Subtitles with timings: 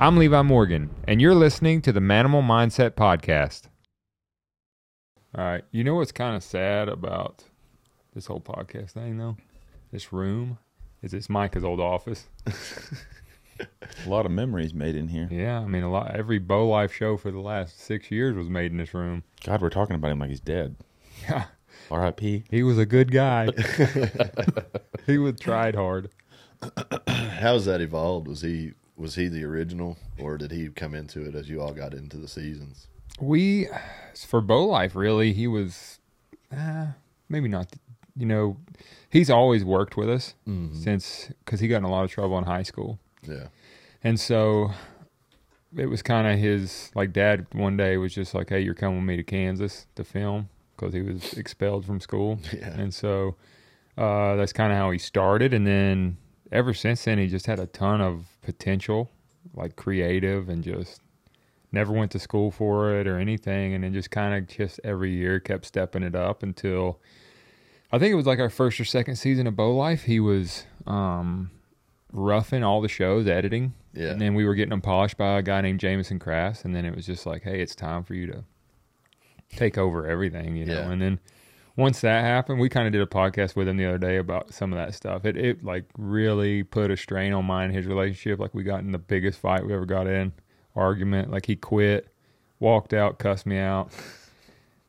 [0.00, 3.64] I'm Levi Morgan, and you're listening to the Manimal Mindset Podcast.
[5.36, 5.62] All right.
[5.72, 7.44] You know what's kind of sad about
[8.14, 9.36] this whole podcast thing, though?
[9.92, 10.56] This room
[11.02, 12.28] is it's Micah's old office.
[13.60, 15.28] A lot of memories made in here.
[15.30, 16.16] Yeah, I mean, a lot.
[16.16, 19.22] Every Bow Life show for the last six years was made in this room.
[19.44, 20.76] God, we're talking about him like he's dead.
[21.28, 21.44] Yeah,
[21.90, 22.44] R.I.P.
[22.50, 23.50] he was a good guy.
[25.06, 26.08] he was tried hard.
[27.06, 28.28] How's that evolved?
[28.28, 31.72] Was he was he the original, or did he come into it as you all
[31.72, 32.86] got into the seasons?
[33.18, 33.68] We,
[34.14, 35.98] for Bow Life, really, he was,
[36.56, 36.88] uh,
[37.28, 37.68] maybe not.
[38.16, 38.56] You know,
[39.08, 40.34] he's always worked with us
[40.74, 42.98] since because he got in a lot of trouble in high school.
[43.26, 43.46] Yeah,
[44.02, 44.72] And so
[45.76, 48.98] it was kind of his like dad one day was just like, "Hey, you're coming
[48.98, 52.70] with me to Kansas to film because he was expelled from school." Yeah.
[52.70, 53.36] And so
[53.96, 56.16] uh, that's kind of how he started, and then
[56.52, 59.10] ever since then, he just had a ton of potential,
[59.54, 61.00] like creative, and just
[61.72, 65.12] never went to school for it or anything, and then just kind of just every
[65.12, 66.98] year kept stepping it up until
[67.92, 70.04] I think it was like our first or second season of Bow Life.
[70.04, 71.50] He was um,
[72.12, 74.10] roughing all the shows, editing, yeah.
[74.10, 76.84] and then we were getting them polished by a guy named Jameson Crass, and then
[76.84, 78.44] it was just like, hey, it's time for you to
[79.56, 80.74] take over everything, you know.
[80.74, 80.90] Yeah.
[80.90, 81.20] And then
[81.80, 84.52] once that happened, we kind of did a podcast with him the other day about
[84.52, 85.24] some of that stuff.
[85.24, 88.38] It it like really put a strain on mine and his relationship.
[88.38, 90.32] Like we got in the biggest fight we ever got in,
[90.76, 91.30] argument.
[91.30, 92.08] Like he quit,
[92.58, 93.90] walked out, cussed me out.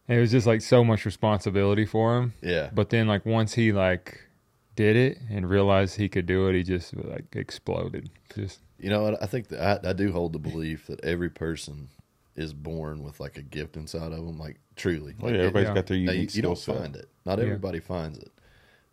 [0.07, 2.33] And it was just like so much responsibility for him.
[2.41, 4.27] yeah, But then like once he like
[4.75, 8.09] did it and realized he could do it, he just like exploded.
[8.35, 9.17] Just you know.
[9.21, 11.89] I think that I, I do hold the belief that every person
[12.35, 15.13] is born with like a gift inside of them, like truly.
[15.19, 15.73] Well, Like, yeah, it- everybody's yeah.
[15.75, 16.77] got their Now, unique you, you don't set.
[16.77, 17.07] find it.
[17.25, 17.45] Not Yeah.
[17.45, 18.31] everybody finds it.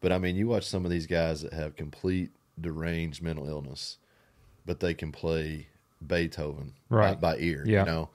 [0.01, 3.97] But I mean, you watch some of these guys that have complete deranged mental illness,
[4.67, 5.67] but they can play
[6.07, 7.21] Beethoven Right.
[7.21, 7.81] by, by ear, Yeah.
[7.81, 8.11] you know?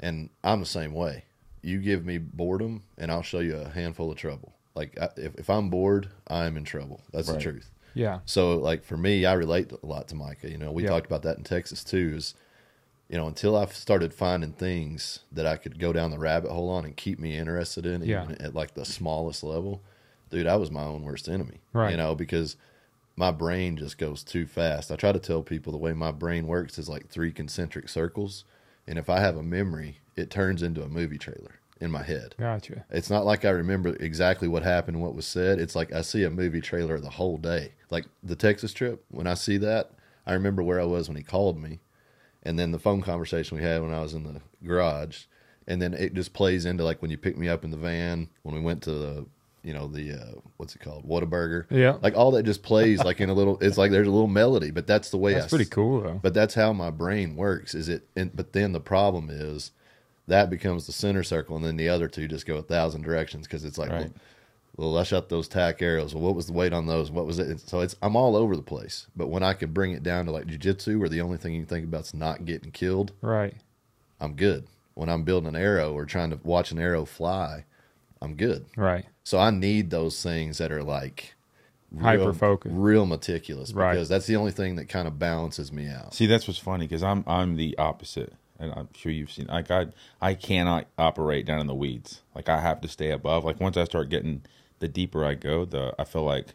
[0.00, 1.24] And I'm the same way.
[1.62, 4.54] You give me boredom, and I'll show you a handful of trouble.
[4.74, 7.02] Like, I, if, if I'm bored, I'm in trouble.
[7.12, 7.70] That's the truth.
[7.94, 8.20] yeah.
[8.26, 10.50] So, like for me, I relate a lot to Micah.
[10.50, 10.90] You know, we Yeah.
[10.90, 12.12] talked about that in Texas too.
[12.16, 12.34] Is
[13.08, 16.68] you know, until I started finding things that I could go down the rabbit hole
[16.70, 18.24] on and keep me interested in, Yeah.
[18.24, 19.82] even at like the smallest level,
[20.30, 21.60] dude, I was my own worst enemy.
[21.72, 21.90] Right.
[21.92, 22.56] You know, because
[23.16, 24.90] my brain just goes too fast.
[24.92, 28.44] I try to tell people the way my brain works is like three concentric circles,
[28.86, 32.34] and if I have a memory, it turns into a movie trailer in my head.
[32.38, 32.84] Gotcha.
[32.90, 35.58] It's not like I remember exactly what happened what was said.
[35.60, 37.72] It's like I see a movie trailer the whole day.
[37.90, 39.92] Like the Texas trip, when I see that,
[40.26, 41.80] I remember where I was when he called me,
[42.42, 45.24] and then the phone conversation we had when I was in the garage,
[45.66, 48.28] and then it just plays into like when you picked me up in the van
[48.42, 49.26] when we went to the,
[49.62, 51.66] you know, the uh, what's it called, Whataburger.
[51.70, 51.96] Yeah.
[52.00, 53.58] Like all that just plays like in a little.
[53.60, 55.34] It's like there's a little melody, but that's the way.
[55.34, 56.20] That's I pretty cool though.
[56.22, 57.74] but that's how my brain works.
[57.74, 58.06] Is it?
[58.16, 59.72] And, but then the problem is
[60.26, 63.46] that becomes the center circle, and then the other two just go a thousand directions
[63.46, 64.00] because it's like, Right.
[64.02, 64.12] well,
[64.78, 66.14] well, I shot those tack arrows.
[66.14, 67.10] Well, what was the weight on those?
[67.10, 67.60] What was it?
[67.60, 69.06] So it's I'm all over the place.
[69.16, 71.64] But when I can bring it down to like jujitsu, where the only thing you
[71.66, 73.54] think about is not getting killed, Right.
[74.20, 74.66] I'm good.
[74.94, 77.64] When I'm building an arrow or trying to watch an arrow fly,
[78.22, 78.66] I'm good.
[78.76, 79.04] Right.
[79.24, 81.34] So I need those things that are like
[81.92, 82.74] real- Hyper-focused.
[82.76, 83.92] real meticulous, Right.
[83.92, 86.14] because that's the only thing that kind of balances me out.
[86.14, 89.46] See, that's what's funny because I'm I'm the opposite, and I'm sure you've seen.
[89.46, 89.86] Like I
[90.20, 92.22] I cannot operate down in the weeds.
[92.34, 93.44] Like I have to stay above.
[93.44, 94.42] Like once I start getting,
[94.80, 96.48] the deeper I go, the I feel like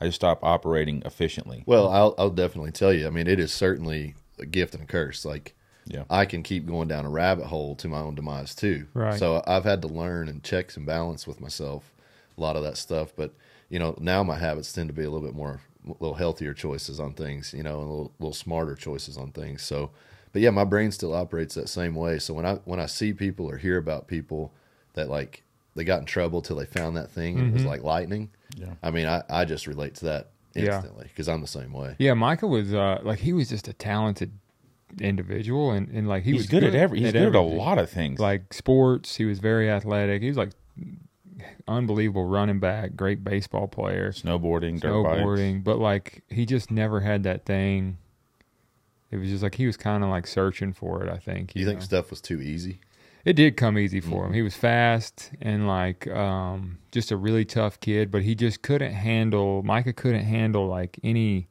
[0.00, 1.62] I just stop operating efficiently.
[1.66, 3.06] Well, I'll I'll definitely tell you.
[3.06, 5.24] I mean, it is certainly a gift and a curse.
[5.24, 5.54] Like
[5.86, 6.04] Yeah.
[6.10, 8.86] I can keep going down a rabbit hole to my own demise too.
[8.94, 9.18] Right.
[9.18, 11.92] So I've had to learn and checks and balance with myself
[12.36, 13.12] a lot of that stuff.
[13.14, 13.32] But
[13.68, 16.52] you know, now my habits tend to be a little bit more, a little healthier
[16.54, 17.54] choices on things.
[17.54, 19.62] You know, and a little, little smarter choices on things.
[19.62, 19.90] So,
[20.32, 22.18] but yeah, my brain still operates that same way.
[22.18, 24.52] So when I when I see people or hear about people
[24.94, 25.41] that like
[25.74, 28.30] they got in trouble till they found that thing and it was like lightning.
[28.56, 28.74] Yeah.
[28.82, 31.96] I mean, I I just relate to that instantly because I'm the same way.
[31.98, 34.32] Yeah, Michael was uh like he was just a talented
[35.00, 37.00] individual and, and like he he's was good, at every.
[37.00, 38.20] He's good at a lot of things.
[38.20, 39.16] like sports.
[39.16, 40.22] He was very athletic.
[40.22, 40.50] He was like
[41.66, 47.22] unbelievable running back, great baseball player, snowboarding, dirt snowboarding, but like he just never had
[47.22, 47.98] that thing.
[49.10, 51.10] It was just like he was kind of like searching for it.
[51.10, 51.52] I think.
[51.52, 51.84] Do you think know?
[51.84, 52.80] stuff was too easy?
[53.24, 54.26] It did come easy for Mm-hmm.
[54.28, 54.32] him?
[54.34, 58.92] He was fast and like um, just a really tough kid, but he just couldn't
[58.92, 59.62] handle.
[59.62, 61.48] Micah couldn't handle like any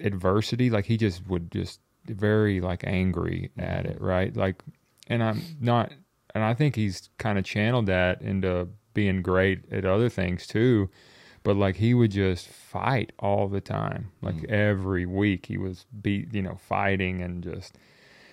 [0.00, 0.70] adversity.
[0.70, 4.36] Like he just would just very like angry at it, right?
[4.36, 4.62] Like,
[5.08, 5.92] and I'm not,
[6.34, 10.90] and I think he's kind of channeled that into being great at other things too.
[11.42, 14.10] but like he would just fight all the time.
[14.22, 14.50] Like Mm.
[14.50, 17.76] every week he was beat, you know, fighting and just,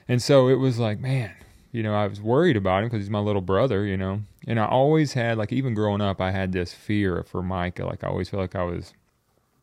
[0.08, 1.32] and so it was like, man,
[1.72, 4.60] you know, I was worried about him because he's my little brother, you know, and
[4.60, 7.86] I always had like even growing up, I had this fear for Micah.
[7.86, 8.94] Like I always felt like I was,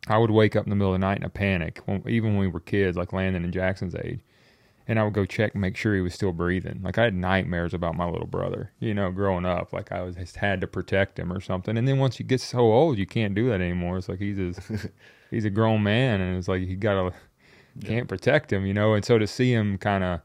[0.06, 2.32] I would wake up in the middle of the night in a panic, when, even
[2.32, 4.20] when we were kids, like Landon and Jackson's age
[4.88, 6.81] and I would go check and make sure he was still breathing.
[6.82, 9.75] Like I had nightmares about my little brother, you know, growing up.
[9.75, 11.76] Like I was just had to protect him or something.
[11.76, 13.99] And then once you get so old, you can't do that anymore.
[13.99, 14.55] It's like he's a,
[15.31, 17.12] he's a grown man, and it's like you gotta
[17.84, 18.94] can't protect him, you know.
[18.94, 20.20] And so to see him kind of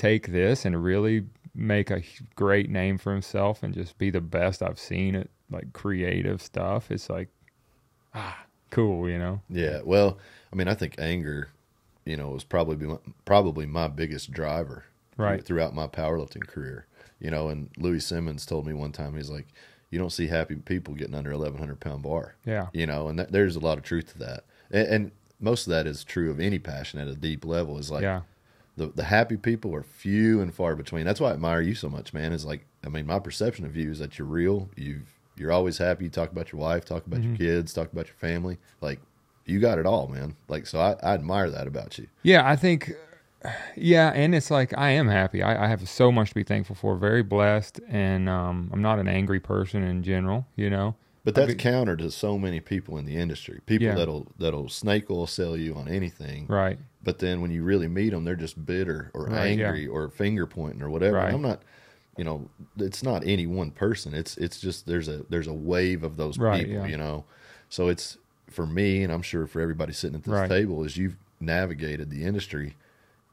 [0.00, 1.24] take this and really
[1.54, 2.02] make a
[2.36, 6.90] great name for himself and just be the best I've seen at like creative stuff,
[6.90, 7.28] it's like
[8.14, 9.40] ah cool, you know.
[9.50, 9.80] Yeah.
[9.84, 10.18] Well,
[10.52, 11.48] I mean, I think anger,
[12.04, 14.84] you know, was probably my, probably my biggest driver
[15.16, 15.44] Right.
[15.44, 16.86] throughout my powerlifting career.
[17.18, 19.46] You know, and Louie Simmons told me one time, he's like,
[19.90, 22.36] you don't see happy people getting under 1100 pound bar.
[22.46, 22.68] Yeah.
[22.72, 24.44] You know, and that, there's a lot of truth to that.
[24.70, 25.10] And, and
[25.40, 28.22] most of that is true of any passion at a deep level is like, yeah.
[28.80, 31.04] The, the happy people are few and far between.
[31.04, 32.32] That's why I admire you so much, man.
[32.32, 34.70] Is like, I mean, my perception of you is that you're real.
[34.74, 35.02] You
[35.36, 36.04] you're always happy.
[36.04, 38.58] You talk about your wife, talk about your kids, talk about your family.
[38.80, 39.00] Like,
[39.44, 40.34] you got it all, man.
[40.48, 42.06] Like, so I, I admire that about you.
[42.22, 42.92] Yeah, I think,
[43.76, 45.42] yeah, and it's like I am happy.
[45.42, 46.96] I, I have so much to be thankful for.
[46.96, 50.46] Very blessed, and um, I'm not an angry person in general.
[50.56, 50.94] You know,
[51.24, 53.60] But that's counter to so many people in the industry.
[53.66, 53.94] People Yeah.
[53.94, 56.46] that'll that'll snake oil sell you on anything.
[56.48, 56.78] right?
[57.02, 59.66] But then when you really meet them, they're just bitter or Right, yeah.
[59.66, 61.16] angry or finger pointing or whatever.
[61.16, 61.32] Right.
[61.32, 61.62] I'm not,
[62.16, 64.14] you know, it's not any one person.
[64.14, 66.86] It's it's just there's a there's a wave of those Right, people, yeah.
[66.86, 67.24] you know.
[67.68, 68.16] So it's
[68.48, 72.24] for me, and I'm sure for everybody sitting at this table, as you've navigated the
[72.24, 72.76] industry,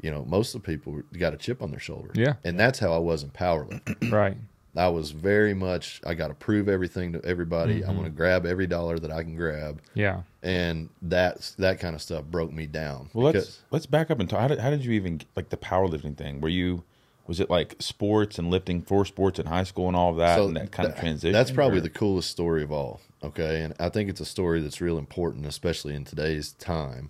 [0.02, 2.12] you know, most of the people got a chip on their shoulder.
[2.14, 2.36] Yeah.
[2.44, 4.12] and that's how I was in powerlifting.
[4.12, 4.38] Right.
[4.78, 7.82] I was very much I got to prove everything to everybody.
[7.82, 7.90] Mm-hmm.
[7.90, 10.22] I want to grab every dollar that I can grab, Yeah.
[10.44, 13.10] and that's that kind of stuff broke me down.
[13.14, 14.40] Well, let's let's back up and talk.
[14.40, 16.40] How did, how did you even like the powerlifting thing?
[16.42, 16.84] Were you
[17.26, 20.40] was it like sports and lifting for sports in high school and all of that,
[20.40, 21.34] and that kind of transition?
[21.34, 23.02] That's probably or- the coolest story of all.
[23.24, 27.10] Okay, and I think it's a story that's real important, especially in today's time.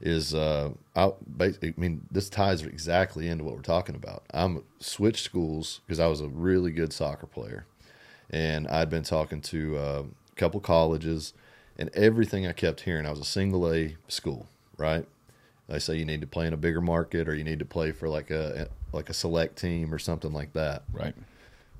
[0.00, 4.24] Is uh, I, I mean, this ties exactly into what we're talking about.
[4.32, 7.66] I'm switched schools because I was a really good soccer player,
[8.28, 11.32] and I'd been talking to uh, a couple colleges,
[11.78, 15.06] and everything I kept hearing, I was a single A school, right?
[15.68, 17.92] They say you need to play in a bigger market, or you need to play
[17.92, 20.82] for like a like a select team or something like that.
[20.92, 21.14] right.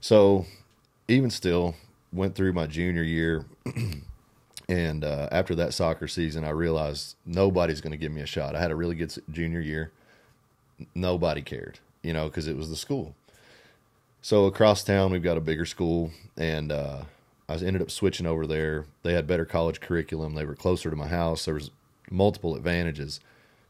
[0.00, 0.46] So
[1.08, 1.74] even still,
[2.12, 3.44] went through my junior year,
[4.68, 8.56] and uh, after that soccer season, I realized nobody's going to give me a shot.
[8.56, 9.92] I had a really good junior year.
[10.94, 13.14] Nobody cared, you know, because it was the school.
[14.22, 17.02] So across town, we've got a bigger school, and uh,
[17.48, 18.86] I ended up switching over there.
[19.04, 20.34] They had better college curriculum.
[20.34, 21.44] They were closer to my house.
[21.44, 21.70] There was
[22.10, 23.20] multiple advantages,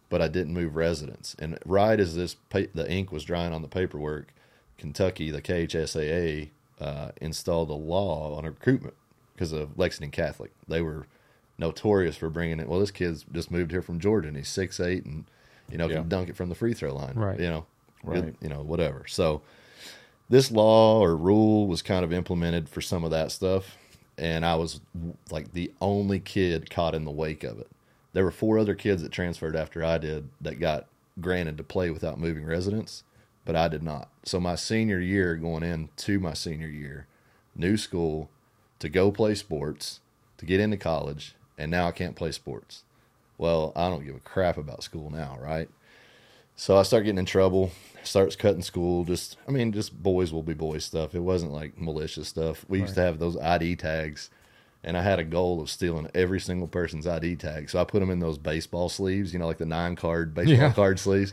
[0.09, 1.37] but I didn't move residence.
[1.39, 4.33] And right as this pa- the ink was drying on the paperwork,
[4.79, 6.49] Kentucky, the KHSAA,
[6.81, 8.95] uh, installed a law on recruitment
[9.37, 10.50] because of Lexington Catholic.
[10.67, 11.06] They were
[11.59, 12.69] notorious for bringing it.
[12.69, 15.25] Well, this kid's just moved here from Georgia, and he's six eight, and
[15.71, 15.97] you know Yeah.
[15.99, 17.15] can dunk it from the free throw line.
[17.15, 17.38] Right.
[17.38, 17.67] You know,
[18.05, 18.37] good- Right.
[18.41, 19.05] you know, whatever.
[19.06, 19.43] So
[20.29, 23.77] this law or rule was kind of implemented for some of that stuff,
[24.19, 24.81] and I was
[25.31, 27.69] like the only kid caught in the wake of it.
[28.12, 30.87] There were four other kids that transferred after I did that got
[31.21, 33.03] granted to play without moving residence,
[33.45, 34.09] but I did not.
[34.25, 37.07] So my senior year, going into my senior year,
[37.55, 38.28] new school,
[38.78, 40.00] to go play sports,
[40.38, 42.85] to get into college, and now I can't play sports.
[43.38, 45.68] Well, I don't give a crap about school now, right?
[46.56, 47.71] So I start getting in trouble,
[48.02, 49.04] starts cutting school.
[49.04, 51.14] Just, I mean, just boys will be boys stuff.
[51.14, 52.64] It wasn't like malicious stuff.
[52.68, 54.30] We used to have those ID tags,
[54.87, 57.69] and I had a goal of stealing every single person's ID tag.
[57.69, 60.55] So I put them in those baseball sleeves, you know, like the nine card baseball
[60.57, 60.73] Yeah.
[60.73, 61.33] card sleeves.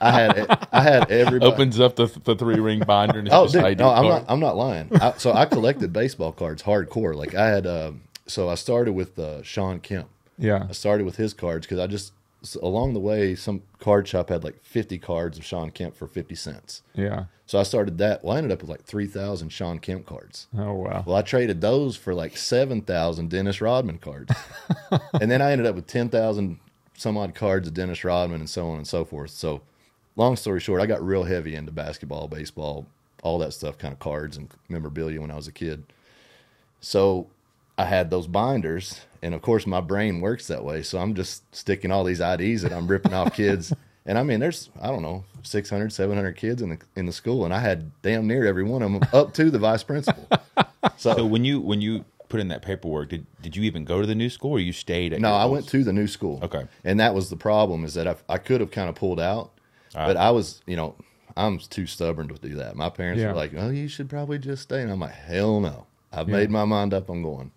[0.00, 1.52] I had, I had everybody.
[1.52, 4.02] Opens up the the three ring binder and it's Oh, just dude, ID no, I'm
[4.04, 4.22] card.
[4.22, 4.24] not.
[4.32, 4.88] I'm not lying.
[5.00, 7.14] I, so I collected baseball cards hardcore.
[7.14, 7.66] Like I had.
[7.66, 10.08] Um, so I started with uh, Shawn Kemp.
[10.38, 10.66] Yeah.
[10.68, 14.28] I started with his cards because I just s- along the way some card shop
[14.28, 16.82] had like 50 cards of Shawn Kemp for 50 cents.
[16.94, 17.24] Yeah.
[17.46, 18.24] So I started that.
[18.24, 20.46] Well, I ended up with like 3,000 Shawn Kemp cards.
[20.56, 21.04] Oh wow.
[21.06, 24.32] Well, I traded those for like 7,000 Dennis Rodman cards.
[25.20, 26.58] and then I ended up with 10,000
[26.94, 29.30] some odd cards of Dennis Rodman and so on and so forth.
[29.30, 29.62] So,
[30.14, 32.86] long story short, I got real heavy into basketball, baseball,
[33.22, 35.84] all that stuff, kind of cards and memorabilia when I was a kid.
[36.80, 37.28] So,
[37.78, 40.82] I had those binders, and of course, my brain works that way.
[40.82, 43.72] So, I'm just sticking all these IDs that I'm ripping off kids.
[44.04, 47.44] And I mean, there's, I don't know, 600, 700 kids in the, in the school,
[47.44, 50.28] and I had damn near every one of them up to the vice principal.
[50.96, 54.06] So when you when you put in that paperwork, did did you even go to
[54.08, 55.20] the new school, or you stayed at?
[55.20, 56.40] No, I went to the new school.
[56.42, 56.66] Okay.
[56.84, 59.52] And that was the problem is that I, I could have kind of pulled out,
[59.94, 60.96] but I was, you know,
[61.36, 62.74] I'm too stubborn to do that.
[62.74, 63.28] My parents Yeah.
[63.28, 65.86] were like, "Oh, you should probably just stay," and I'm like, "Hell no!
[66.12, 67.08] I've made my mind up.
[67.08, 67.52] I'm going."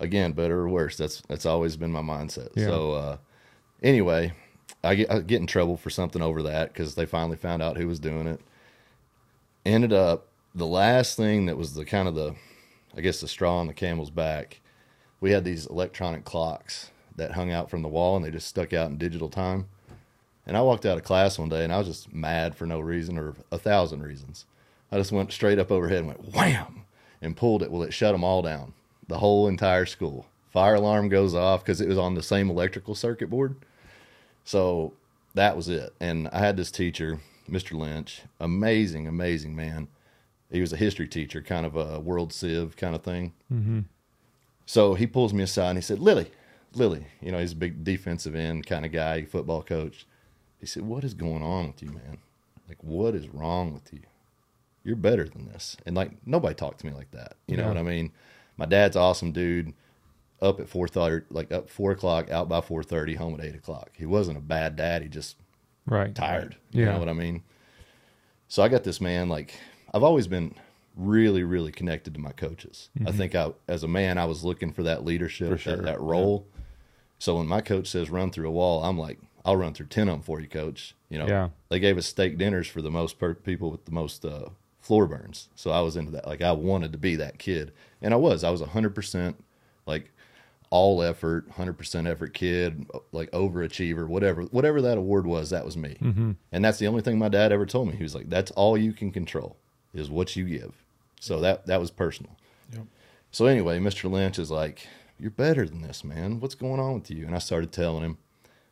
[0.00, 2.50] Again, better or worse, that's that's always been my mindset.
[2.54, 2.66] Yeah.
[2.66, 3.16] So, uh,
[3.82, 4.32] anyway,
[4.84, 7.76] I get I get in trouble for something over that because they finally found out
[7.76, 8.40] who was doing it.
[9.66, 12.34] Ended up the last thing that was the kind of the,
[12.96, 14.60] I guess the straw on the camel's back.
[15.20, 18.72] We had these electronic clocks that hung out from the wall and they just stuck
[18.72, 19.68] out in digital time.
[20.46, 22.80] And I walked out of class one day and I was just mad for no
[22.80, 24.46] reason or a thousand reasons.
[24.90, 26.84] I just went straight up overhead and went wham
[27.20, 27.70] and pulled it.
[27.70, 28.72] Well, it shut them all down,
[29.08, 30.26] the whole entire school.
[30.50, 33.56] Fire alarm goes off because it was on the same electrical circuit board.
[34.44, 34.94] So
[35.34, 35.92] that was it.
[36.00, 37.78] And I had this teacher, Mr.
[37.78, 39.88] Lynch, amazing, amazing man.
[40.50, 43.34] He was a history teacher, kind of a world civ kind of thing.
[43.52, 43.80] Mm-hmm.
[44.64, 46.30] So he pulls me aside and he said, Lilly,
[46.74, 50.06] Lilly, you know, he's a big defensive end kind of guy, football coach.
[50.60, 52.18] He said, What is going on with you, man?
[52.68, 54.00] Like, what is wrong with you?
[54.84, 55.76] You're better than this.
[55.86, 57.36] And like, nobody talked to me like that.
[57.46, 58.12] You know what I mean?
[58.58, 59.72] My dad's awesome dude.
[60.40, 63.56] Up at four thirty, like up four o'clock, out by four thirty, home at eight
[63.56, 63.90] o'clock.
[63.94, 65.02] He wasn't a bad dad.
[65.02, 65.36] He just
[65.86, 66.14] Right.
[66.14, 66.56] tired.
[66.70, 66.92] You Yeah.
[66.92, 67.42] know what I mean?
[68.46, 69.54] So I got this man, like,
[69.92, 70.54] I've always been
[70.96, 72.88] really, really connected to my coaches.
[73.04, 75.82] I think I, as a man, I was looking for that leadership, For sure, that,
[75.84, 76.46] that role.
[77.18, 80.08] So when my coach says run through a wall, I'm like, I'll run through 10
[80.08, 80.94] of them for you, coach.
[81.08, 81.48] You know, Yeah.
[81.68, 84.50] they gave us steak dinners for the most per- people with the most uh,
[84.88, 85.50] floor burns.
[85.54, 86.26] So I was into that.
[86.26, 87.72] Like, I wanted to be that kid.
[88.00, 88.42] And I was.
[88.42, 89.34] I was 100%
[89.84, 90.10] like
[90.70, 95.98] all effort, 100% effort kid, like overachiever, whatever, whatever that award was, that was me.
[96.00, 96.32] Mm-hmm.
[96.52, 97.96] And that's the only thing my dad ever told me.
[97.96, 99.56] He was like, that's all you can control
[99.92, 100.72] is what you give.
[101.20, 102.34] So that, that was personal.
[102.72, 102.86] Yep.
[103.30, 104.10] So anyway, Mr.
[104.10, 104.88] Lynch is like,
[105.20, 106.40] you're better than this, man.
[106.40, 107.26] What's going on with you?
[107.26, 108.16] And I started telling him,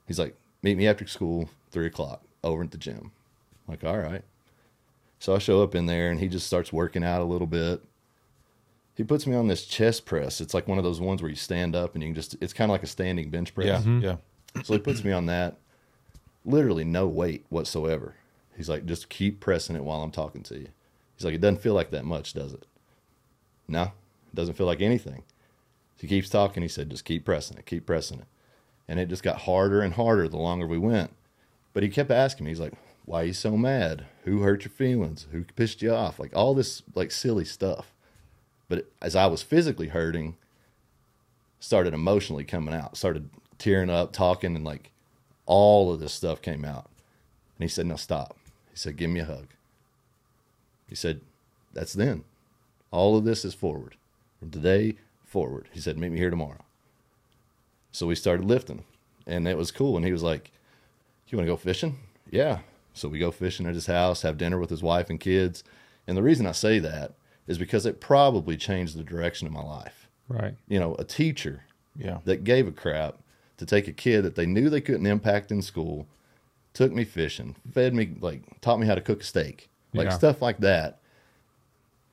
[0.06, 3.12] he's like, meet me after school, three o'clock over at the gym.
[3.68, 4.22] I'm like, all right.
[5.26, 7.82] So I show up in there and he just starts working out a little bit.
[8.94, 10.40] He puts me on this chest press.
[10.40, 12.52] It's like one of those ones where you stand up and you can just, it's
[12.52, 13.66] kind of like a standing bench press.
[13.66, 14.00] Yeah, Mm-hmm.
[14.02, 14.16] yeah.
[14.62, 15.56] So he puts me on that,
[16.44, 18.14] literally no weight whatsoever.
[18.56, 20.68] He's like, just keep pressing it while I'm talking to you.
[21.16, 22.64] He's like, it doesn't feel like that much, does it?
[23.66, 25.24] No, it doesn't feel like anything.
[25.96, 26.62] So He keeps talking.
[26.62, 28.26] He said, just keep pressing it, keep pressing it.
[28.86, 31.10] And it just got harder and harder the longer we went.
[31.72, 32.74] But he kept asking me, he's like,
[33.06, 34.04] why are you so mad?
[34.24, 35.26] Who hurt your feelings?
[35.32, 36.18] Who pissed you off?
[36.18, 37.92] Like all this like silly stuff.
[38.68, 40.36] But as I was physically hurting,
[41.60, 44.90] started emotionally coming out, started tearing up, talking, and like
[45.46, 46.90] all of this stuff came out.
[47.56, 48.36] And he said, "No, stop.
[48.76, 49.46] He said, Give me a hug.
[50.86, 51.22] He said,
[51.72, 52.24] That's then.
[52.90, 53.96] All of this is forward.
[54.38, 55.68] From today forward.
[55.72, 56.62] He said, Meet me here tomorrow.
[57.90, 58.84] So we started lifting,
[59.26, 59.96] and it was cool.
[59.96, 60.50] And he was like,
[61.28, 61.98] You want to go fishing?
[62.30, 62.58] Yeah.
[62.96, 65.62] So we go fishing at his house, have dinner with his wife and kids.
[66.06, 67.12] And the reason I say that
[67.46, 70.08] is because it probably changed the direction of my life.
[70.28, 70.54] Right.
[70.66, 71.62] You know, a teacher
[71.96, 72.18] Yeah.
[72.24, 73.16] that gave a crap
[73.58, 76.06] to take a kid that they knew they couldn't impact in school,
[76.74, 80.14] took me fishing, fed me, like, taught me how to cook a steak, like Yeah.
[80.14, 80.98] stuff like that.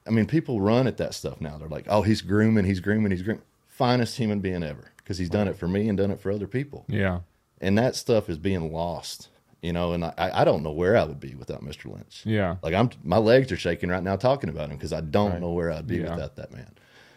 [0.06, 1.58] I mean, people run at that stuff now.
[1.58, 3.44] They're like, oh, he's grooming, he's grooming, he's grooming.
[3.68, 6.48] Finest human being ever because he's done it for me and done it for other
[6.48, 6.86] people.
[6.88, 7.22] Yeah.
[7.60, 9.30] And that stuff is being lost,
[9.64, 11.86] you know, and I, I don't know where I would be without Mr.
[11.92, 12.24] Lynch.
[12.26, 12.58] Yeah.
[12.62, 15.42] Like I'm, my legs are shaking right now talking about him because I don't Right.
[15.42, 16.14] know where I'd be Yeah.
[16.14, 16.70] without that man.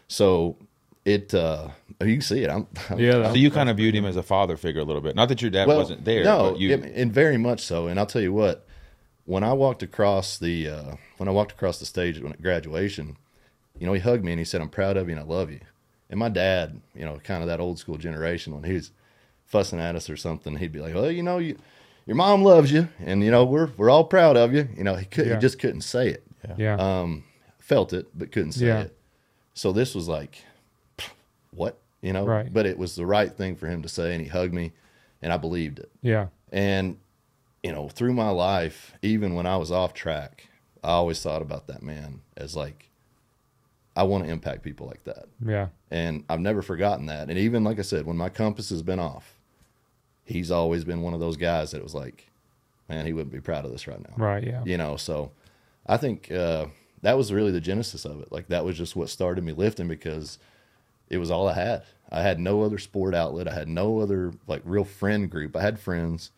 [0.09, 0.57] So
[1.05, 1.69] it, uh,
[2.01, 2.49] you can see it.
[2.51, 3.29] I'm, I'm Yeah.
[3.31, 5.17] So you kind of viewed him as a father figure a little bit.
[5.17, 6.23] Not that your dad well, wasn't there.
[6.25, 7.89] No, but you, and very much so.
[7.89, 8.65] And I'll tell you what,
[9.25, 13.17] when I walked across the uh, when I walked across the stage at graduation,
[13.77, 15.51] you know, he hugged me and he said, "I'm proud of you and I love
[15.51, 15.61] you."
[16.09, 18.93] And my dad, you know, kind of that old school generation, when he was
[19.45, 21.59] fussing at us or something, he'd be like, "Well, you know, you,
[22.07, 24.95] your mom loves you, and you know, we're we're all proud of you." You know,
[24.95, 25.35] he could Yeah.
[25.35, 26.23] he just couldn't say it.
[26.57, 26.77] Yeah.
[26.77, 27.25] Um,
[27.59, 28.81] felt it, but couldn't say Yeah.
[28.83, 28.97] it.
[29.55, 30.45] So this was like,
[31.51, 31.79] what?
[32.03, 32.53] You know, Right.
[32.53, 34.73] but it was the right thing for him to say, and he hugged me,
[35.23, 35.91] and I believed it.
[36.03, 36.29] yeah.
[36.53, 36.99] And,
[37.65, 40.47] you know, through my life, even when I was off track,
[40.85, 42.91] I always thought about that man as like,
[43.97, 45.25] I want to impact people like that.
[45.45, 45.69] Yeah.
[45.91, 47.29] And I've never forgotten that.
[47.31, 49.36] And even, like I said, when my compass has been off,
[50.27, 52.29] he's always been one of those guys that was like,
[52.89, 54.15] man, he wouldn't be proud of this right now.
[54.17, 54.45] Right.
[54.45, 54.63] Yeah.
[54.65, 55.31] You know, so
[55.87, 56.67] I think uh,
[57.03, 58.31] that was really the genesis of it.
[58.31, 60.39] Like, that was just what started me lifting because
[61.09, 61.85] it was all I had.
[62.11, 63.49] I had no other sport outlet.
[63.49, 65.57] I had no other like real friend group.
[65.57, 66.31] I had friends,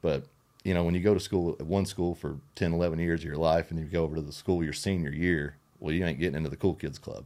[0.00, 0.24] but
[0.64, 3.24] you know, when you go to school at one school for 10, 11 years of
[3.24, 6.18] your life and you go over to the school your senior year, well, you ain't
[6.18, 7.24] getting into the cool kids club,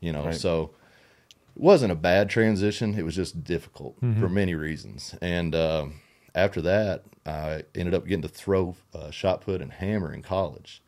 [0.00, 0.26] you know?
[0.26, 0.34] Right.
[0.34, 0.70] So it
[1.54, 2.94] wasn't a bad transition.
[2.98, 4.20] It was just difficult Mm-hmm.
[4.20, 5.14] for many reasons.
[5.22, 6.00] And um,
[6.34, 10.82] after that, I ended up getting to throw uh, shot put and hammer in college,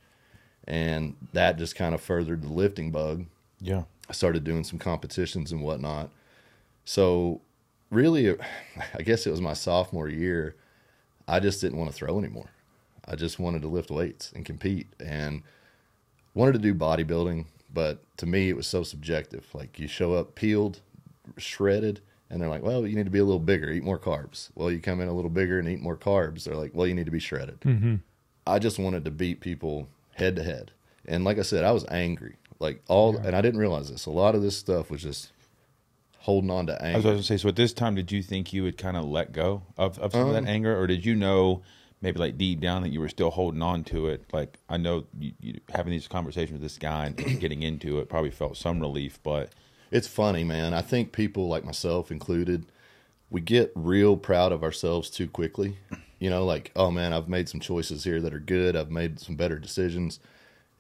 [0.67, 3.27] and that just kind of furthered the lifting bug.
[3.61, 3.85] Yeah.
[4.09, 6.11] I started doing some competitions and whatnot.
[6.85, 7.41] So,
[7.91, 8.31] really,
[8.95, 10.57] I guess it was my sophomore year.
[11.27, 12.51] I just didn't want to throw anymore.
[13.07, 15.43] I just wanted to lift weights and compete and
[16.35, 17.47] wanted to do bodybuilding.
[17.75, 19.45] But to me, it was so subjective.
[19.53, 20.81] Like, you show up peeled,
[21.37, 22.01] shredded,
[22.31, 24.51] and they're like, well, you need to be a little bigger, eat more carbs.
[24.55, 26.45] Well, you come in a little bigger and eat more carbs.
[26.45, 27.61] They're like, well, you need to be shredded.
[27.63, 27.97] Mm-hmm.
[28.47, 30.71] I just wanted to beat people head to head.
[31.07, 32.37] And like I said, I was angry.
[32.61, 33.23] Like all, Yeah.
[33.27, 34.07] and I didn't realize this.
[34.07, 35.33] A lot of this stuff was just
[36.21, 36.95] holding on to anger.
[36.95, 38.97] I was going to say, so at this time, did you think you would kind
[38.97, 41.63] of let go of, of some of Um, that anger, or did you know
[42.05, 44.25] maybe like deep down that you were still holding on to it?
[44.33, 48.09] Like I know you, you having these conversations with this guy and getting into it
[48.09, 49.51] probably felt some relief, but
[49.91, 50.75] It's funny, man.
[50.75, 52.67] I think people like myself included,
[53.31, 55.79] we get real proud of ourselves too quickly.
[56.19, 58.77] You know, like, oh man, I've made some choices here that are good.
[58.77, 60.21] I've made some better decisions.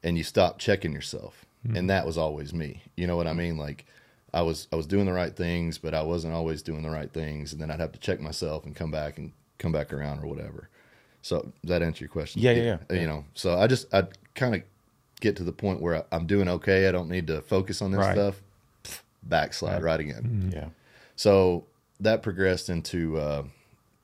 [0.02, 1.45] And you stop checking yourself.
[1.66, 1.76] Hmm.
[1.76, 2.83] And that was always me.
[2.97, 3.57] You know what I mean?
[3.57, 3.87] Like
[4.33, 7.11] I was I was doing the right things, but I wasn't always doing the right
[7.12, 7.52] things.
[7.52, 10.26] And then I'd have to check myself and come back and come back around or
[10.26, 10.69] whatever.
[11.25, 12.43] So does that answer your question?
[12.43, 13.00] Yeah, yeah, yeah.
[13.00, 14.04] You know, so I just I
[14.35, 14.61] kind of
[15.21, 16.87] get to the point where I- I'm doing okay.
[16.87, 18.12] I don't need to focus on this Right.
[18.14, 18.43] stuff.
[19.23, 20.50] Backslide right, again.
[20.54, 20.69] yeah,
[21.16, 21.64] So
[22.00, 23.45] that progressed into uh,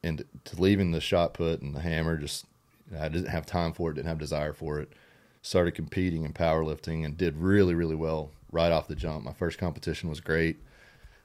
[0.03, 2.17] into to leaving the shot put and the hammer.
[2.17, 2.47] Just
[2.99, 3.95] I didn't have time for it.
[3.95, 4.91] Didn't have desire for it.
[5.43, 9.25] Started competing in powerlifting and did really really well right off the jump.
[9.25, 10.57] My first competition was great.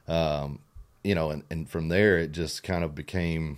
[0.06, 0.58] Um,
[1.02, 3.56] you know, and, and from there it just kind of became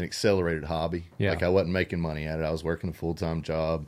[0.00, 1.06] an accelerated hobby.
[1.18, 1.30] Yeah.
[1.30, 2.44] Like I wasn't making money at it.
[2.44, 3.86] I was working a full time job,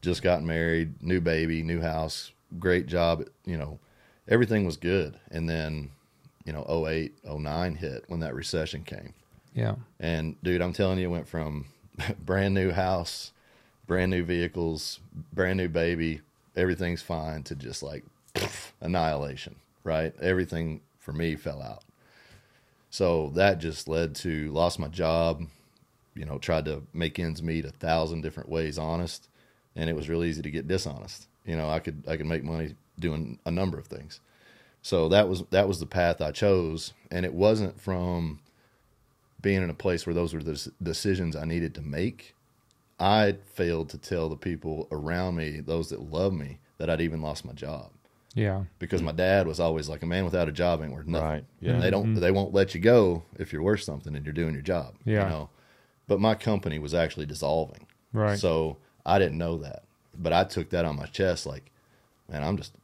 [0.00, 3.24] just got married, new baby, new house, great job.
[3.44, 3.78] You know,
[4.28, 5.18] everything was good.
[5.30, 5.90] And then,
[6.44, 9.12] you know, 08, 09 hit when that recession came.
[9.54, 9.74] Yeah.
[9.98, 11.66] And dude, I'm telling you, it went from
[12.24, 13.32] brand new house,
[13.86, 15.00] brand new vehicles,
[15.32, 16.20] brand new baby,
[16.56, 18.04] everything's fine to just like
[18.80, 20.14] annihilation, right?
[20.20, 21.82] Everything for me fell out.
[22.90, 25.44] So that just led to lost my job,
[26.14, 29.28] you know, tried to make ends meet a thousand different ways honest,
[29.76, 31.28] and it was real easy to get dishonest.
[31.44, 34.20] You know, I could I could make money doing a number of things.
[34.82, 38.40] So that was that was the path I chose, and it wasn't from
[39.40, 42.34] being in a place where those were the decisions I needed to make.
[42.98, 47.22] I failed to tell the people around me, those that love me, that I'd even
[47.22, 47.90] lost my job
[48.34, 48.64] Yeah.
[48.78, 51.28] because my dad was always like a man without a job ain't worth nothing.
[51.28, 51.66] Right, mm-hmm.
[51.66, 51.72] yeah.
[51.72, 52.20] And they don't mm-hmm.
[52.20, 54.94] they won't let you go if you're worth something and you're doing your job.
[55.04, 55.24] Yeah.
[55.24, 55.50] You know.
[56.06, 57.86] But my company was actually dissolving.
[58.12, 58.38] Right.
[58.38, 59.84] So I didn't know that.
[60.16, 61.70] But I took that on my chest like,
[62.28, 62.74] man, I'm just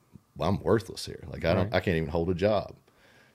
[0.40, 1.22] I'm worthless here.
[1.28, 1.74] Like I don't Right.
[1.74, 2.74] I can't even hold a job.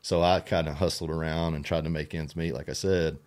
[0.01, 2.53] So I kind of hustled around and tried to make ends meet.
[2.53, 3.19] Like I said,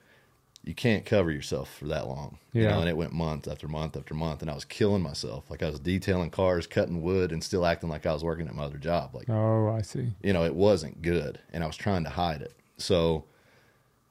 [0.65, 2.39] you can't cover yourself for that long.
[2.53, 2.71] You Yeah.
[2.71, 5.51] know, and it went month after month after month and I was killing myself.
[5.51, 8.55] Like I was detailing cars, cutting wood and still acting like I was working at
[8.55, 9.15] my other job.
[9.15, 10.13] Like Oh, I see.
[10.23, 12.53] you know, it wasn't good and I was trying to hide it.
[12.79, 13.25] So,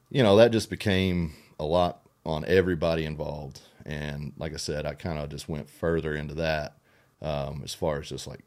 [0.10, 3.62] you know, that just became a lot on everybody involved.
[3.86, 6.78] And like I said, I kind of just went further into that
[7.22, 8.42] um, as far as just like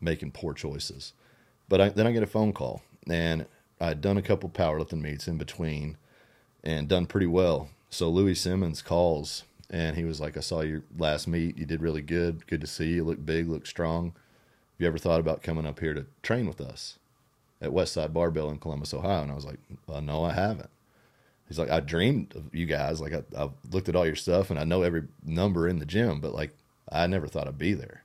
[0.00, 1.12] making poor choices.
[1.68, 3.46] But I, then I get a phone call and
[3.80, 5.96] I'd done a couple powerlifting meets in between
[6.68, 7.70] and done pretty well.
[7.88, 11.56] So Louie Simmons calls and he was like, I saw your last meet.
[11.56, 12.46] You did really good.
[12.46, 13.04] Good to see you.
[13.04, 14.12] Look big, look strong.
[14.12, 16.98] Have you ever thought about coming up here to train with us
[17.62, 19.22] at Westside Barbell in Columbus, Ohio?
[19.22, 20.68] And I was like, well, no, I haven't.
[21.48, 23.00] He's like, I dreamed of you guys.
[23.00, 25.86] Like, I, I've looked at all your stuff and I know every number in the
[25.86, 26.50] gym, but like,
[26.92, 28.04] I never thought I'd be there.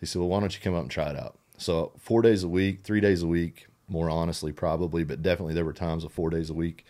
[0.00, 1.38] He said, well, why don't you come up and try it out?
[1.56, 5.64] So, four days a week, three days a week, more honestly, probably, but definitely there
[5.64, 6.84] were times of four days a week.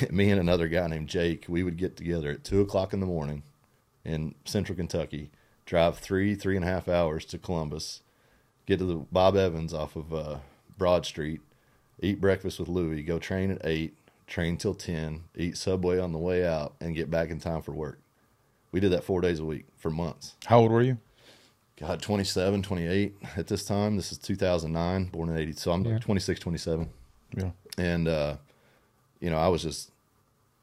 [0.10, 3.06] Me and another guy named Jake, we would get together at two o'clock in the
[3.06, 3.42] morning
[4.04, 5.30] in central Kentucky,
[5.66, 8.00] drive three, three and a half hours to Columbus,
[8.66, 10.36] get to the Bob Evans off of uh,
[10.78, 11.40] Broad Street,
[12.00, 13.94] eat breakfast with Louie, go train at eight,
[14.26, 17.72] train till ten, eat Subway on the way out, and get back in time for
[17.72, 17.98] work.
[18.72, 20.34] We did that four days a week for months.
[20.46, 20.98] How old were you?
[21.78, 23.96] God, 27, 28 at this time.
[23.96, 25.52] This is 2009, born in 80.
[25.52, 25.98] So I'm Yeah.
[25.98, 26.88] 26, 27.
[27.36, 27.50] Yeah.
[27.76, 28.36] And, uh,
[29.22, 29.90] you know, I was just,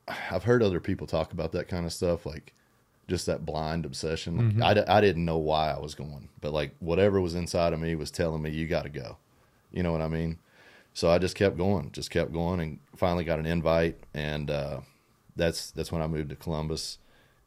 [0.08, 2.54] I've heard other people talk about that kind of stuff, like
[3.08, 4.60] just that blind obsession.
[4.60, 7.80] Like, I, I didn't know why I was going, but like whatever was inside of
[7.80, 9.18] me was telling me, you got to go.
[9.72, 10.38] You know what I mean?
[10.94, 14.82] So I just kept going, just kept going, and finally got an invite, and uh,
[15.36, 16.98] that's that's when I moved to Columbus.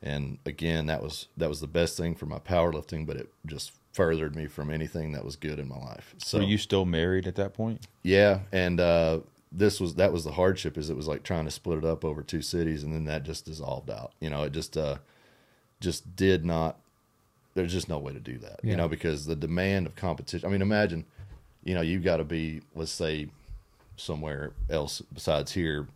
[0.00, 3.72] And again, that was that was the best thing for my powerlifting, but it just
[3.92, 6.14] furthered me from anything that was good in my life.
[6.18, 7.86] So Were you still married at that point?
[8.02, 9.20] yeah, and uh,
[9.54, 12.04] this was that was the hardship is it was like trying to split it up
[12.04, 14.12] over two cities, and then that just dissolved out.
[14.20, 14.96] You know, it just uh,
[15.80, 16.78] just did not.
[17.54, 18.60] There's just no way to do that.
[18.64, 20.48] You know, because the demand of competition.
[20.48, 21.04] I mean, imagine,
[21.64, 23.28] you know, you've got to be, let's say,
[23.96, 25.86] somewhere else besides here,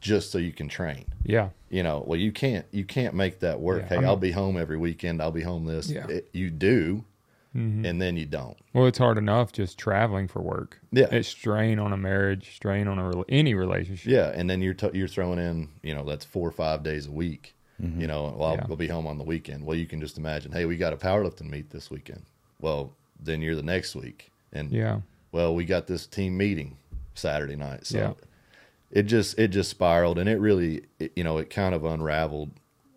[0.00, 1.06] just so you can train.
[1.24, 1.48] Yeah.
[1.68, 3.82] You know, well, you can't you can't make that work.
[3.82, 5.20] Yeah, hey, I mean- I'll be home every weekend.
[5.20, 5.90] I'll be home this.
[5.90, 6.06] Yeah.
[6.06, 7.04] It- you do,
[7.54, 7.86] Mhm.
[7.86, 8.56] and then you don't.
[8.72, 10.80] Well, it's hard enough just traveling for work.
[10.90, 11.06] Yeah.
[11.12, 14.10] It's strain on a marriage, strain on a rela- any relationship.
[14.10, 17.06] Yeah, and then you're t- you're throwing in, you know, that's four or five days
[17.06, 17.54] a week.
[17.80, 18.66] You know, well, I'll, Yeah.
[18.68, 19.66] we'll be home on the weekend.
[19.66, 22.22] Well, you can just imagine, hey, we got a powerlifting meet this weekend.
[22.60, 25.00] Well, then you're the next week, and Yeah.
[25.32, 26.78] well, we got this team meeting
[27.14, 27.84] Saturday night.
[27.86, 28.12] So Yeah.
[28.90, 32.52] it just it just spiraled, and it really, it, you know, it kind of unraveled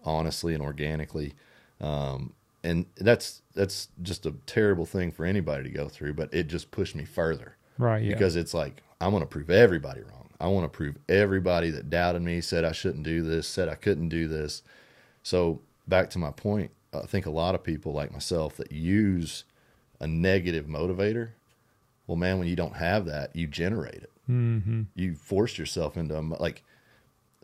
[0.05, 1.33] honestly and organically.
[1.81, 6.47] Um, and that's that's just a terrible thing for anybody to go through, but it
[6.47, 8.03] just pushed me further Right.
[8.03, 8.13] Yeah.
[8.13, 10.29] because it's like I want to prove everybody wrong.
[10.39, 13.75] I want to prove everybody that doubted me, said I shouldn't do this, said I
[13.75, 14.61] couldn't do this.
[15.23, 19.43] So back to my point, I think a lot of people like myself that use
[19.99, 21.29] a negative motivator.
[22.07, 24.11] Well, man, when you don't have that, you generate it.
[24.27, 26.63] hmm You force yourself into a, like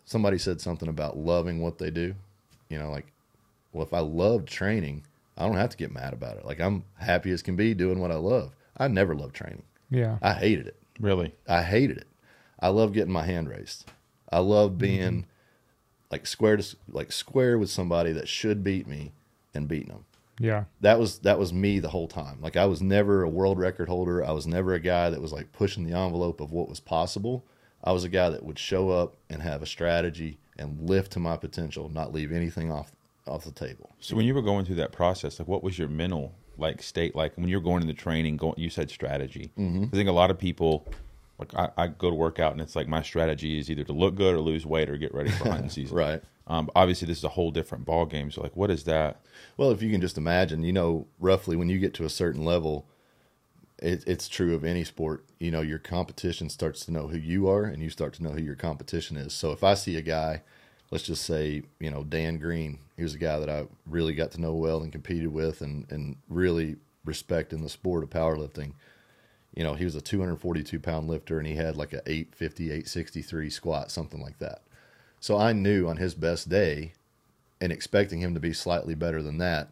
[0.05, 2.15] somebody said something about loving what they do.
[2.69, 3.07] You know, like,
[3.73, 5.03] well, if I loved training,
[5.37, 6.45] I don't have to get mad about it.
[6.45, 8.55] Like I'm happy as can be doing what I love.
[8.77, 9.63] I never loved training.
[9.89, 10.17] Yeah.
[10.21, 10.77] I hated it.
[10.99, 11.33] Really?
[11.47, 12.07] I hated it.
[12.59, 13.91] I love getting my hand raised.
[14.31, 14.79] I love mm-hmm.
[14.79, 15.25] being
[16.11, 19.11] like square to like square with somebody that should beat me
[19.53, 20.05] and beating them.
[20.39, 20.65] Yeah.
[20.81, 22.39] That was that was me the whole time.
[22.41, 24.23] Like I was never a world record holder.
[24.23, 27.43] I was never a guy that was like pushing the envelope of what was possible.
[27.83, 31.19] I was a guy that would show up and have a strategy and lift to
[31.19, 32.91] my potential, not leave anything off
[33.27, 33.95] off the table.
[33.99, 37.15] So when you were going through that process, like what was your mental like state
[37.15, 38.37] like when you're going into training?
[38.37, 39.51] Going, you said strategy.
[39.57, 39.85] Mm-hmm.
[39.85, 40.87] I think a lot of people,
[41.39, 43.93] like I, I go to work out and it's like my strategy is either to
[43.93, 45.95] look good or lose weight or get ready for hunting season.
[45.95, 46.23] Right.
[46.45, 48.29] Um, obviously, this is a whole different ball game.
[48.29, 49.21] So like, what is that?
[49.55, 52.43] Well, if you can just imagine, you know, roughly when you get to a certain
[52.43, 52.85] level,
[53.79, 55.25] it, it's true of any sport.
[55.39, 58.31] You know, your competition starts to know who you are, and you start to know
[58.31, 59.33] who your competition is.
[59.33, 60.41] So if I see a guy,
[60.91, 64.31] let's just say, you know, Dan Green, he was a guy that I really got
[64.31, 68.73] to know well and competed with, and and really respect in the sport of powerlifting.
[69.55, 73.49] You know, he was a 242 pound lifter, and he had like a 850, 863
[73.49, 74.61] squat, something like that.
[75.19, 76.93] So I knew on his best day,
[77.61, 79.69] and expecting him to be slightly better than that,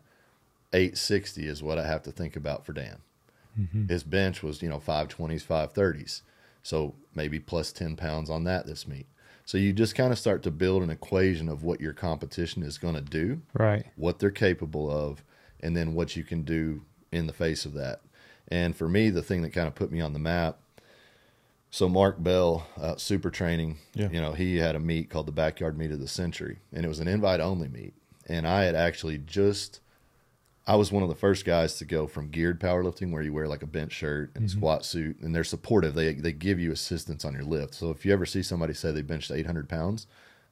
[0.74, 2.98] 860 is what I have to think about for Dan.
[3.60, 3.88] Mm-hmm.
[3.88, 6.22] His bench was, you know, 520s, 530s.
[6.64, 9.08] So maybe plus 10 pounds on that this meet.
[9.52, 12.78] So you just kind of start to build an equation of what your competition is
[12.78, 13.86] going to do, Right.
[13.98, 15.26] what they're capable of,
[15.60, 18.00] and then what you can do in the face of that.
[18.48, 20.60] And for me, the thing that kind of put me on the map.
[21.70, 24.10] So Mark Bell, uh, super training, Yeah.
[24.10, 26.88] you know, he had a meet called the Backyard Meet of the Century, and it
[26.88, 27.94] was an invite only meet.
[28.28, 29.81] And I had actually just,
[30.68, 33.48] I was one of the first guys to go from geared powerlifting, where you wear
[33.48, 35.96] like a bench shirt and squat suit, and they're supportive.
[35.96, 37.74] They they give you assistance on your lift.
[37.74, 40.06] So if you ever see somebody say they benched 800 pounds,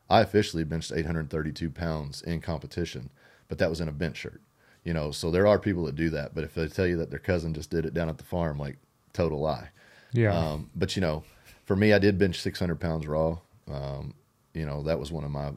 [0.09, 3.11] I officially benched 832 pounds in competition,
[3.47, 4.41] but that was in a bench shirt.
[4.83, 7.11] You know, so there are people that do that, but if they tell you that
[7.11, 8.77] their cousin just did it down at the farm, like
[9.13, 9.69] total lie.
[10.11, 10.35] Yeah.
[10.35, 11.23] Um, but you know,
[11.65, 13.37] for me, I did bench 600 pounds raw.
[13.69, 14.15] Um,
[14.55, 15.51] you know, that was one of my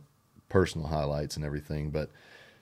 [0.51, 1.91] personal highlights and everything.
[1.91, 2.11] But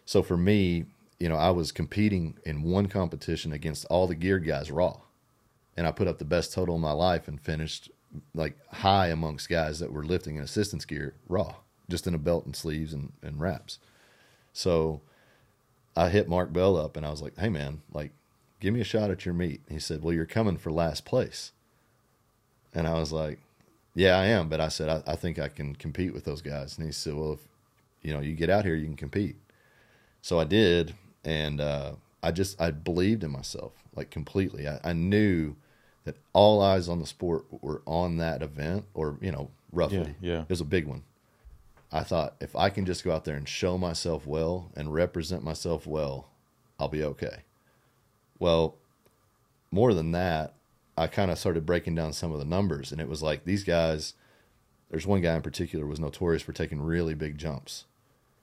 [0.05, 0.85] so for me,
[1.21, 4.97] you know, I was competing in one competition against all the geared guys raw,
[5.77, 7.91] and I put up the best total in my life and finished
[8.35, 11.57] like high amongst guys that were lifting in assistance gear raw,
[11.89, 13.79] just in a belt and sleeves and, and wraps.
[14.53, 15.03] So
[15.95, 18.13] I hit Mark Bell up and I was like, "Hey man, like,
[18.59, 21.53] give me a shot at your meet." He said, "Well, you're coming for last place."
[22.73, 23.39] And I was like,
[23.95, 26.79] "Yeah, I am," but I said, "I, I think I can compete with those guys."
[26.79, 27.41] And he said, "Well, if
[28.03, 29.37] you know you get out here, you can compete."
[30.23, 34.67] So I did, and uh, I just I believed in myself like completely.
[34.69, 35.57] I, I knew
[36.05, 40.33] that all eyes on the sport were on that event, or you know, roughly, Yeah,
[40.33, 40.41] yeah.
[40.43, 41.03] it was a big one.
[41.93, 45.43] I thought if I can just go out there and show myself well and represent
[45.43, 46.29] myself well,
[46.79, 47.43] I'll be okay.
[48.39, 48.77] Well,
[49.71, 50.55] more than that,
[50.97, 53.65] I kind of started breaking down some of the numbers, and it was like these
[53.65, 54.15] guys.
[54.91, 57.85] There's one guy in particular was notorious for taking really big jumps.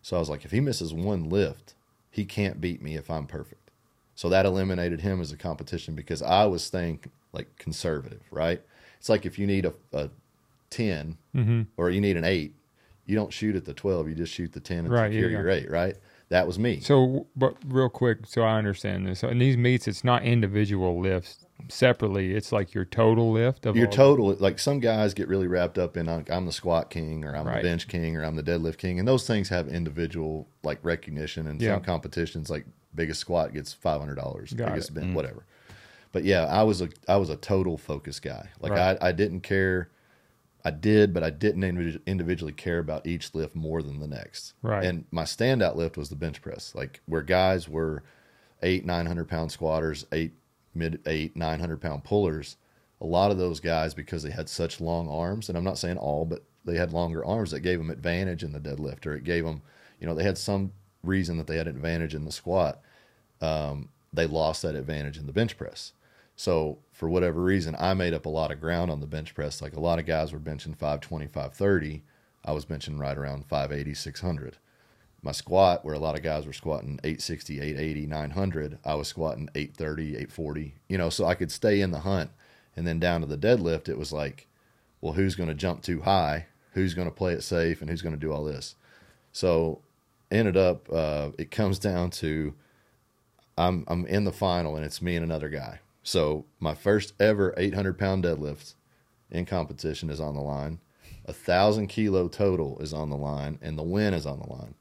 [0.02, 1.74] So I was like, if he misses one lift,
[2.18, 3.70] he can't beat me if I'm perfect.
[4.16, 7.00] So that eliminated him as a competition because I was staying
[7.32, 8.60] like conservative, right?
[9.00, 10.10] It's like if you need a, a
[10.72, 12.56] 10 hmm or you need an eight,
[13.06, 15.38] you don't shoot at the 12, you just shoot the 10 and Right, secure yeah,
[15.38, 15.96] your eight, right?
[16.30, 16.80] that was me.
[16.82, 19.20] So, but real quick, so I understand this.
[19.20, 22.34] So in these meets, it's not individual lifts separately.
[22.34, 25.78] It's like your total lift of your all- total like some guys get really wrapped
[25.78, 27.58] up in I'm the squat king or I'm Right.
[27.58, 31.48] the bench king or I'm the deadlift king and those things have individual like recognition
[31.48, 31.76] and Yeah.
[31.76, 32.66] some competitions like
[32.96, 34.94] biggest squat gets five hundred dollars Got biggest it.
[34.94, 35.14] bench mm.
[35.14, 35.46] whatever
[36.12, 38.98] but yeah I was a I was a total focus guy like Right.
[39.02, 39.90] I, I didn't care
[40.66, 44.54] I did but I didn't individ- individually care about each lift more than the next
[44.62, 44.84] Right.
[44.86, 48.04] and my standout lift was the bench press like where guys were
[48.64, 50.34] eight nine hundred pound squatters eight
[50.78, 52.58] mid eight nine hundred pound pullers
[53.00, 55.98] a lot of those guys because they had such long arms and i'm not saying
[55.98, 59.24] all but they had longer arms that gave them advantage in the deadlift or it
[59.24, 59.62] gave them
[60.00, 60.72] you know they had some
[61.04, 62.82] reason that they had an advantage in the squat.
[63.42, 65.94] Um, they lost that advantage in the bench press.
[66.36, 69.62] So for whatever reason i made up a lot of ground on the bench press.
[69.62, 72.04] Like a lot of guys were benching 520 530
[72.46, 74.58] i was benching right around 580 600
[75.22, 79.50] my squat where a lot of guys were squatting 860 880 900 i was squatting
[79.56, 82.32] 830 840 you know so i could stay in the hunt.
[82.76, 84.48] And then down to the deadlift it was like
[85.02, 86.46] well who's going to jump too high?
[86.74, 87.82] Who's going to play it safe?
[87.82, 88.76] And who's going to do all this?
[89.32, 89.82] So
[90.30, 92.54] ended up uh, it comes down to
[93.58, 95.80] i'm i'm in the final and it's me and another guy.
[96.04, 98.76] So my first ever 800 pound deadlift
[99.32, 100.80] in competition is on the line.
[101.26, 104.76] A thousand kilo total is on the line and the win is on the line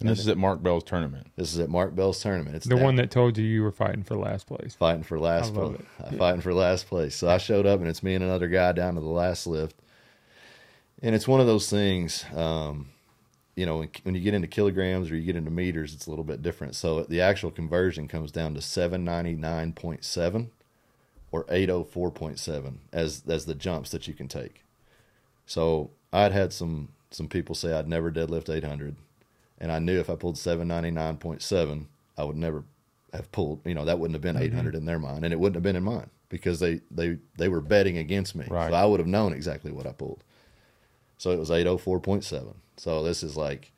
[0.00, 1.28] And this is at Mark Bell's tournament.
[1.36, 2.54] this is at Mark Bell's tournament.
[2.56, 4.74] It's The down- one that told you you were fighting for last place.
[4.74, 5.78] fighting for last place.
[6.10, 6.18] it.
[6.18, 7.14] Fighting for last place.
[7.14, 9.74] So I showed up and it's me and another guy down to the last lift.
[11.02, 12.90] And it's one of those things, um,
[13.54, 16.10] you know, when, when you get into kilograms or you get into meters, it's a
[16.10, 16.74] little bit different.
[16.74, 20.48] So the actual conversion comes down to 799.7
[21.32, 24.62] or 804.7 as as the jumps that you can take.
[25.46, 28.96] So I'd had some some people say I'd never deadlift 800,
[29.58, 31.86] and I knew if I pulled 799.7,
[32.18, 32.64] I would never
[33.12, 33.60] have pulled.
[33.64, 34.76] You know, that wouldn't have been 800 mm-hmm.
[34.76, 37.60] in their mind, and it wouldn't have been in mine because they they they were
[37.60, 38.46] betting against me.
[38.48, 38.70] Right.
[38.70, 40.22] So I would have known exactly what I pulled.
[41.18, 42.54] So it was 804.7.
[42.76, 43.72] So this is like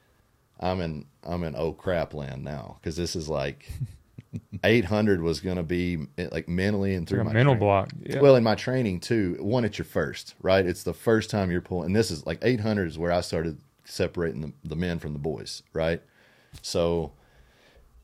[0.61, 3.71] I'm in I'm in oh crap land now because this is like
[4.64, 7.91] 800 was going to be eh, like mentally and through my mental train- block.
[8.01, 8.21] Yeah.
[8.21, 10.67] well, in my training too, one, it's your first, right?
[10.67, 11.87] It's the first time you're pulling.
[11.87, 15.18] And this is like 800 is where I started separating the, the men from the
[15.18, 16.03] boys, right?
[16.62, 17.12] So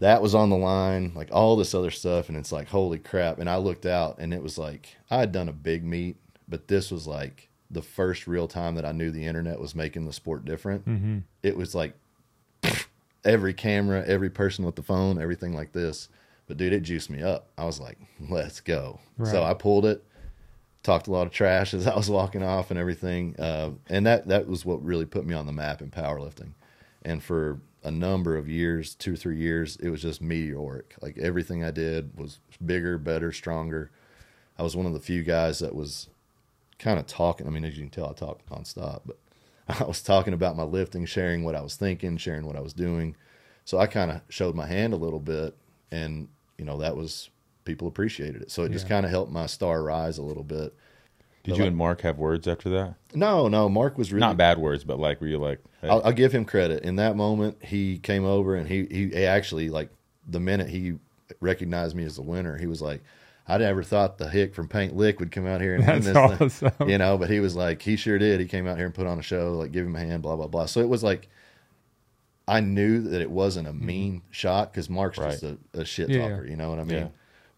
[0.00, 2.28] that was on the line, like all this other stuff.
[2.28, 3.38] And it's like, holy crap.
[3.38, 6.16] And I looked out and it was like, I had done a big meet,
[6.48, 10.04] but this was like the first real time that I knew the internet was making
[10.04, 10.86] the sport different.
[10.86, 11.18] Mm-hmm.
[11.42, 11.94] It was like
[13.24, 16.08] every camera, every person with the phone, everything like this.
[16.46, 17.48] But dude, it juiced me up.
[17.56, 19.00] I was like, let's go.
[19.24, 20.04] So I pulled it,
[20.84, 23.34] talked a lot of trash as I was walking off and everything.
[23.36, 26.52] Uh, and that, that was what really put me on the map in powerlifting.
[27.02, 30.94] And for a number of years, two or three years, it was just meteoric.
[31.02, 33.90] Like everything I did was bigger, better, stronger.
[34.58, 36.08] I was one of the few guys that was
[36.78, 37.46] kind of talking.
[37.46, 39.18] I mean, as you can tell, I talk nonstop, but
[39.80, 42.72] I was talking about my lifting, sharing what I was thinking, sharing what I was
[42.72, 43.16] doing.
[43.64, 45.56] So I kind of showed my hand a little bit,
[45.90, 47.30] and you know that was
[47.64, 48.50] people appreciated it.
[48.50, 50.74] So it just kind of helped my star rise a little bit.
[51.42, 52.94] Did But you like- and Mark have words after that?
[53.14, 56.02] No, no, Mark was really Not bad words, but like, were you like, hey, I'll,
[56.04, 56.82] I'll give him credit.
[56.84, 59.90] In that moment, he came over and he, he he actually like
[60.26, 60.94] the minute he
[61.40, 63.02] recognized me as the winner, he was like,
[63.46, 66.38] "I never thought the hick from Paint Lick would come out here and win That's
[66.38, 68.40] this thing." you know." But he was like, he sure did.
[68.40, 70.36] He came out here and put on a show, like give him a hand, blah
[70.36, 70.64] blah blah.
[70.66, 71.28] So it was like,
[72.48, 76.20] I knew that it wasn't a mean shot because Mark's just a, a shit Mm-hmm.
[76.20, 76.46] Yeah, talker.
[76.46, 76.98] You know what I mean?
[76.98, 77.08] Yeah.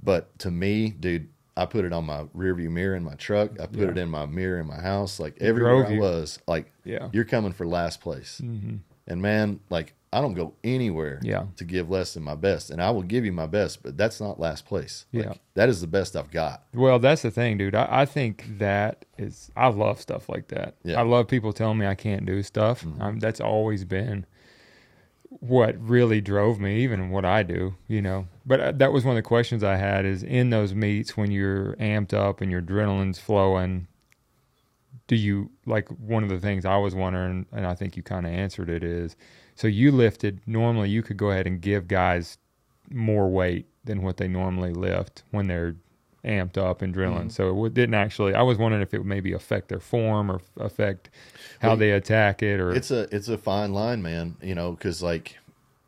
[0.02, 1.28] But to me, dude.
[1.58, 3.58] I put it on my rearview mirror in my truck.
[3.58, 3.88] I put Yeah.
[3.88, 5.18] it in my mirror in my house.
[5.18, 7.08] Like everywhere I was, like Yeah.
[7.14, 8.42] you're coming for last place.
[8.44, 8.76] Mm-hmm.
[9.06, 11.46] And man, like I don't go anywhere Yeah.
[11.56, 12.68] to give less than my best.
[12.68, 15.06] And I will give you my best, but that's not last place.
[15.14, 15.32] Like, Yeah.
[15.54, 16.62] That is the best I've got.
[16.74, 17.74] Well, that's the thing, dude.
[17.74, 19.50] I, I think that is.
[19.56, 20.74] I love stuff like that.
[20.84, 21.00] Yeah.
[21.00, 22.84] I love people telling me I can't do stuff.
[23.00, 24.26] Um, that's always been
[25.28, 27.76] what really drove me, even what I do.
[27.88, 30.04] You know, but uh, that was one of the questions I had.
[30.04, 33.88] Is in those meets when you're amped up and your adrenaline's flowing.
[35.08, 38.26] Do you like one of the things I was wondering, and I think you kind
[38.26, 39.14] of answered it is,
[39.54, 40.40] so you lifted.
[40.46, 42.38] Normally, you could go ahead and give guys
[42.90, 45.76] more weight than what they normally lift when they're
[46.24, 47.28] amped up and drilling.
[47.28, 47.32] Mhm.
[47.32, 48.34] So it didn't actually.
[48.34, 51.08] I was wondering if it would maybe affect their form or f- affect
[51.60, 54.34] how Well, they attack it, or It's a it's a fine line, man.
[54.42, 55.38] You know, because like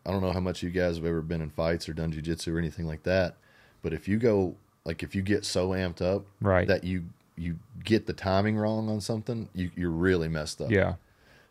[0.08, 2.54] I don't know how much you guys have ever been in fights or done jujitsu
[2.54, 3.36] or anything like that,
[3.82, 6.66] but if you go like if you get so amped up right.
[6.66, 7.04] that you
[7.36, 10.70] you get the timing wrong on something, you you're really messed up.
[10.70, 10.94] yeah,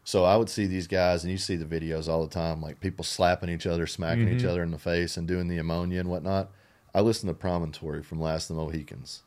[0.03, 2.81] So I would see these guys, and you see the videos all the time, like
[2.81, 4.49] people slapping each other, smacking each mm-hmm.
[4.49, 6.49] other in the face, and doing the ammonia and whatnot.
[6.95, 9.21] I listened to Promontory from Last of the Mohicans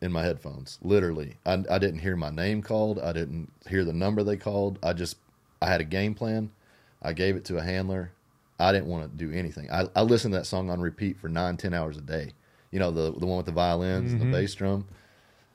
[0.00, 0.78] in my headphones.
[0.80, 3.00] Literally, I, I didn't hear my name called.
[3.00, 4.78] I didn't hear the number they called.
[4.80, 5.16] I just
[5.60, 6.52] I had a game plan.
[7.02, 8.12] I gave it to a handler.
[8.58, 9.70] I didn't want to do anything.
[9.70, 12.32] I, I listened to that song on repeat for nine, ten hours a day.
[12.70, 14.86] You know the the one with the violins and the bass drum,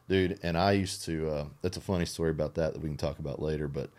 [0.08, 0.40] dude.
[0.44, 1.30] And I used to.
[1.30, 3.68] Uh, that's a funny story about that that we can talk about later.
[3.68, 3.90] But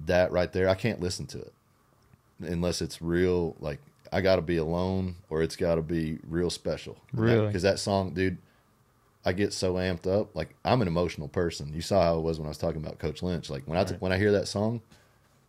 [0.00, 1.52] that right there, I can't listen to it
[2.40, 3.56] unless it's real.
[3.60, 3.80] Like
[4.12, 6.96] I got to be alone, or it's got to be real special.
[7.12, 7.46] Really?
[7.46, 8.38] Because that song, dude,
[9.24, 10.34] I get so amped up.
[10.34, 11.72] Like I'm an emotional person.
[11.72, 13.50] You saw how it was when I was talking about Coach Lynch.
[13.50, 14.82] Like when I when I hear that song,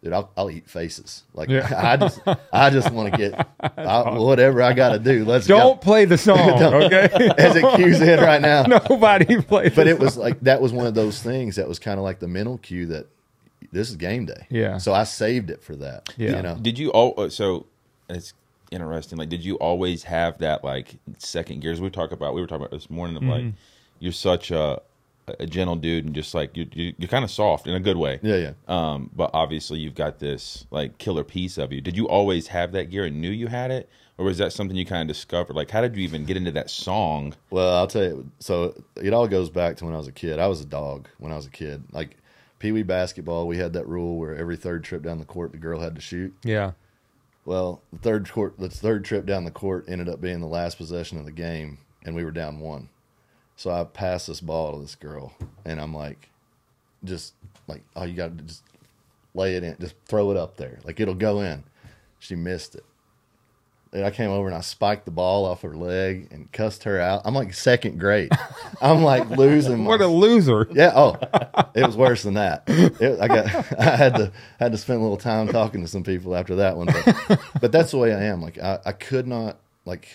[0.03, 1.23] dude, I'll, I'll eat faces.
[1.33, 1.67] Like Yeah.
[1.75, 2.19] I just
[2.53, 5.25] I just want to get I, whatever I got to do.
[5.25, 7.09] Let's Don't play the song, okay?
[7.37, 8.63] As it cues in right now.
[8.63, 9.73] Nobody plays.
[9.75, 10.23] But the it was song.
[10.23, 12.85] like that was one of those things that was kind of like the mental cue
[12.87, 13.07] that
[13.71, 14.45] this is game day.
[14.49, 14.77] Yeah.
[14.77, 16.13] So I saved it for that.
[16.17, 16.37] Yeah.
[16.37, 16.55] You know.
[16.61, 17.13] Did you all?
[17.17, 17.65] uh, So
[18.09, 18.33] it's
[18.71, 19.17] interesting.
[19.17, 21.81] Like, did you always have that like second gears?
[21.81, 22.33] We talk about.
[22.33, 23.57] We were talking about this morning of like Mm-hmm.
[23.99, 24.81] you're such a
[25.39, 27.97] a gentle dude and just like you, you you're kind of soft in a good
[27.97, 28.19] way.
[28.23, 28.35] Yeah.
[28.37, 28.51] Yeah.
[28.67, 31.81] Um, but obviously you've got this like killer piece of you.
[31.81, 34.77] Did you always have that gear and knew you had it, or was that something
[34.77, 35.55] you kind of discovered?
[35.55, 37.33] Like, how did you even get into that song?
[37.49, 38.31] Well, I'll tell you.
[38.39, 40.39] So it all goes back to when I was a kid.
[40.39, 41.83] I was a dog when I was a kid.
[41.91, 42.17] Like
[42.59, 45.57] Pee Wee basketball, we had that rule where every third trip down the court, the
[45.57, 46.33] girl had to shoot.
[46.43, 46.71] yeah.
[47.45, 50.77] Well, the third court, the third trip down the court ended up being the last
[50.77, 52.89] possession of the game, and we were down one.
[53.57, 55.33] So I passed this ball to this girl,
[55.65, 56.29] and I'm like,
[57.03, 57.33] just
[57.67, 58.63] like, oh, you got to just
[59.33, 61.63] lay it in, just throw it up there, like it'll go in.
[62.19, 62.85] She missed it.
[63.93, 66.99] And I came over and I spiked the ball off her leg and cussed her
[66.99, 67.21] out.
[67.25, 68.31] I'm like second grade.
[68.81, 69.79] I'm like losing.
[69.79, 70.67] my What a loser.
[70.71, 70.91] yeah.
[70.93, 71.15] Oh,
[71.73, 72.63] it was worse than that.
[72.67, 73.45] It, I got.
[73.79, 76.75] I had to had to spend a little time talking to some people after that
[76.77, 76.87] one.
[76.87, 78.41] But, but that's the way I am.
[78.41, 80.09] Like I, I could not like.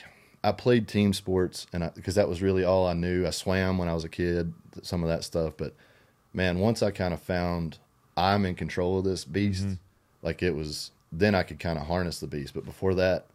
[0.45, 3.27] I played team sports and because that was really all I knew.
[3.27, 4.53] I swam when I was a kid.
[4.83, 5.75] Some of that stuff, but
[6.33, 7.79] man, once I kind of found
[8.17, 9.67] I'm in control of this beast,
[10.23, 10.91] like it was.
[11.15, 12.55] Then I could kind of harness the beast.
[12.55, 13.27] But before that,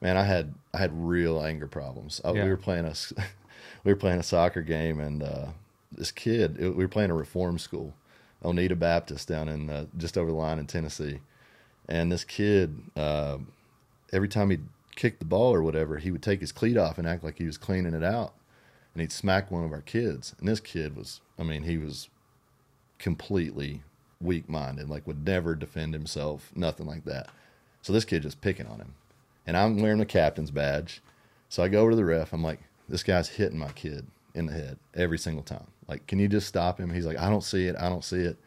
[0.00, 2.20] man, I had I had real anger problems.
[2.24, 2.44] I, Yeah.
[2.44, 2.94] We were playing a
[3.84, 5.46] we were playing a soccer game, and uh,
[5.90, 7.94] this kid it- we were playing a reform school,
[8.44, 11.18] Oneida Baptist down in uh, just over the line in Tennessee,
[11.88, 13.38] and this kid uh,
[14.12, 14.64] every time he'd
[14.96, 17.46] kick the ball or whatever, he would take his cleat off and act like he
[17.46, 18.34] was cleaning it out,
[18.92, 22.08] and he'd smack one of our kids, and this kid was I mean he was
[22.98, 23.82] completely
[24.20, 27.28] weak minded, like would never defend himself, nothing like that.
[27.82, 28.94] So this kid just picking on him.
[29.46, 31.00] And I'm wearing the captain's badge.
[31.48, 32.32] So I go over to the ref.
[32.32, 35.68] I'm like, this guy's hitting my kid in the head every single time.
[35.86, 36.92] Like, can you just stop him?
[36.92, 37.76] He's like, I don't see it.
[37.78, 38.38] I don't see it.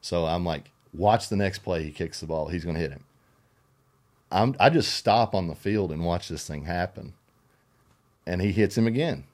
[0.00, 1.82] So I'm like, watch the next play.
[1.82, 2.46] He kicks the ball.
[2.48, 3.04] He's going to hit him.
[4.30, 7.14] I'm, I just stop on the field and watch this thing happen.
[8.26, 9.24] And he hits him again.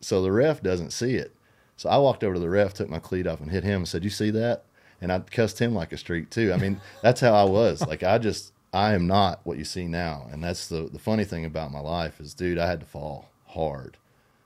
[0.00, 1.34] So the ref doesn't see it.
[1.76, 3.88] So I walked over to the ref, took my cleat off, and hit him and
[3.88, 4.64] said, You see that?
[5.00, 6.52] And I cussed him like a streak too.
[6.52, 7.80] I mean, that's how I was.
[7.86, 10.28] Like I just I am not what you see now.
[10.30, 13.30] And that's the the funny thing about my life is dude, I had to fall
[13.46, 13.96] hard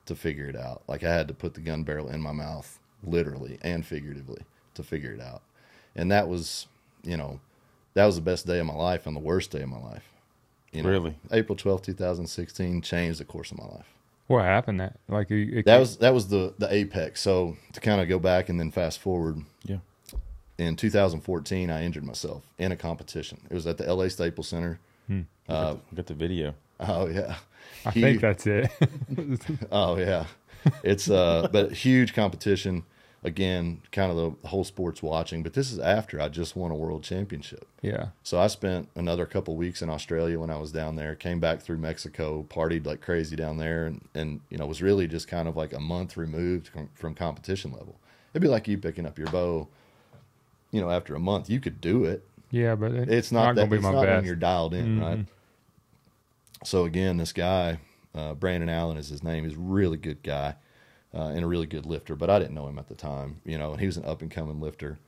[0.07, 0.83] to figure it out.
[0.87, 4.43] Like I had to put the gun barrel in my mouth, literally and figuratively,
[4.75, 5.43] to figure it out.
[5.97, 6.67] And that was,
[7.03, 7.41] you know,
[7.95, 10.05] that was the best day of my life and the worst day of my life.
[10.73, 11.15] You know, Really?
[11.31, 13.87] April twelfth, 2016 changed the course of my life.
[14.27, 14.81] What happened?
[14.81, 17.21] That like it, it- That was that was the the apex.
[17.21, 19.79] So to kind of go back and then fast forward, Yeah.
[20.59, 23.41] in 2014, I injured myself in a competition.
[23.51, 24.79] It was at the LA Staples Center.
[25.49, 26.55] Uh, got the video.
[26.81, 27.37] Oh yeah,
[27.85, 28.71] I Hu- think that's it.
[29.71, 30.25] Oh yeah,
[30.83, 32.83] it's uh, but huge competition.
[33.27, 35.43] Again, kind of the whole sports watching.
[35.43, 37.67] But this is after I just won a world championship.
[37.81, 38.09] yeah.
[38.23, 41.15] So I spent another couple weeks in Australia when I was down there.
[41.15, 45.09] Came back through Mexico, partied like crazy down there, and, and you know was really
[45.09, 47.99] just kind of like a month removed from, from competition level.
[48.35, 49.69] It'd be like you picking up your bow.
[50.71, 52.27] You know, after a month, you could do it.
[52.51, 54.99] Yeah, but it- It's not, that, gonna be it's my not when you're dialed in,
[54.99, 55.03] Mhm.
[55.03, 55.27] right?
[56.65, 57.79] So again, this guy,
[58.15, 59.45] uh, Brandon Allen is his name.
[59.45, 60.57] He's a really good guy
[61.15, 63.57] uh, and a really good lifter, but I didn't know him at the time, you
[63.57, 63.73] know.
[63.73, 64.99] And he was an up and coming lifter,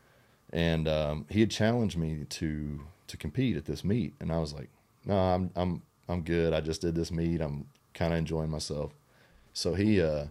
[0.52, 4.52] and um, he had challenged me to to compete at this meet, and I was
[4.52, 4.70] like,
[5.04, 6.52] no, I'm I'm I'm good.
[6.52, 7.40] I just did this meet.
[7.40, 8.92] I'm kind of enjoying myself.
[9.52, 10.26] So he uh,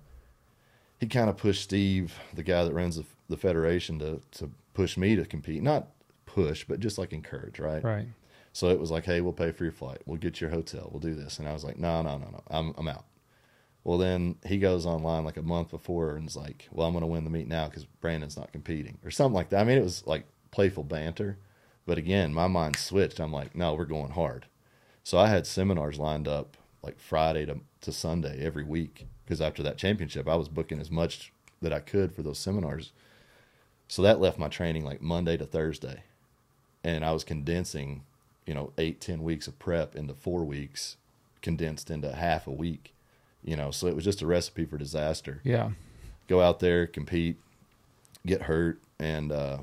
[1.00, 4.98] he kind of pushed Steve, the guy that runs the, the federation, to to push
[4.98, 5.62] me to compete.
[5.62, 5.88] Not
[6.26, 7.84] push, but just like encourage, right?
[7.84, 8.08] Right.
[8.54, 10.02] So it was like, hey, we'll pay for your flight.
[10.06, 10.88] We'll get your hotel.
[10.90, 11.40] We'll do this.
[11.40, 12.42] And I was like, no, no, no, no.
[12.50, 13.04] I'm, I'm out.
[13.86, 17.04] Well, then he goes online like a month before and is like, well, I'm going
[17.04, 19.62] to win the meet now because Brandon's not competing or something like that.
[19.62, 21.38] I mean, it was like playful banter.
[21.86, 23.20] But again, my mind switched.
[23.20, 24.48] I'm like, no, we're going hard.
[25.04, 29.62] So I had seminars lined up like Friday to, to Sunday every week because after
[29.62, 31.32] that championship, I was booking as much
[31.62, 32.92] that I could for those seminars.
[33.88, 36.02] So that left my training like Monday to Thursday.
[36.84, 38.02] And I was condensing,
[38.48, 40.98] you know, eight, ten weeks of prep into four weeks,
[41.44, 42.95] condensed into half a week.
[43.46, 45.40] You know, so it was just a recipe for disaster.
[45.44, 45.70] Yeah.
[46.28, 47.38] Go out there, compete,
[48.26, 49.60] get hurt, and uh,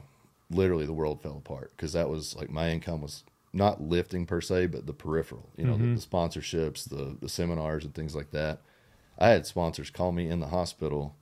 [0.51, 4.41] literally the world fell apart because that was like my income was not lifting per
[4.41, 5.51] se, but the peripheral.
[5.57, 8.61] You know, the, the sponsorships, the the seminars, and things like that.
[9.19, 11.15] I had sponsors call me in the hospital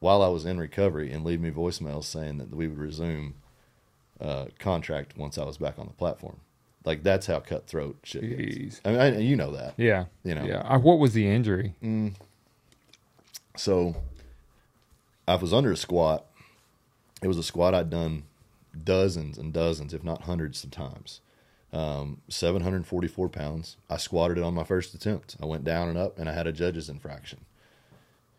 [0.00, 3.34] while I was in recovery and leave me voicemails saying that we would resume
[4.20, 6.40] uh, contract once I was back on the platform.
[6.84, 8.80] Like that's how cutthroat shit gets.
[8.84, 9.74] I mean, I, you know that.
[9.76, 10.06] Yeah.
[10.24, 10.44] You know.
[10.44, 10.58] Yeah.
[10.60, 11.74] Uh, what was the injury?
[13.56, 13.96] So
[15.28, 16.26] I was under a squat.
[17.22, 18.24] It was a squat I'd done
[18.84, 21.20] dozens and dozens, if not hundreds of times.
[21.72, 23.76] Um, 744 pounds.
[23.88, 25.36] I squatted it on my first attempt.
[25.40, 27.46] I went down and up, and I had a judge's infraction.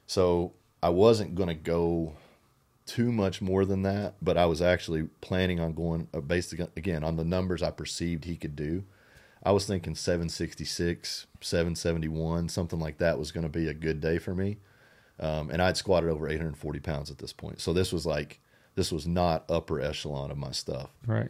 [0.05, 0.51] So
[0.83, 2.13] I wasn't going to go
[2.85, 7.03] too much more than that, but I was actually planning on going uh, based again
[7.03, 8.83] on the numbers I perceived he could do.
[9.41, 14.17] I was thinking 766, 771, something like that was going to be a good day
[14.17, 14.57] for me.
[15.19, 17.59] Um, and I'd squatted over 840 pounds at this point.
[17.59, 18.39] So this was like,
[18.75, 20.89] this was not upper echelon of my stuff.
[21.05, 21.29] Right.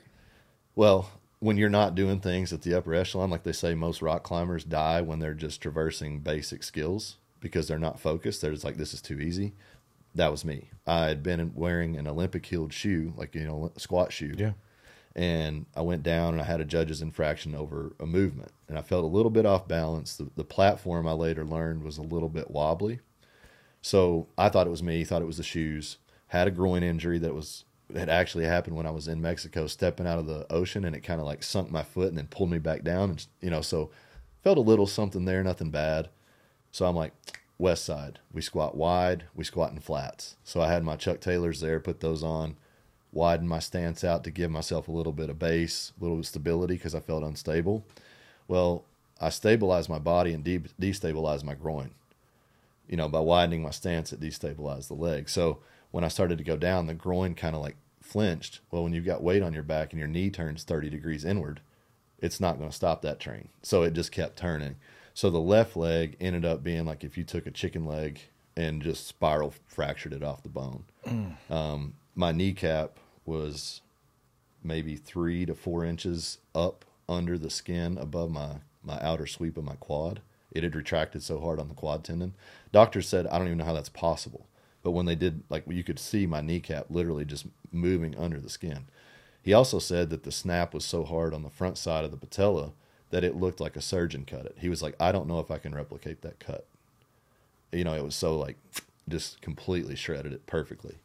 [0.76, 4.24] Well, when you're not doing things at the upper echelon, like they say, most rock
[4.24, 8.42] climbers die when they're just traversing basic skills because they're not focused.
[8.42, 9.54] They're just like, this is too easy.
[10.16, 10.70] That was me.
[10.86, 14.34] I had been wearing an Olympic heeled shoe, like, you know, a squat shoe.
[14.38, 14.54] Yeah.
[15.16, 18.52] And I went down and I had a judge's infraction over a movement.
[18.68, 20.16] And I felt a little bit off balance.
[20.16, 23.00] The, the platform I later learned was a little bit wobbly.
[23.82, 25.98] So I thought it was me, thought it was the shoes.
[26.28, 30.08] Had a groin injury that was had actually happened when I was in Mexico, stepping
[30.08, 32.50] out of the ocean, and it kind of like sunk my foot and then pulled
[32.50, 33.92] me back down, and you know, so
[34.42, 36.10] felt a little something there, nothing bad.
[36.72, 37.14] So I'm like,
[37.64, 40.36] West Side, we squat wide, we squat in flats.
[40.44, 42.58] So I had my Chuck Taylors there, put those on,
[43.12, 46.76] widened my stance out to give myself a little bit of base, a little stability
[46.76, 47.86] because I felt unstable.
[48.48, 48.86] Well,
[49.20, 51.92] I stabilized my body and de- destabilized my groin
[52.88, 55.30] you know, by widening my stance, it destabilized the leg.
[55.30, 55.60] So
[55.92, 58.60] when I started to go down, the groin kind of like flinched.
[58.72, 61.62] Well, when you've got weight on your back and your knee turns 30 degrees inward,
[62.20, 63.50] it's not going to stop that train.
[63.62, 64.76] So it just kept turning.
[65.14, 68.20] So the left leg ended up being like if you took a chicken leg
[68.56, 70.86] and just spiral fractured it off the bone.
[71.50, 73.82] Um, my kneecap was
[74.64, 79.64] maybe three to four inches up under the skin above my, my outer sweep of
[79.64, 80.22] my quad.
[80.52, 82.36] It had retracted so hard on the quad tendon.
[82.72, 84.48] Doctors said, I don't even know how that's possible.
[84.84, 88.50] But when they did, like, you could see my kneecap literally just moving under the
[88.50, 88.86] skin.
[89.42, 92.18] He also said that the snap was so hard on the front side of the
[92.18, 92.74] patella
[93.14, 94.58] that it looked like a surgeon cut it.
[94.60, 96.66] He was like, I don't know if I can replicate that cut.
[97.72, 98.58] You know, it was so like
[99.08, 100.96] just completely shredded it perfectly.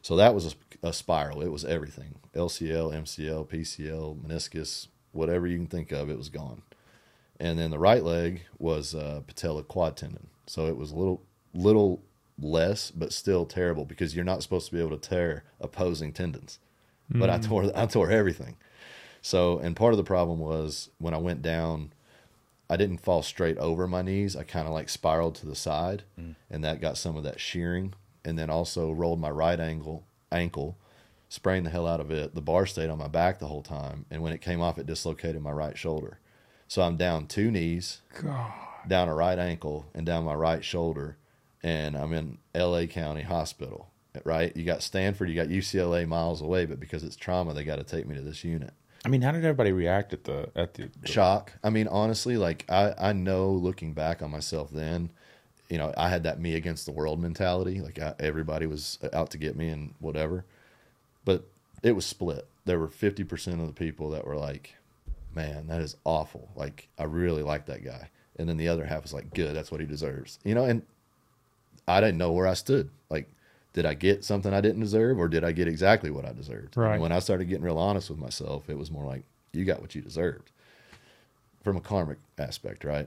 [0.00, 1.42] So that was a, a spiral.
[1.42, 6.62] It was everything LCL, MCL, PCL, meniscus, whatever you can think of, it was gone.
[7.40, 10.28] And then the right leg was uh, patella quad tendon.
[10.46, 11.20] So it was a little,
[11.52, 12.00] little
[12.40, 16.60] less, but still terrible because you're not supposed to be able to tear opposing tendons.
[17.10, 18.56] But I tore, I tore everything.
[19.26, 21.92] So, and part of the problem was when I went down,
[22.70, 24.36] I didn't fall straight over my knees.
[24.36, 26.36] I kind of like spiraled to the side, mm.
[26.48, 27.94] and that got some of that shearing.
[28.24, 30.78] And then also rolled my right ankle, ankle,
[31.28, 32.36] sprained the hell out of it.
[32.36, 34.86] The bar stayed on my back the whole time, and when it came off, it
[34.86, 36.20] dislocated my right shoulder.
[36.68, 38.52] So I'm down two knees, God.
[38.86, 41.16] down a right ankle, and down my right shoulder,
[41.64, 42.86] and I'm in L.A.
[42.86, 43.90] County Hospital.
[44.24, 47.76] Right, you got Stanford, you got UCLA miles away, but because it's trauma, they got
[47.76, 48.72] to take me to this unit
[49.06, 51.52] I mean, how did everybody react at the at the, the shock.
[51.62, 55.10] I mean, honestly, like I, I know looking back on myself then,
[55.68, 57.80] you know, I had that me against the world mentality.
[57.80, 60.44] Like I, everybody was out to get me and whatever,
[61.24, 61.44] but
[61.84, 62.48] it was split.
[62.64, 64.74] There were 50% of the people that were like,
[65.36, 66.48] man, that is awful.
[66.56, 68.10] Like I really like that guy.
[68.40, 70.40] And then the other half was like, good, that's what he deserves.
[70.42, 70.82] You know, and
[71.86, 72.90] I didn't know where I stood.
[73.08, 73.28] Like,
[73.76, 76.78] did I get something I didn't deserve or did I get exactly what I deserved?
[76.78, 76.94] Right.
[76.94, 79.22] And when I started getting real honest with myself, it was more like,
[79.52, 80.50] you got what you deserved
[81.62, 83.06] from a karmic aspect, right?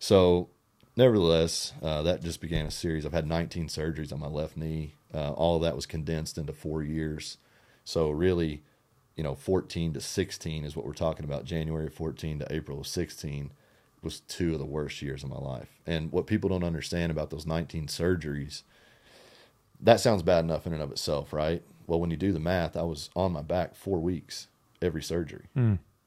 [0.00, 0.48] So,
[0.96, 3.06] nevertheless, uh, that just began a series.
[3.06, 4.94] I've had 19 surgeries on my left knee.
[5.14, 7.38] Uh, all of that was condensed into four years.
[7.84, 8.64] So, really,
[9.14, 11.44] you know, 14 to 16 is what we're talking about.
[11.44, 13.52] January 14 to April of 16
[14.02, 15.68] was two of the worst years of my life.
[15.86, 18.64] And what people don't understand about those 19 surgeries,
[19.82, 21.62] that sounds bad enough in and of itself, right?
[21.88, 24.46] well, when you do the math, I was on my back four weeks
[24.80, 25.46] every surgery.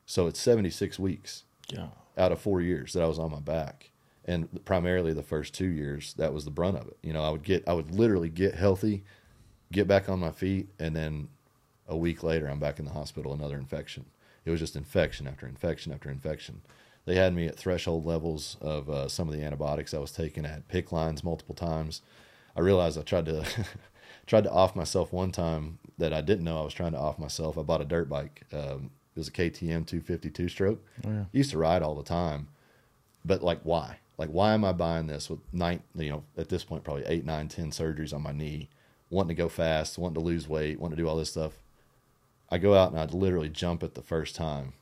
[0.06, 1.90] So it's 76 weeks Yeah.
[2.18, 3.92] out of four years that I was on my back.
[4.24, 6.98] And primarily the first two years, that was the brunt of it.
[7.04, 9.04] You know, I would get, I would literally get healthy,
[9.72, 11.28] get back on my feet, and then
[11.88, 14.06] a week later, I'm back in the hospital, another infection.
[14.46, 16.62] It was just infection after infection after infection.
[17.06, 20.46] They had me at threshold levels of uh, some of the antibiotics I was taking.
[20.46, 22.02] I had PICC lines multiple times.
[22.56, 23.46] I realized I tried to
[24.28, 27.20] tried to off myself one time that I didn't know I was trying to off
[27.20, 27.58] myself.
[27.58, 28.44] I bought a dirt bike.
[28.52, 30.86] Um, it was a KTM 252 stroke.
[31.32, 32.50] Used to ride all the time,
[33.24, 34.00] but like why?
[34.18, 35.82] Like why am I buying this with nine?
[35.96, 38.70] You know, at this point probably eight, nine, ten surgeries on my knee,
[39.10, 41.54] wanting to go fast, wanting to lose weight, wanting to do all this stuff.
[42.50, 44.74] I go out and I'd literally jump it the first time,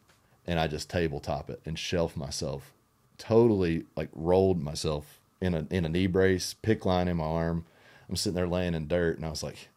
[0.45, 2.73] and I just tabletop it and shelf myself,
[3.17, 7.65] totally like rolled myself in a in a knee brace, PICC line in my arm.
[8.09, 9.69] I'm sitting there laying in dirt, and I was like,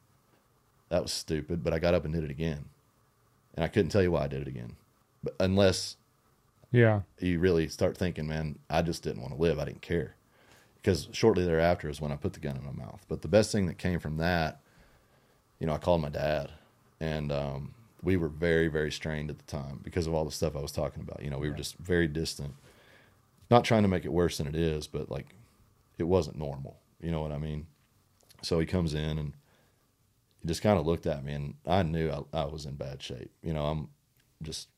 [0.88, 1.62] that was stupid.
[1.64, 2.66] But I got up and did it again,
[3.54, 4.76] and I couldn't tell you why I did it again,
[5.22, 5.96] but unless
[6.72, 7.02] Yeah.
[7.18, 9.58] you really start thinking, man, I just didn't want to live.
[9.58, 10.14] I didn't care.
[10.76, 13.04] Because shortly thereafter is when I put the gun in my mouth.
[13.08, 14.60] But the best thing that came from that,
[15.58, 16.52] you know, I called my dad,
[17.00, 20.54] and um, we were very, very strained at the time because of all the stuff
[20.54, 21.22] I was talking about.
[21.24, 22.54] You know, we were just very distant.
[23.50, 25.34] Not trying to make it worse than it is, but like
[25.98, 26.80] it wasn't normal.
[27.00, 27.66] You know what I mean?
[28.42, 29.32] So he comes in and
[30.40, 33.02] he just kind of looked at me, and I knew I, I was in bad
[33.02, 33.32] shape.
[33.42, 33.88] You know, I'm
[34.42, 34.68] just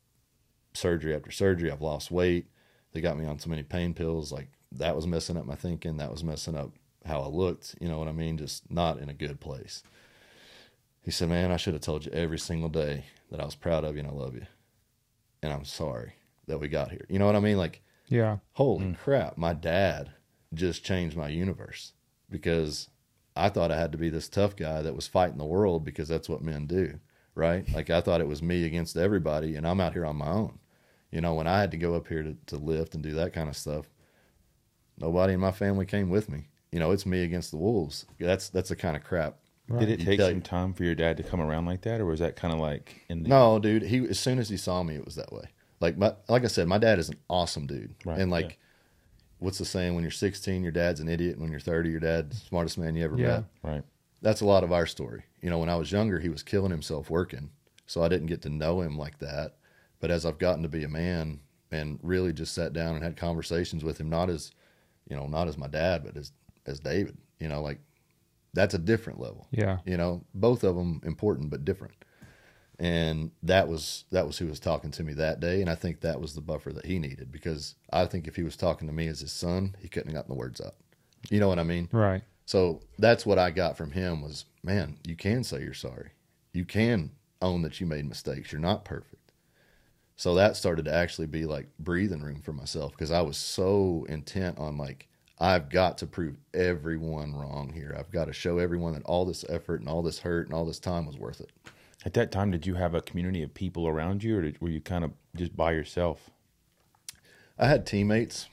[0.75, 1.71] surgery after surgery.
[1.71, 2.49] I've lost weight.
[2.93, 4.33] They got me on so many pain pills.
[4.33, 5.97] Like that was messing up my thinking.
[5.97, 6.73] That was messing up
[7.05, 7.75] how I looked.
[7.81, 8.39] You know what I mean?
[8.39, 9.83] Just not in a good place.
[11.03, 13.85] He said, Man, I should have told you every single day that I was proud
[13.85, 14.47] of you and I love you.
[15.43, 16.14] And I'm sorry
[16.47, 17.05] that we got here.
[17.09, 17.57] You know what I mean?
[17.57, 18.39] Like, Yeah.
[18.53, 18.99] holy mm.
[18.99, 20.11] crap, my dad
[20.55, 21.92] just changed my universe
[22.30, 22.88] because
[23.36, 26.09] I thought I had to be this tough guy that was fighting the world because
[26.09, 26.99] that's what men do,
[27.34, 27.70] right?
[27.72, 30.59] Like I thought it was me against everybody and I'm out here on my own.
[31.11, 33.32] You know, when I had to go up here to, to lift and do that
[33.32, 33.86] kind of stuff,
[34.99, 36.49] nobody in my family came with me.
[36.72, 38.05] You know, it's me against the wolves.
[38.20, 39.36] That's that's the kind of crap.
[39.78, 42.20] Did it take some time for your dad to come around like that, or was
[42.20, 43.82] that kind of like in the No, dude.
[43.82, 45.44] He as soon as he saw me, it was that way.
[45.80, 47.94] Like my, like I said, my dad is an awesome dude.
[48.05, 48.55] Right, and like, yeah.
[49.39, 49.95] What's the saying?
[49.95, 51.39] When you're 16, your dad's an idiot.
[51.39, 53.26] When you're 30, your dad's the smartest man you ever Yeah.
[53.26, 53.45] met.
[53.62, 53.82] right?
[54.22, 55.24] That's a lot of our story.
[55.41, 57.51] You know, when I was younger, he was killing himself working,
[57.86, 59.57] so I didn't get to know him like that.
[60.01, 63.16] But as I've gotten to be a man and really just sat down and had
[63.16, 64.53] conversations with him, not as,
[65.09, 66.32] you know, not as my dad, but as
[66.66, 67.16] as David.
[67.39, 67.78] You know, like
[68.55, 69.78] that's a different level Yeah.
[69.84, 71.95] you know both of them important but different
[72.79, 75.61] and that was that was who was talking to me that day.
[75.61, 78.43] And i think that was the buffer that he needed because i think if he
[78.43, 80.74] was talking to me as his son he couldn't have gotten the words out
[81.31, 81.89] you know what i mean?
[81.91, 82.22] Right.
[82.47, 86.11] so that's what i got from him was man you can say you're sorry.
[86.53, 87.11] You can
[87.41, 88.51] own that you made mistakes.
[88.51, 89.33] You're not perfect.
[90.16, 94.07] So that started to actually be like breathing room for myself because i was so
[94.09, 95.09] intent on like
[95.39, 97.95] i've got to prove everyone wrong here.
[97.97, 100.64] I've got to show everyone that all this effort and all this hurt and all
[100.64, 101.51] this time was worth it
[102.05, 104.70] At that time, did you have a community of people around you, or did, were
[104.70, 106.30] you kind of just by yourself?
[107.59, 108.49] I had teammates,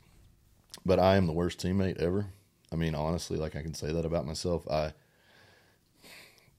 [0.86, 2.28] but I am the worst teammate ever.
[2.72, 4.68] I mean, honestly, like I can say that about myself.
[4.70, 4.94] I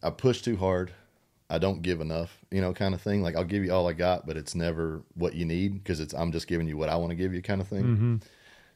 [0.03, 0.93] I push too hard.
[1.49, 3.23] I don't give enough, you know, kind of thing.
[3.23, 6.15] Like I'll give you all I got, but it's never what you need because it's
[6.15, 7.85] I'm just giving you what I want to give you, kind of thing.
[7.85, 8.17] Mm-hmm.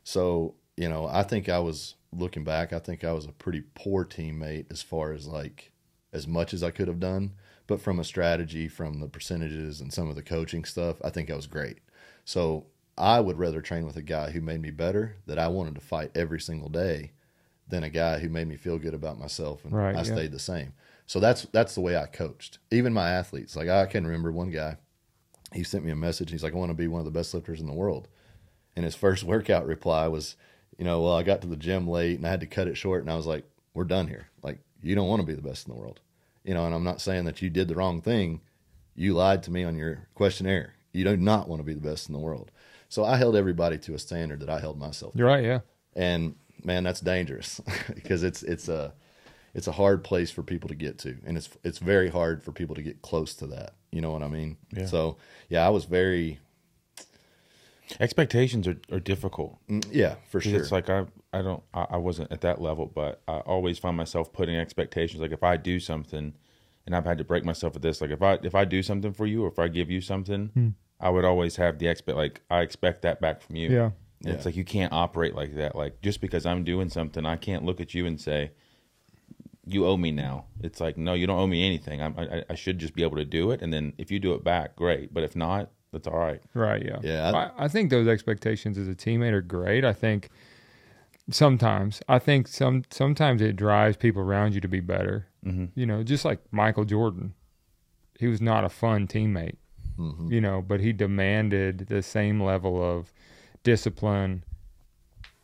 [0.05, 2.73] So you know, I think I was looking back.
[2.73, 5.73] I think I was a pretty poor teammate as far as like
[6.13, 7.33] as much as I could have done,
[7.71, 11.31] but from a strategy, from the percentages and some of the coaching stuff, I think
[11.31, 11.79] I was great.
[12.25, 12.67] So
[12.99, 15.81] I would rather train with a guy who made me better, that I wanted to
[15.81, 17.13] fight every single day,
[17.69, 20.03] than a guy who made me feel good about myself and Right, I yeah.
[20.03, 20.73] stayed the same.
[21.07, 22.59] So that's that's the way I coached.
[22.73, 24.77] Even my athletes, like I can remember one guy,
[25.53, 26.31] he sent me a message.
[26.31, 28.09] And he's like, I want to be one of the best lifters in the world.
[28.75, 30.35] And his first workout reply was,
[30.77, 32.77] you know, well, I got to the gym late and I had to cut it
[32.77, 33.03] short.
[33.03, 33.45] And I was like,
[33.75, 34.27] we're done here.
[34.43, 36.01] Like, you don't want to be the best in the world.
[36.45, 38.41] You know, and I'm not saying that you did the wrong thing.
[38.95, 40.75] You lied to me on your questionnaire.
[40.93, 42.51] You do not want to be the best in the world.
[42.89, 45.15] So I held everybody to a standard that I held myself.
[45.15, 45.45] You're right.
[45.45, 45.61] Yeah.
[45.95, 46.35] And
[46.65, 47.61] man, that's dangerous
[47.95, 48.93] because it's it's a
[49.55, 52.53] it's a hard place for people to get to, and it's it's very hard for
[52.53, 53.75] people to get close to that.
[53.91, 54.57] You know what I mean?
[54.73, 54.87] Yeah.
[54.87, 55.17] So
[55.49, 56.41] yeah, I was very
[57.99, 59.59] Expectations are, are difficult.
[59.69, 60.61] mm, yeah for sure.
[60.61, 63.97] It's like I I don't I, I wasn't at that level, but I always find
[63.97, 65.21] myself putting expectations.
[65.21, 66.35] Like if I do something,
[66.87, 68.01] and I've had to break myself at this.
[68.01, 70.75] Like if I if I do something for you, or if I give you something,
[71.01, 73.71] I would always have the expect like I expect that back from you.
[73.71, 73.91] Yeah.
[74.25, 75.75] And It's like you can't operate like that.
[75.75, 78.51] Like just because I'm doing something, I can't look at you and say,
[79.65, 80.45] you owe me now.
[80.63, 82.03] It's like, no, you don't owe me anything.
[82.03, 83.63] I'm, I, I should just be able to do it.
[83.63, 85.15] And then if you do it back, great.
[85.15, 86.41] But if not, that's all right.
[86.55, 86.85] Right.
[86.85, 86.99] Yeah.
[87.03, 89.85] Yeah, I- I, think those expectations as a teammate are great.
[89.85, 90.29] I think
[91.31, 95.27] sometimes, I think some sometimes it drives people around you to be better.
[95.45, 95.67] Mm-hmm.
[95.75, 97.35] You know, just like Michael Jordan,
[98.19, 99.57] he was not a fun teammate.
[99.99, 100.31] Mhm.
[100.31, 103.13] You know, but he demanded the same level of
[103.63, 104.45] discipline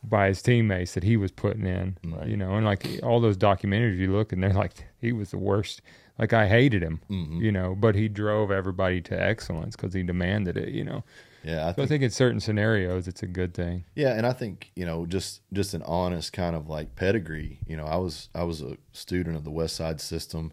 [0.03, 1.99] by his teammates that he was putting in.
[2.05, 2.29] Right.
[2.29, 5.39] You know, and like all those documentaries you look and they're like he was the
[5.39, 5.83] worst.
[6.19, 7.01] Like I hated him.
[7.11, 7.41] Mhm.
[7.41, 10.71] You know, but he drove everybody to excellence because he demanded it.
[10.71, 11.05] You know.
[11.45, 13.85] Yeah, I So I think, think in certain scenarios, it's a good thing.
[13.95, 17.61] yeah, and I think you know just just an honest kind of like pedigree.
[17.69, 20.53] You know, I was I was a student of the West Side system.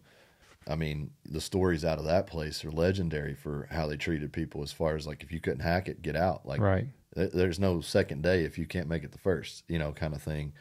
[0.68, 4.62] I mean, the stories out of that place are legendary for how they treated people.
[4.64, 6.46] As far as like, if you couldn't hack it, get out.
[6.46, 6.88] Like, right.
[7.16, 9.64] th- there's no second day if you can't make it the first.
[9.68, 10.54] You know, kind of thing.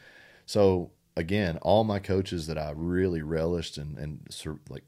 [0.45, 4.83] So again, all my coaches that I really relished and and sur- like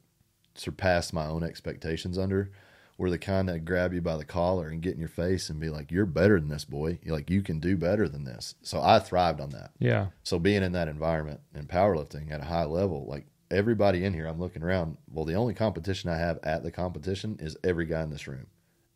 [0.55, 2.51] surpassed my own expectations under
[2.97, 5.59] were the kind that grab you by the collar and get in your face and
[5.59, 6.99] be like, "You're better than this, boy.
[7.03, 9.71] You're like you can do better than this." So I thrived on that.
[9.79, 10.07] Yeah.
[10.23, 14.27] So being in that environment and powerlifting at a high level, like everybody in here,
[14.27, 14.97] I'm looking around.
[15.11, 18.47] Well, the only competition I have at the competition is every guy in this room,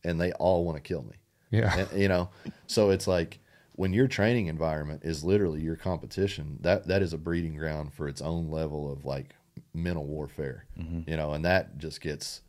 [0.04, 1.16] and they all want to kill me.
[1.52, 1.86] Yeah.
[1.92, 2.30] And, you know,
[2.68, 3.40] so it's like
[3.74, 8.08] when your training environment is literally your competition, that that is a breeding ground for
[8.08, 9.36] its own level of like
[9.74, 10.66] mental warfare.
[10.80, 11.10] Mm-hmm.
[11.10, 12.42] You know, and that just gets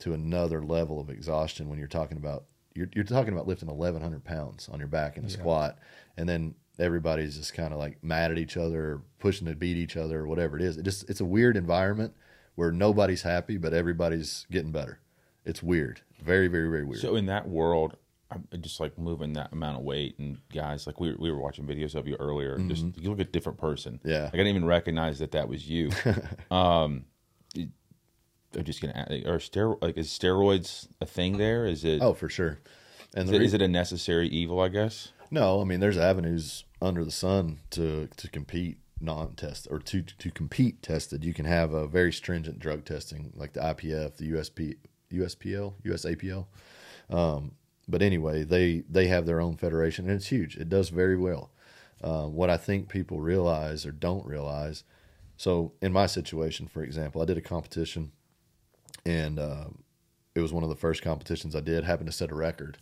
[0.00, 2.44] to another level of exhaustion when you're talking about
[2.74, 5.32] you're you're talking about lifting 1100 pounds on your back in a Yeah.
[5.34, 5.78] squat,
[6.16, 9.76] and then everybody's just kind of like mad at each other, or pushing to beat
[9.76, 10.76] each other, or whatever it is.
[10.76, 12.14] It just it's a weird environment
[12.56, 14.98] where nobody's happy, but everybody's getting better.
[15.44, 17.00] It's weird, very very very weird.
[17.00, 17.96] So in that world,
[18.52, 21.38] I'm just like moving that amount of weight and guys, like we were, we were
[21.40, 22.54] watching videos of you earlier.
[22.54, 23.94] and Just you look a different person.
[23.98, 24.08] Mm-hmm.
[24.08, 24.24] Yeah.
[24.24, 25.90] Like I didn't even recognize that that was you.
[26.50, 27.04] um,
[27.56, 31.66] I'm just gonna add, are steroid like is steroids a thing there?
[31.66, 32.00] Is it?
[32.02, 32.60] oh, for sure.
[33.14, 34.60] And is the it, re- is it a necessary evil?
[34.60, 35.12] I guess.
[35.30, 40.30] No, I mean there's avenues under the sun to to compete non-test or to to
[40.30, 41.24] compete tested.
[41.24, 44.76] You can have a very stringent drug testing like the IPF, the USP,
[45.12, 46.46] USPL, USAPL.
[47.10, 47.52] Um,
[47.88, 50.56] but anyway, they they have their own federation and it's huge.
[50.56, 51.50] It does very well.
[52.02, 54.84] Uh, what I think people realize or don't realize.
[55.36, 58.12] So in my situation, for example, I did a competition,
[59.04, 59.66] and uh,
[60.34, 61.84] it was one of the first competitions I did.
[61.84, 62.78] Happened to set a record,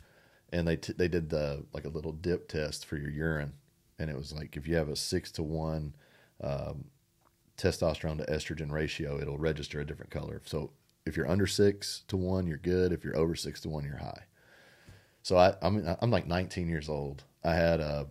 [0.53, 3.55] and they t- they did the like a little dip test for your urine,
[3.99, 5.95] and it was like if you have a six to one
[6.43, 6.85] um,
[7.57, 10.43] testosterone to estrogen ratio, it'll register a different color.
[10.45, 10.73] So
[11.07, 12.93] if you're under six to one, you're good.
[12.93, 14.25] If you're over six to one, you're high.
[15.23, 17.25] So I, I'm I'm like 19 years old.
[17.45, 18.07] I had a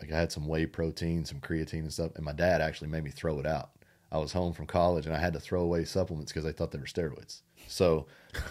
[0.00, 3.04] like I had some whey protein, some creatine and stuff, and my dad actually made
[3.04, 3.70] me throw it out.
[4.12, 6.72] I was home from college and I had to throw away supplements because they thought
[6.72, 7.42] they were steroids.
[7.68, 8.06] So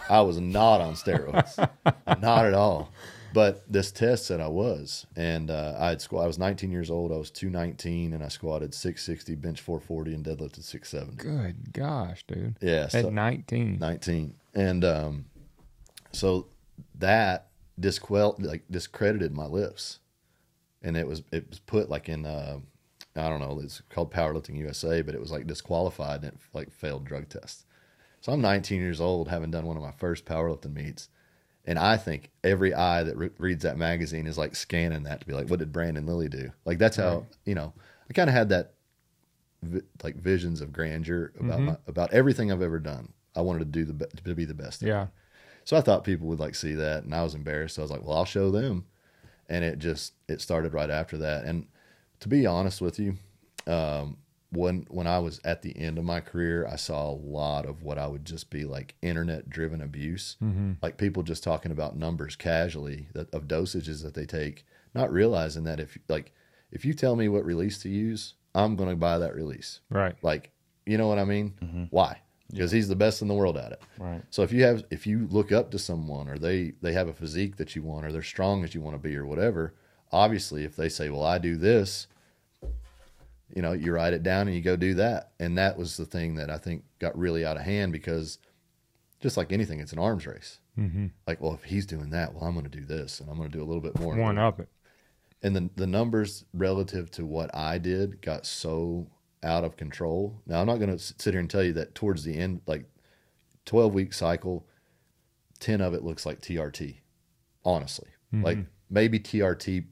[0.10, 1.57] I was not on steroids,
[2.22, 2.91] not at all.
[3.34, 6.24] But this test said I was, and uh, I had squat.
[6.24, 7.12] I was 19 years old.
[7.12, 11.16] I was 219, and I squatted 660, bench 440, and deadlifted 670.
[11.18, 12.55] Good gosh, dude.
[12.60, 13.78] Yeah, At so- 19.
[13.80, 15.26] 19 and um
[16.12, 16.47] so
[16.97, 17.49] that
[17.80, 19.99] disquel like discredited my lifts
[20.82, 22.57] and it was it was put like in uh
[23.15, 26.71] i don't know it's called powerlifting usa but it was like disqualified and it like
[26.71, 27.65] failed drug tests.
[28.21, 31.09] so i'm 19 years old having done one of my first powerlifting meets
[31.65, 35.25] and i think every eye that re- reads that magazine is like scanning that to
[35.27, 37.23] be like what did brandon lilly do like that's how Right.
[37.45, 37.73] you know
[38.09, 38.73] i kind of had that
[39.63, 43.13] vi- like visions of grandeur about my, about everything I've ever done.
[43.36, 44.82] I wanted to do the be- to be the best.
[44.82, 45.07] Yeah.
[45.70, 47.76] So I thought people would like see that, and I was embarrassed.
[47.76, 48.86] So I was like, "Well, I'll show them,"
[49.47, 51.45] and it just it started right after that.
[51.45, 51.67] And
[52.22, 53.17] to be honest with you,
[53.67, 54.17] um,
[54.51, 57.84] when when I was at the end of my career, I saw a lot of
[57.84, 60.72] what I would just be like internet driven abuse, Mm-hmm.
[60.82, 64.65] like people just talking about numbers casually that, of dosages that they take,
[64.95, 66.32] not realizing that if like
[66.72, 69.82] if you tell me what release to use, I'm going to buy that release.
[69.91, 70.15] Right.
[70.24, 70.49] Like,
[70.88, 71.53] you know what I mean?
[71.91, 72.22] Why?
[72.52, 73.82] Because he's the best in the world at it.
[74.00, 74.24] Right.
[74.32, 77.14] So if you have if you look up to someone or they they have a
[77.14, 79.76] physique that you want or they're strong as you want to be or whatever,
[80.12, 82.08] obviously if they say, "Well, I do this,"
[83.54, 85.32] you know, you write it down and you go do that.
[85.39, 88.39] And that was the thing that I think got really out of hand because
[89.20, 90.60] just like anything, it's an arms race.
[90.78, 91.08] Mm-hmm.
[91.28, 93.50] Like, well, if he's doing that, well, I'm going to do this and I'm going
[93.50, 94.16] to do a little bit more.
[94.16, 94.70] One up it.
[95.41, 99.08] And the the numbers relative to what I did got so
[99.44, 100.42] out of control.
[100.46, 102.86] Now I'm not going to sit here and tell you that towards the end, like
[103.66, 104.68] 12 week cycle,
[105.60, 106.98] 10 of it looks like TRT.
[107.66, 108.44] Honestly, mm-hmm.
[108.44, 108.58] like
[108.90, 109.86] maybe TRT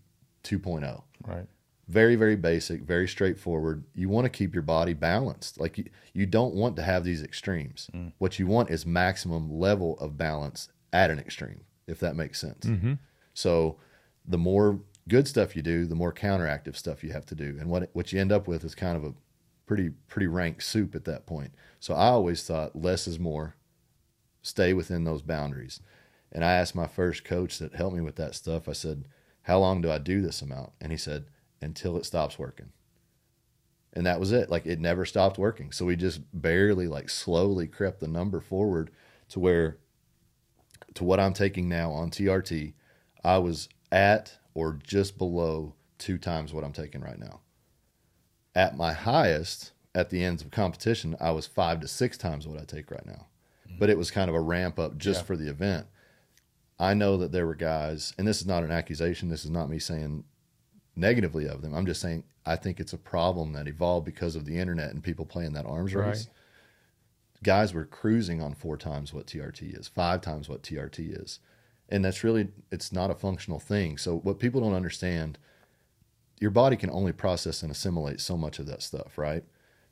[0.43, 1.04] 2.0.
[1.26, 1.45] Right.
[1.88, 6.26] very very basic very straightforward you want to keep your body balanced like you, you
[6.26, 8.14] don't want to have these extremes mm.
[8.20, 12.66] what you want is maximum level of balance at an extreme if that makes sense
[12.66, 12.93] mm-hmm.
[13.34, 13.78] so
[14.26, 14.80] the more
[15.10, 18.14] good stuff you do the more counteractive stuff you have to do and what what
[18.14, 19.14] you end up with is kind of a
[19.68, 23.55] pretty pretty rank soup at that point so i always thought less is more
[24.41, 25.82] stay within those boundaries
[26.32, 29.05] and i asked my first coach that helped me with that stuff i said
[29.43, 31.26] how long do i do this amount and he said
[31.61, 32.72] until it stops working.
[33.93, 34.49] And that was it.
[34.49, 35.72] Like it never stopped working.
[35.72, 38.91] So we just barely like slowly crept the number forward
[39.30, 39.78] to where
[40.93, 42.74] to what I'm taking now on TRT,
[43.24, 47.41] I was at or just below two times what I'm taking right now.
[48.58, 52.60] At my highest, at the ends of competition, I was five to six times what
[52.60, 53.28] I take right now.
[53.68, 53.78] Mm-hmm.
[53.78, 55.26] But it was kind of a ramp up just Yeah.
[55.26, 55.86] for the event.
[56.80, 59.30] I know that there were guys, and this is not an accusation.
[59.30, 60.24] This is not me saying
[60.95, 61.74] negatively of them.
[61.76, 65.03] I'm just saying I think it's a problem that evolved because of the internet and
[65.03, 66.30] people playing that arms race.
[67.43, 71.39] Guys were cruising on four times what TRT is, five times what TRT is.
[71.89, 73.97] And that's really it's not a functional thing.
[73.97, 75.38] So what people don't understand,
[76.39, 79.43] your body can only process and assimilate so much of that stuff, right?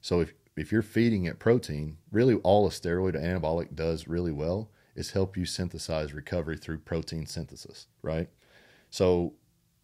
[0.02, 4.32] So if if you're feeding it protein, really all a steroid or anabolic does really
[4.32, 8.30] well is help you synthesize recovery through protein synthesis, right?
[8.90, 9.34] So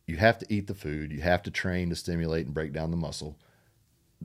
[0.07, 2.91] you have to eat the food, you have to train to stimulate and break down
[2.91, 3.37] the muscle.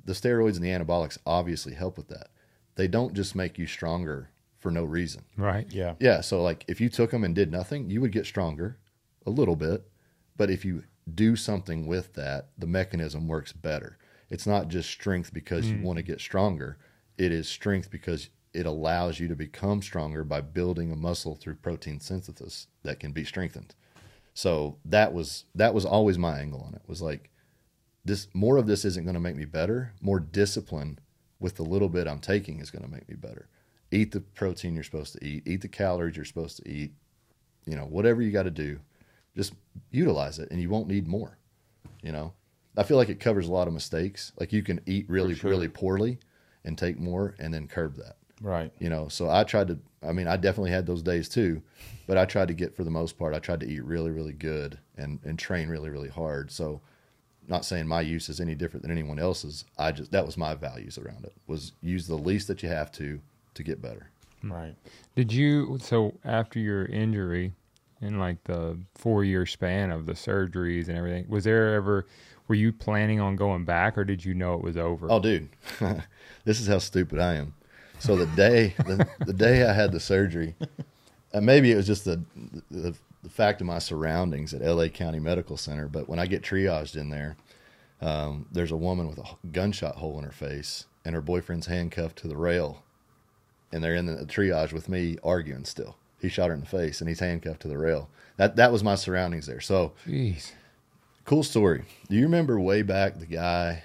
[0.04, 2.28] The steroids and the anabolics obviously help with that.
[2.76, 5.24] They don't just make you stronger for no reason.
[5.36, 5.66] Right.
[5.72, 5.94] Yeah.
[5.98, 8.78] Yeah, so like if you took them and did nothing, you would get stronger
[9.24, 9.88] a little bit,
[10.36, 13.98] but if you do something with that, the mechanism works better.
[14.28, 15.82] It's not just strength because you mm.
[15.82, 16.78] want to get stronger.
[17.16, 21.56] It is strength because it allows you to become stronger by building a muscle through
[21.56, 23.74] protein synthesis that can be strengthened.
[24.34, 26.82] So that was that was always my angle on it.
[26.86, 27.30] Was like
[28.04, 29.92] this more of this isn't going to make me better.
[30.00, 30.98] More discipline
[31.38, 33.48] with the little bit I'm taking is going to make me better.
[33.90, 35.46] Eat the protein you're supposed to eat.
[35.46, 36.92] Eat the calories you're supposed to eat.
[37.66, 38.80] You know, whatever you got to do,
[39.36, 39.52] just
[39.90, 41.36] utilize it, and you won't need more.
[42.02, 42.32] You know,
[42.76, 44.32] I feel like it covers a lot of mistakes.
[44.38, 45.50] Like you can eat really, sure.
[45.50, 46.18] really poorly
[46.64, 48.70] and take more, and then curb that Right.
[48.78, 51.62] you know so i tried to i mean i definitely had those days too
[52.06, 54.34] but i tried to get for the most part i tried to eat really really
[54.34, 56.78] good and and train really really hard so
[57.48, 60.54] not saying my use is any different than anyone else's i just that was my
[60.54, 63.18] values around it was use the least that you have to
[63.54, 64.10] to get better
[64.44, 64.74] Right.
[65.14, 67.54] Did you so after your injury
[68.00, 72.06] in like the four year span of the surgeries and everything, was there ever
[72.48, 75.10] were you planning on going back or did you know it was over?
[75.10, 75.48] Oh, dude,
[76.44, 77.54] this is how stupid I am.
[77.98, 80.54] So the day the, the day I had the surgery,
[81.32, 82.22] and maybe it was just the,
[82.70, 82.94] the
[83.26, 84.88] the fact of my surroundings at L.A.
[84.88, 87.36] County Medical Center, but when I get triaged in there,
[88.00, 92.18] um, there's a woman with a gunshot hole in her face, and her boyfriend's handcuffed
[92.18, 92.84] to the rail,
[93.72, 95.96] and they're in the triage with me arguing still.
[96.20, 98.08] He shot her in the face, and he's handcuffed to the rail.
[98.36, 99.60] That that was my surroundings there.
[99.60, 100.52] So Jeez.
[101.24, 101.84] Cool story.
[102.08, 103.82] Do you remember way back the guy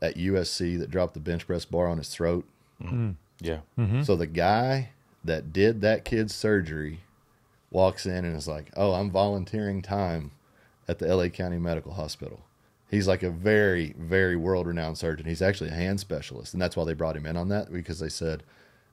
[0.00, 2.44] at USC that dropped the bench press bar on his throat?
[2.82, 2.94] Mm-hmm.
[2.94, 3.10] Hmm.
[3.40, 3.60] Yeah.
[3.78, 4.02] Mm-hmm.
[4.02, 4.90] So the guy
[5.24, 7.00] that did that kid's surgery
[7.70, 10.30] walks in and is like, "Oh, I'm volunteering time
[10.86, 12.44] at the LA County Medical Hospital."
[12.90, 15.26] He's like a very, very world-renowned surgeon.
[15.26, 17.98] He's actually a hand specialist, and that's why they brought him in on that because
[17.98, 18.44] they said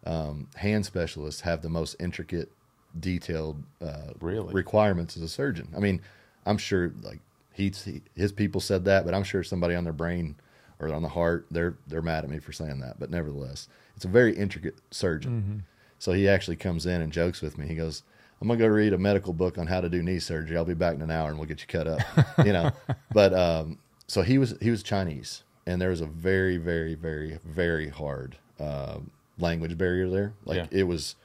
[0.06, 2.52] um, hand specialists have the most intricate,
[3.00, 4.54] detailed uh, Really?
[4.54, 5.68] requirements as a surgeon.
[5.76, 6.02] I mean,
[6.46, 7.20] I'm sure like
[7.54, 10.36] he's, he, his people said that, but I'm sure somebody on their brain
[10.80, 13.00] or on the heart, they're they're mad at me for saying that.
[13.00, 15.64] But nevertheless, it's a very intricate surgeon.
[16.00, 17.68] So he actually comes in and jokes with me.
[17.68, 18.02] He goes,
[18.42, 20.58] "I'm gonna go read a medical book on how to do knee surgery.
[20.58, 22.02] I'll be back in an hour and we'll get you cut up."
[22.46, 22.72] you know,
[23.14, 23.78] but um,
[24.08, 28.38] so he was he was Chinese, and there was a very very very very hard
[28.60, 28.98] uh,
[29.38, 30.34] language barrier there.
[30.46, 30.68] Like Yeah.
[30.72, 31.16] it was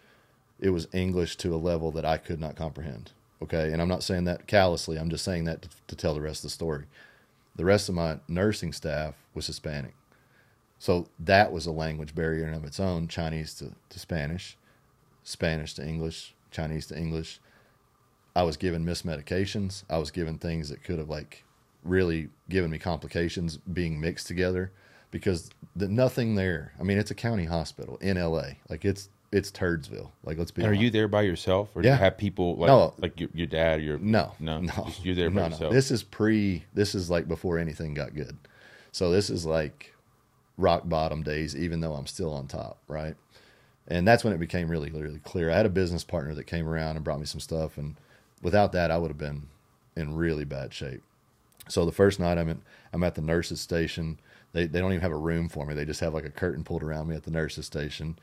[0.58, 3.12] it was English to a level that I could not comprehend.
[3.42, 4.96] Okay, and I'm not saying that callously.
[4.96, 6.84] I'm just saying that to, to tell the rest of the story.
[7.54, 9.94] The rest of my nursing staff was Hispanic,
[10.78, 13.08] so that was a language barrier in of its own.
[13.08, 14.56] Chinese to, to Spanish,
[15.22, 17.40] Spanish to English, Chinese to English.
[18.34, 19.84] I was given mismedications.
[19.88, 21.44] I was given things that could have like
[21.82, 24.72] really given me complications being mixed together
[25.10, 26.72] because the nothing there.
[26.78, 28.48] I mean, it's a county hospital in LA.
[28.68, 30.10] Like it's it's Turdsville.
[30.24, 30.62] Like let's be.
[30.62, 31.94] And are you there by yourself, or do Yeah.
[31.94, 32.94] you have people like No.
[32.98, 35.48] like your, your dad, your No, no, no, just you there by no, no.
[35.50, 35.72] yourself?
[35.72, 36.64] This is pre.
[36.74, 38.36] This is like before anything got good.
[38.92, 39.94] So this is like
[40.56, 43.14] rock bottom days, even though I'm still on top, right?
[43.88, 45.50] And that's when it became really, really clear.
[45.50, 47.96] I had a business partner that came around and brought me some stuff, and
[48.42, 49.48] without that, I would have been
[49.96, 51.02] in really bad shape.
[51.68, 52.62] So the first night I'm in,
[52.92, 54.18] I'm at the nurses station.
[54.52, 55.74] They they don't even have a room for me.
[55.74, 58.18] They just have like a curtain pulled around me at the nurses station.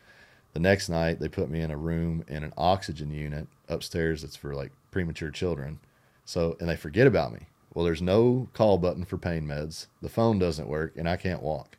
[0.54, 4.36] The next night they put me in a room in an oxygen unit upstairs that's
[4.36, 5.80] for like premature children.
[6.26, 7.48] So and they forget about me.
[7.74, 9.88] Well, there's no call button for pain meds.
[10.02, 11.78] The phone doesn't work and I can't walk.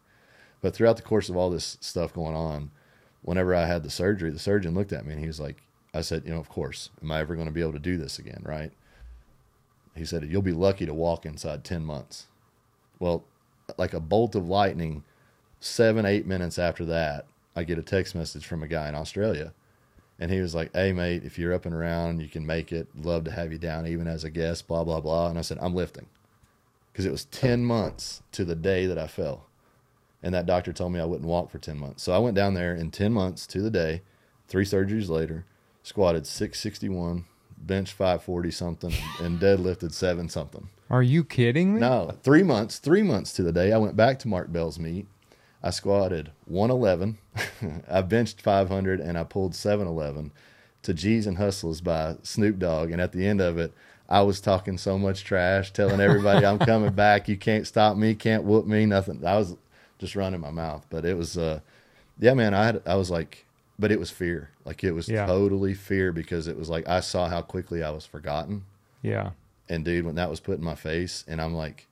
[0.61, 2.70] But throughout the course of all this stuff going on,
[3.22, 5.62] whenever I had the surgery, the surgeon looked at me and he was like,
[5.93, 7.97] I said, you know, of course, am I ever going to be able to do
[7.97, 8.72] this again, right?
[9.95, 12.27] He said, you'll be lucky to walk inside 10 months.
[12.99, 13.25] Well,
[13.79, 15.05] like a bolt of lightning,
[15.61, 17.27] seven, eight minutes after that,
[17.57, 19.53] I get a text message from a guy in Australia.
[20.19, 22.89] And he was like, hey, mate, if you're up and around, you can make it.
[22.97, 25.29] Love to have you down even as a guest, blah, blah, blah.
[25.29, 26.07] And I said, I'm lifting.
[26.93, 29.47] Because it was 10 months to the day that I fell.
[30.23, 32.03] And that doctor told me I wouldn't walk for 10 months.
[32.03, 34.03] So I went down there in 10 months to the day,
[34.49, 35.45] three surgeries later,
[35.83, 37.25] squatted 661,
[37.59, 40.69] bench 540 something, and deadlifted seven something.
[40.89, 41.81] Are you kidding me?
[41.81, 43.73] No, three months, three months to the day.
[43.73, 45.07] I went back to Mark Bell's meet.
[45.65, 47.17] I squatted 111.
[47.91, 50.31] I benched 500 and I pulled 711
[50.83, 52.91] to Gz and Hustlas by Snoop Dogg.
[52.91, 53.73] And at the end of it,
[54.07, 57.29] I was talking so much trash, telling everybody I'm coming back.
[57.29, 59.25] You can't stop me, can't whoop me, nothing.
[59.25, 59.57] I was
[59.99, 61.61] just running my mouth, but it was, uh,
[62.19, 62.53] yeah, man.
[62.53, 63.47] I had, I was like,
[63.79, 64.51] but it was fear.
[64.67, 65.25] Like it was Yeah.
[65.25, 68.65] totally fear because it was like I saw how quickly I was forgotten.
[69.01, 69.31] Yeah.
[69.69, 71.87] And dude, when that was put in my face, and I'm like,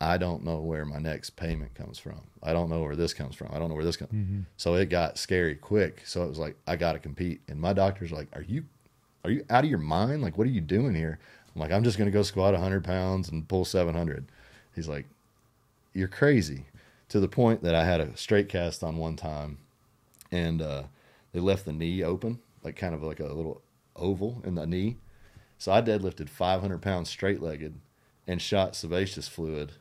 [0.00, 2.20] I don't know where my next payment comes from.
[2.42, 3.48] I don't know where this comes from.
[3.52, 4.12] I don't know where this comes.
[4.56, 6.02] So it got scary quick.
[6.04, 7.40] So it was like I got to compete.
[7.48, 8.64] And my doctor's like, "Are you,
[9.24, 10.20] are you out of your mind?
[10.22, 11.18] Like, what are you doing here?"
[11.54, 14.26] I'm like, "I'm just gonna go squat 100 pounds and pull 700."
[14.74, 15.06] He's like,
[15.94, 16.66] "You're crazy."
[17.10, 19.58] To the point that I had a straight cast on one time,
[20.32, 20.82] and uh,
[21.32, 23.62] they left the knee open, like kind of like a little
[23.94, 24.96] oval in the knee.
[25.56, 27.74] So I deadlifted 500 pounds straight legged
[28.26, 29.72] and shot sebaceous fluid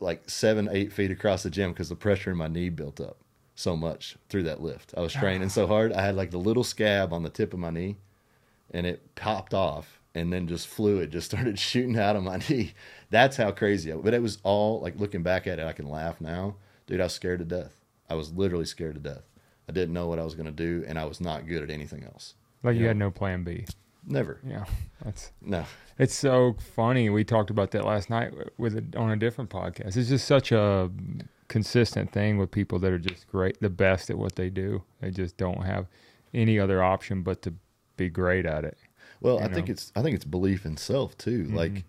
[0.00, 3.18] like seven, eight feet across the gym because the pressure in my knee built up
[3.54, 4.94] so much through that lift.
[4.96, 5.20] I was ah.
[5.20, 5.92] training so hard.
[5.92, 7.96] I had like the little scab on the tip of my knee
[8.70, 12.72] and it popped off and then just fluid just started shooting out of my knee.
[13.10, 15.88] That's how crazy I But it was all like looking back at it, I can
[15.88, 16.56] laugh now.
[16.86, 17.84] Dude, I was scared to death.
[18.08, 19.28] I was literally scared to death.
[19.68, 21.70] I didn't know what I was going to do and I was not good at
[21.70, 22.34] anything else.
[22.62, 22.88] Like you Yeah.
[22.88, 23.66] had no plan B.
[24.06, 24.40] Never.
[24.46, 24.64] Yeah.
[25.04, 25.64] That's No.
[25.98, 27.10] it's so funny.
[27.10, 29.96] We talked about that last night with a, on a different podcast.
[29.96, 30.90] It's just such a
[31.48, 34.82] consistent thing with people that are just great, the best at what they do.
[35.00, 35.86] They just don't have
[36.32, 37.54] any other option but to
[37.96, 38.78] be great at it.
[39.20, 41.44] Well, I think it's I think it's belief in self too.
[41.44, 41.56] Mm-hmm.
[41.56, 41.84] Like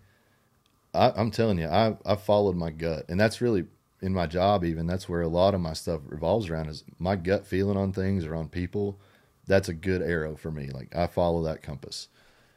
[0.92, 3.64] I, I'm telling you, I I followed my gut, and that's really
[4.02, 4.64] in my job.
[4.64, 7.92] Even that's where a lot of my stuff revolves around is my gut feeling on
[7.92, 8.98] things or on people.
[9.46, 10.68] That's a good arrow for me.
[10.68, 12.08] Like I follow that compass.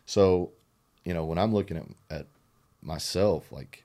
[0.06, 0.52] So,
[1.04, 2.28] you know, when I'm looking at at
[2.82, 3.84] myself, like,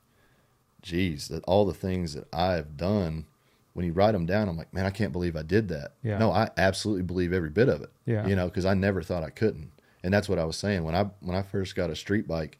[0.82, 3.26] geez, that all the things that I've done.
[3.72, 5.92] When you write them down, I'm like, man, I can't believe I did that.
[6.02, 6.18] Yeah.
[6.18, 8.26] No, I absolutely believe every bit of it Yeah.
[8.26, 9.70] you know because i never thought i couldn't
[10.02, 12.58] and that's what i was saying when i when i first got a street bike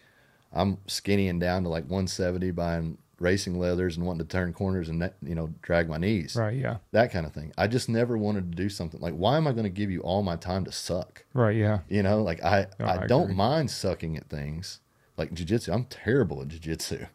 [0.53, 5.09] i'm skinnying down to like 170 buying racing leathers and wanting to turn corners and
[5.23, 6.57] you know drag my knees Right.
[6.57, 6.79] Yeah.
[6.93, 9.53] that kind of thing i just never wanted to do something like why am i
[9.53, 11.55] going to give you all my time to suck Right.
[11.57, 11.81] Yeah.
[11.89, 13.35] you know like i No, i, I don't agree.
[13.37, 14.81] mind sucking at things
[15.19, 17.07] like jiu-jitsu i'm terrible at jiu-jitsu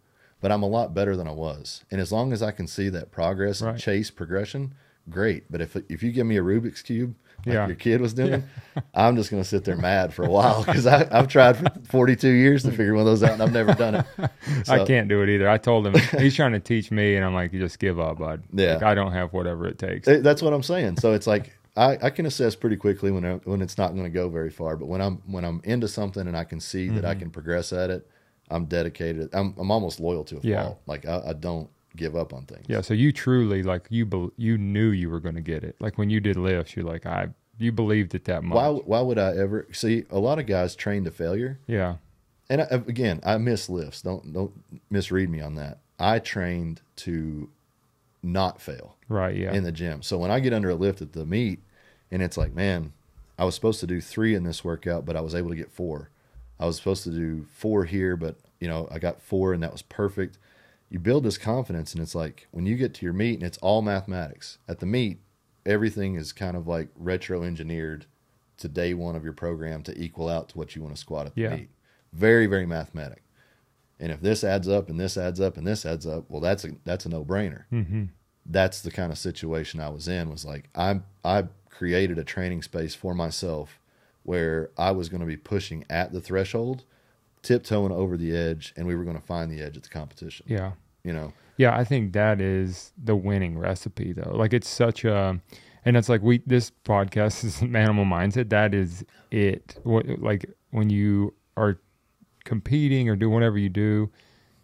[0.42, 2.88] but i'm a lot better than i was and as long as i can see
[2.90, 3.72] that progress Right.
[3.72, 4.76] and chase progression
[5.10, 7.16] great but if if you give me a rubik's cube
[7.46, 7.68] like Yeah.
[7.68, 8.44] your kid was doing
[8.94, 12.28] i'm just going to sit there mad for a while because i've tried for 42
[12.30, 14.06] years to figure one of those out and i've never done it
[14.70, 15.50] I can't do it either.
[15.50, 18.20] I told him he's trying to teach me, and I'm like, you just give up,
[18.20, 18.44] bud.
[18.54, 18.76] Yeah.
[18.76, 20.08] Like, I don't have whatever it takes.
[20.08, 20.98] It- that's what I'm saying.
[20.98, 24.04] So it's like I, I can assess pretty quickly when I, when it's not going
[24.04, 24.76] to go very far.
[24.78, 27.06] But when I'm when I'm into something and I can see that Mm-hmm.
[27.06, 28.08] I can progress at it,
[28.50, 29.30] I'm dedicated.
[29.34, 30.64] I'm I'm almost loyal to a Yeah.
[30.64, 30.82] fault.
[30.86, 32.66] Like I, I don't give up on things.
[32.68, 35.76] Yeah, so you truly like you bel you knew you were going to get it.
[35.80, 38.56] Like when you did lifts, you're like I you believed it that much.
[38.56, 41.60] Why why would I ever see a lot of guys train to failure?
[41.68, 41.96] Yeah,
[42.50, 44.02] And I, again, I miss lifts.
[44.02, 44.52] Don't don't
[44.90, 45.80] misread me on that.
[45.98, 47.50] I trained to
[48.22, 48.96] not fail.
[49.08, 49.36] right.
[49.36, 50.02] Yeah, in the gym.
[50.02, 51.60] So when I get under a lift at the meet
[52.12, 52.92] and it's like, man,
[53.38, 55.72] I was supposed to do three in this workout, but I was able to get
[55.72, 56.10] four.
[56.60, 59.72] I was supposed to do four here, but you know, I got four and that
[59.72, 60.38] was perfect.
[60.90, 63.58] You build this confidence and it's like when you get to your meet and it's
[63.60, 64.60] all mathematics.
[64.68, 65.20] At the meet,
[65.66, 68.06] everything is kind of like retro engineered
[68.58, 71.26] to day one of your program to equal out to what you want to squat
[71.28, 71.56] at the Yeah.
[71.56, 71.70] meet.
[72.14, 73.24] Very, very mathematic.
[74.00, 76.64] And if this adds up and this adds up and this adds up, well, that's
[76.66, 78.06] a that's a no brainer hmm
[78.48, 82.62] that's the kind of situation I was in was like I I created a training
[82.62, 83.80] space for myself
[84.22, 86.84] where I was going to be pushing at the threshold
[87.46, 90.46] tiptoeing over the edge, and we were going to find the edge at the competition.
[90.50, 90.72] Yeah.
[91.04, 94.36] You know, Yeah, I think that is the winning recipe though.
[94.36, 95.40] Like it's such a
[95.86, 98.50] and it's like we this podcast is animal mindset.
[98.50, 99.78] That is it.
[99.84, 101.78] What like when you are
[102.44, 104.10] competing or do whatever you do,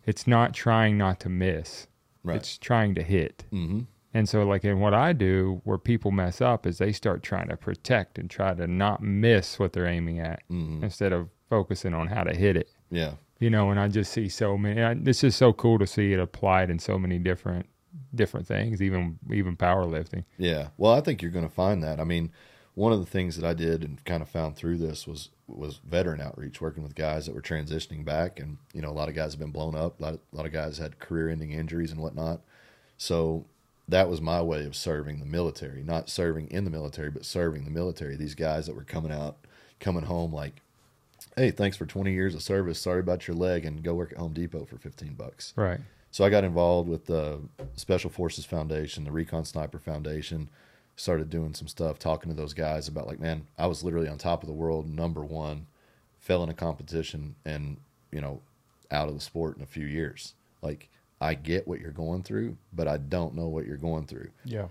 [0.05, 1.87] it's not trying not to miss.
[2.23, 2.37] right?
[2.37, 3.43] It's trying to hit.
[3.51, 3.81] hmm
[4.13, 7.49] And so like in what I do where people mess up is they start trying
[7.49, 11.93] to protect and try to not miss what they're aiming at hmm instead of focusing
[11.93, 14.91] on how to hit it Yeah, you know and i just see so many I,
[15.05, 17.67] it's just so cool to see it applied in so many different
[18.15, 20.69] different things even even powerlifting yeah.
[20.77, 21.99] Well, I think you're going to find that.
[21.99, 22.31] I mean,
[22.73, 25.79] one of the things that I did and kind of found through this was was
[25.85, 29.15] veteran outreach, working with guys that were transitioning back, and you know, a lot of
[29.15, 29.99] guys have been blown up.
[29.99, 32.41] A lot of, a lot of guys had career-ending injuries and whatnot.
[32.97, 33.45] So
[33.87, 37.65] that was my way of serving the military, not serving in the military, but serving
[37.65, 38.15] the military.
[38.15, 39.37] These guys that were coming out,
[39.79, 40.61] coming home like,
[41.35, 42.79] "Hey, thanks for 20 years of service.
[42.79, 45.79] Sorry about your leg, and go work at Home Depot for 15 bucks." right
[46.11, 47.39] So I got involved with the
[47.75, 50.49] Special Forces Foundation, the Recon Sniper Foundation.
[50.97, 54.17] Started doing some stuff, talking to those guys about like, man, I was literally on
[54.17, 55.67] top of the world, number one,
[56.19, 57.77] fell in a competition, and
[58.11, 58.41] you know,
[58.91, 60.33] out of the sport in a few years.
[60.61, 60.89] Like,
[61.21, 64.29] I get what you're going through, but I don't know what you're going through.
[64.43, 64.67] yeah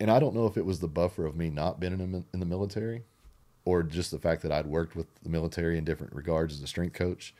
[0.00, 2.40] And I don't know if it was the buffer of me not being in, in
[2.40, 3.04] the military,
[3.64, 6.66] or just the fact that I'd worked with the military in different regards as a
[6.66, 7.34] strength coach.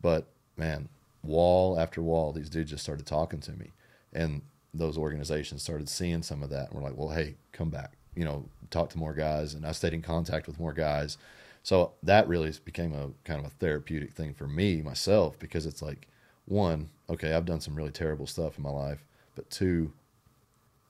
[0.00, 0.26] But
[0.56, 0.88] man,
[1.22, 3.70] wall after wall, these dudes just started talking to me,
[4.12, 4.42] and
[4.74, 6.70] those organizations started seeing some of that.
[6.70, 9.54] And we're like, well, hey, come back, you know, talk to more guys.
[9.54, 11.18] And I stayed in contact with more guys.
[11.62, 15.82] So that really became a kind of a therapeutic thing for me myself because it's
[15.82, 16.06] like,
[16.46, 19.04] one, okay, I've done some really terrible stuff in my life,
[19.34, 19.92] but two,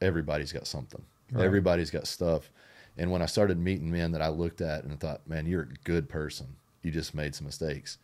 [0.00, 1.02] everybody's got something.
[1.32, 1.44] Right.
[1.44, 2.50] Everybody's got stuff.
[2.98, 5.84] And when I started meeting men that I looked at and thought, man, you're a
[5.84, 6.56] good person.
[6.82, 7.98] You just made some mistakes.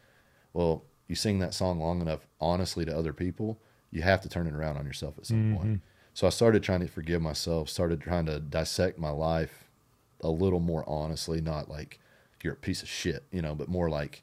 [0.53, 3.59] Well, you sing that song long enough honestly to other people,
[3.91, 5.57] you have to turn it around on yourself at some mm-hmm.
[5.57, 5.81] point.
[6.15, 9.65] So I started trying to forgive myself, started trying to dissect my life
[10.21, 11.99] a little more honestly, not like
[12.43, 14.23] you're a piece of shit, you know, but more like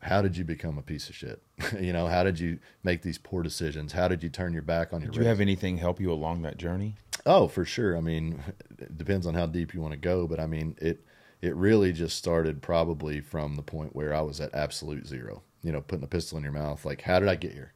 [0.00, 1.40] how did you become a piece of shit?
[1.80, 3.92] you know, how did you make these poor decisions?
[3.92, 6.42] How did you turn your back on your Did you have anything help you along
[6.42, 6.96] that journey?
[7.26, 7.96] Oh, for sure.
[7.96, 8.42] I mean,
[8.78, 11.04] it depends on how deep you want to go, but I mean, it
[11.40, 15.42] it really just started probably from the point where I was at absolute zero.
[15.62, 16.84] You know, putting a pistol in your mouth.
[16.84, 17.72] Like, how did I get here?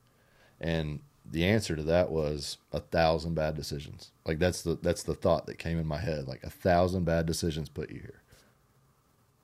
[0.61, 1.01] And
[1.31, 4.11] the answer to that was a thousand bad decisions.
[4.27, 6.27] Like that's the that's the thought that came in my head.
[6.27, 8.23] Like a thousand bad decisions put you here.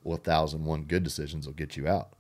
[0.03, 2.11] Well, a thousand one good decisions will get you out.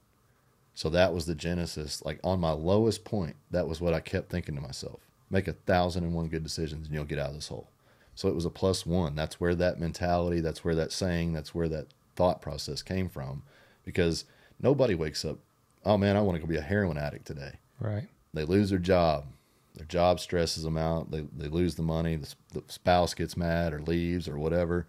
[0.74, 2.02] So that was the genesis.
[2.04, 5.00] Like on my lowest point, that was what I kept thinking to myself.
[5.30, 7.70] Make a thousand and one good decisions and you'll get out of this hole.
[8.14, 9.14] So it was a plus one.
[9.16, 13.42] That's where that mentality, that's where that saying, that's where that thought process came from.
[13.84, 14.24] Because
[14.60, 15.38] nobody wakes up,
[15.84, 17.58] oh man, I want to go be a heroin addict today.
[17.80, 19.26] right They lose their job.
[19.74, 21.10] Their job stresses them out.
[21.10, 22.16] They, they lose the money.
[22.16, 24.86] The, the spouse gets mad or leaves or whatever.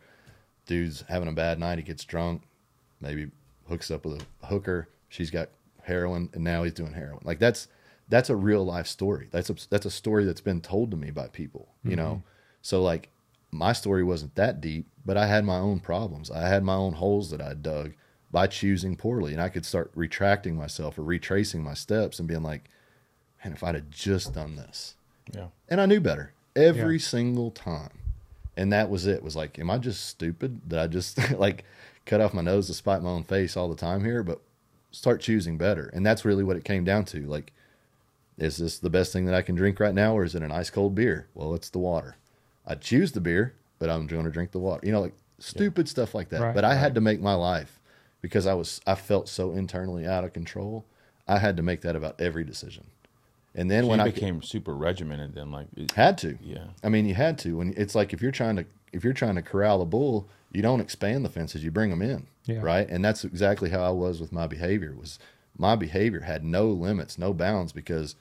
[0.67, 1.79] Dude's having a bad night.
[1.79, 2.43] He gets drunk.
[3.01, 3.31] Maybe
[3.67, 4.89] hooks up with a hooker.
[5.09, 5.49] She's got
[5.85, 7.21] heroin, and now he's doing heroin.
[7.23, 7.67] Like that's
[8.09, 9.29] that's a real life story.
[9.31, 11.69] That's a, that's a story that's been told to me by people.
[11.83, 11.97] You mm-hmm.
[11.97, 12.23] know,
[12.61, 13.09] so like
[13.51, 16.29] my story wasn't that deep, but I had my own problems.
[16.29, 17.93] I had my own holes that I dug
[18.31, 22.43] by choosing poorly, and I could start retracting myself or retracing my steps and being
[22.43, 22.69] like,
[23.43, 24.95] man, if I'd have just done this,
[25.33, 25.47] Yeah.
[25.69, 27.05] and I knew better every Yeah.
[27.05, 27.99] single time.
[28.57, 29.21] And that was it.
[29.23, 31.63] Was like, am I just stupid that I just like
[32.05, 34.23] cut off my nose to spite my own face all the time here?
[34.23, 34.41] But
[34.95, 35.89] start choosing better.
[35.93, 37.21] And that's really what it came down to.
[37.25, 37.51] Like,
[38.37, 40.51] is this the best thing that I can drink right now, or is it an
[40.51, 41.27] ice cold beer?
[41.33, 42.15] Well, it's the water.
[42.65, 44.85] I choose the beer, but I'm going to drink the water.
[44.85, 46.41] You know, like stupid stuff like that.
[46.41, 47.79] Right, but I had to make my life
[48.21, 50.85] because I was I felt so internally out of control.
[51.27, 52.85] I had to make that about every decision.
[53.53, 56.65] And then So when you I became super regimented, then like it- had to, yeah,
[56.83, 57.57] I mean, you had to.
[57.57, 60.61] When it's like if you're trying to if you're trying to corral a bull, you
[60.61, 62.61] don't expand the fences, you bring them in, Yeah.
[62.61, 62.87] right?
[62.89, 64.95] And that's exactly how I was with my behavior.
[64.97, 65.19] Was
[65.57, 68.15] my behavior had no limits, no bounds, because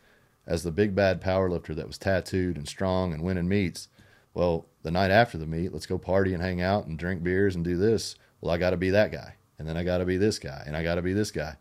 [0.47, 3.89] as the big bad power lifter that was tattooed and strong and winning meets,
[4.35, 7.55] well, the night after the meet, let's go party and hang out and drink beers
[7.55, 8.17] and do this.
[8.41, 10.63] Well, I got to be that guy, and then I got to be this guy,
[10.67, 11.57] and I got to be this guy.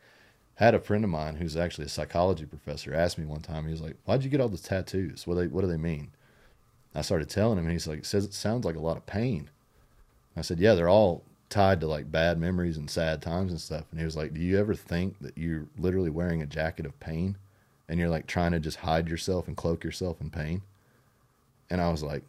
[0.55, 3.65] Had a friend of mine who's actually a psychology professor asked me one time.
[3.65, 5.25] He was like, "Why'd you get all those tattoos?
[5.25, 6.11] What do they What do they mean?"
[6.93, 9.05] I started telling him, and he's like, "It says it sounds like a lot of
[9.07, 9.49] pain."
[10.35, 13.85] I said, "Yeah, they're all tied to like bad memories and sad times and stuff."
[13.91, 16.99] And he was like, "Do you ever think that you're literally wearing a jacket of
[16.99, 17.37] pain,
[17.87, 20.61] and you're like trying to just hide yourself and cloak yourself in pain?"
[21.69, 22.23] And I was like,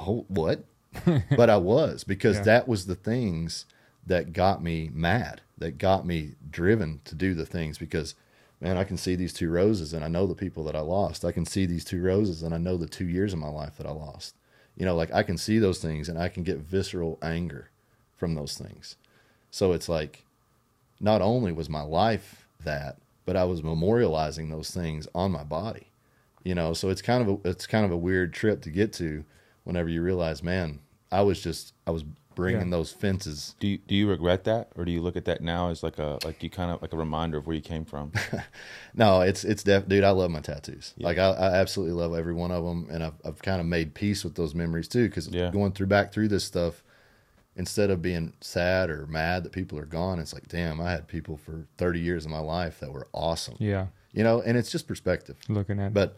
[0.00, 0.64] "Oh, what?"
[1.36, 2.42] but I was because Yeah.
[2.44, 3.66] that was the things
[4.06, 5.40] that got me mad.
[5.56, 8.16] that got me driven to do the things because
[8.60, 11.24] man, I can see these two roses and I know the people that I lost.
[11.24, 13.76] I can see these two roses and I know the two years of my life
[13.76, 14.34] that I lost.
[14.76, 17.70] You know, like I can see those things and I can get visceral anger
[18.16, 18.96] from those things.
[19.50, 20.24] So it's like
[21.00, 25.88] not only was my life that, but I was memorializing those things on my body.
[26.42, 28.92] You know, so it's kind of a it's kind of a weird trip to get
[28.94, 29.24] to
[29.64, 32.04] whenever you realize, man, I was just I was
[32.34, 32.70] bringing Yeah.
[32.76, 35.70] those fences Do you, do you regret that, or do you look at that now
[35.70, 38.12] as like a like you kind of like a reminder of where you came from?
[38.94, 40.04] No, it's it's def- dude.
[40.04, 40.94] I love my tattoos.
[40.96, 41.06] Yeah.
[41.08, 43.94] Like I, I absolutely love every one of them, and I've I've kind of made
[43.94, 45.08] peace with those memories too.
[45.08, 45.50] Because Yeah.
[45.50, 46.82] going through back through this stuff,
[47.56, 51.08] instead of being sad or mad that people are gone, it's like, damn, I had
[51.08, 53.56] people for thirty years of my life that were awesome.
[53.58, 53.86] Yeah.
[54.12, 55.36] You know, and it's just perspective.
[55.48, 56.16] Looking at But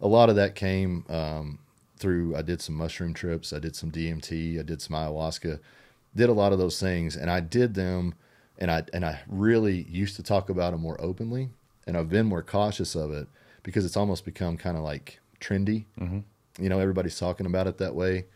[0.00, 1.58] a lot of that came um,
[2.02, 2.36] through.
[2.36, 3.52] I did some mushroom trips.
[3.52, 4.58] I did some DMT.
[4.58, 5.60] I did some ayahuasca.
[6.14, 8.14] Did a lot of those things, and I did them,
[8.58, 11.48] and I and I really used to talk about them more openly,
[11.86, 13.28] and I've been more cautious of it
[13.62, 15.84] because it's almost become kind of like trendy.
[15.98, 16.18] Mm-hmm.
[16.62, 18.26] You know, everybody's talking about it that way.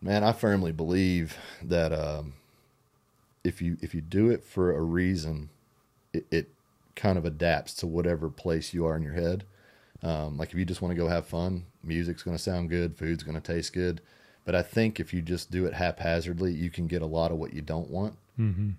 [0.00, 2.32] Man, I firmly believe that um,
[3.44, 5.50] if you if you do it for a reason,
[6.14, 6.50] it, it
[6.96, 9.44] kind of adapts to whatever place you are in your head.
[10.02, 12.96] Um, like if you just want to go have fun, music's going to sound good,
[12.96, 14.00] food's going to taste good.
[14.44, 17.38] But I think if you just do it haphazardly, you can get a lot of
[17.38, 18.16] what you don't want.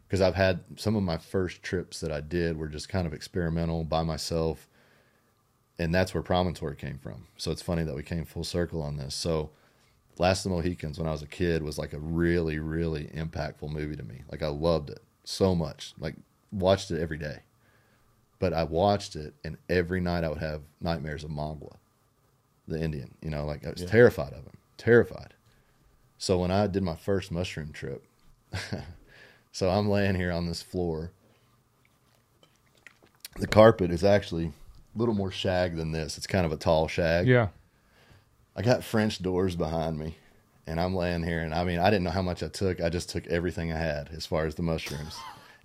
[0.07, 3.13] Because I've had some of my first trips that I did were just kind of
[3.13, 4.67] experimental by myself,
[5.77, 7.27] and that's where Promontory came from.
[7.37, 9.13] So it's funny that we came full circle on this.
[9.13, 9.51] So
[10.17, 13.71] Last of the Mohicans, when I was a kid, was like a really, really impactful
[13.71, 14.21] movie to me.
[14.31, 15.93] Like I loved it so much.
[15.97, 16.15] Like
[16.51, 17.39] watched it every day.
[18.41, 21.75] But I watched it, and every night I would have nightmares of Magua,
[22.67, 23.13] the Indian.
[23.21, 23.87] You know, like I was Yeah.
[23.87, 25.35] terrified of him, terrified.
[26.17, 28.03] So when I did my first mushroom trip,
[29.51, 31.11] so I'm laying here on this floor.
[33.37, 36.17] The carpet is actually a little more shag than this.
[36.17, 37.27] It's kind of a tall shag.
[37.27, 37.49] yeah.
[38.55, 40.17] I got French doors behind me,
[40.67, 42.81] and I'm laying here, and I mean, I didn't know how much I took.
[42.81, 45.15] I just took everything I had as far as the mushrooms,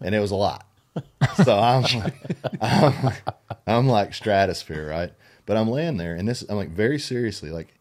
[0.01, 0.69] and it was a lot.
[1.45, 2.15] So I'm, like,
[2.61, 3.13] I'm,
[3.67, 5.13] I'm like stratosphere, right?
[5.45, 7.75] But I'm laying there, and this, I'm like very seriously, like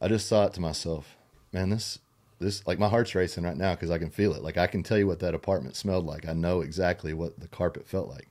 [0.00, 1.16] I just thought to myself,
[1.52, 1.98] man, this,
[2.38, 4.42] this, like my heart's racing right now because I can feel it.
[4.42, 6.26] Like I can tell you what that apartment smelled like.
[6.26, 8.28] I know exactly what the carpet felt like.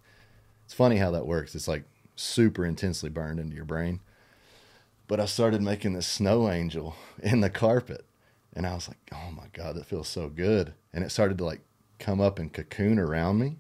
[0.66, 1.54] It's funny how that works.
[1.56, 1.84] It's like
[2.16, 4.00] super intensely burned into your brain
[5.08, 8.06] but I started making this snow angel in the carpet.
[8.56, 10.74] And I was like, oh my God, that feels so good.
[10.94, 11.62] And it started to like
[12.00, 13.58] come up and cocoon around me.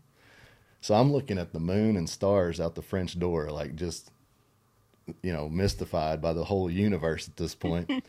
[0.84, 4.12] So I'm looking at the moon and stars out the French door, like just,
[5.22, 7.90] you know, mystified by the whole universe at this point.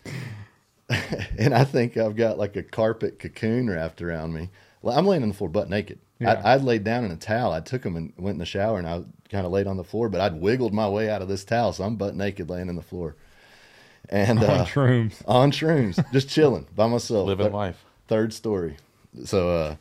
[1.39, 4.51] and I think I've got like a carpet cocoon wrapped around me.
[4.83, 6.01] Well, I'm laying on the floor butt naked.
[6.19, 6.43] Yeah.
[6.45, 7.53] I, I'd laid down in a towel.
[7.53, 9.85] I took them and went in the shower and I kind of laid on the
[9.85, 11.73] floor, but I'd wiggled my way out of this towel.
[11.73, 13.15] So I'm butt naked laying in the floor.
[14.09, 15.23] And On uh, shrooms.
[15.29, 17.29] on shrooms, just chilling by myself.
[17.29, 17.85] Living Thir- life.
[18.09, 18.79] Third story.
[19.27, 19.77] So uh,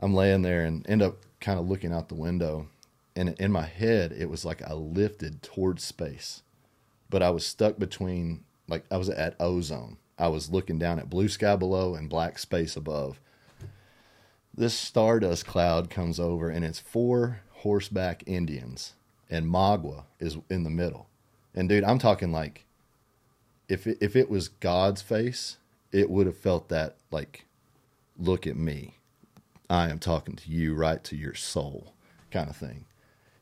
[0.00, 2.68] I'm laying there and end up kind of looking out the window.
[3.14, 6.42] And in my head, it was like I lifted towards space,
[7.08, 9.96] but I was stuck between, like, I was at ozone.
[10.18, 13.20] I was looking down at blue sky below and black space above.
[14.54, 18.94] This stardust cloud comes over, and it's four horseback Indians,
[19.30, 21.08] and Magua is in the middle.
[21.54, 22.66] And dude, I'm talking like
[23.68, 25.58] if it, if it was God's face,
[25.92, 27.46] it would have felt that like,
[28.18, 28.95] look at me,
[29.68, 31.94] I am talking to you right to your soul,
[32.30, 32.84] kind of thing.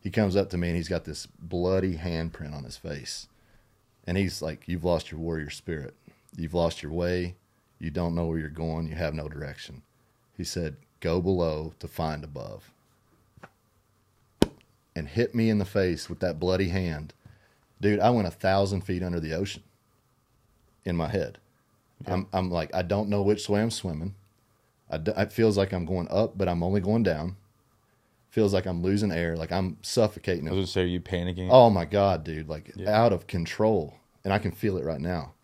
[0.00, 3.28] He comes up to me and he's got this bloody handprint on his face,
[4.06, 5.94] and he's like, "You've lost your warrior spirit.
[6.36, 7.36] You've lost your way.
[7.78, 8.86] You don't know where you're going.
[8.86, 9.82] You have no direction."
[10.36, 12.72] He said, "Go below to find above."
[14.96, 17.14] And hit me in the face with that bloody hand.
[17.80, 19.62] Dude, I went a thousand feet under the ocean
[20.84, 21.38] in my head.
[22.06, 24.14] I'm, I'm like, I don't know which way I'm swimming.
[24.90, 27.36] I d- it feels like I'm going up, but I'm only going down.
[28.30, 30.46] Feels like I'm losing air, like I'm suffocating.
[30.48, 31.48] I was gonna say, are you panicking?
[31.50, 32.90] Oh my god, dude, like Yeah.
[32.90, 33.94] out of control,
[34.24, 35.34] and I can feel it right now.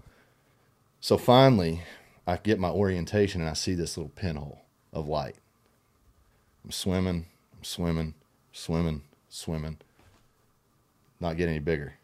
[1.00, 1.82] So finally,
[2.26, 4.60] I get my orientation and I see this little pinhole
[4.92, 5.36] of light.
[6.64, 7.26] I'm swimming,
[7.56, 8.14] I'm swimming,
[8.52, 9.78] swimming, swimming.
[11.20, 11.94] Not getting any bigger,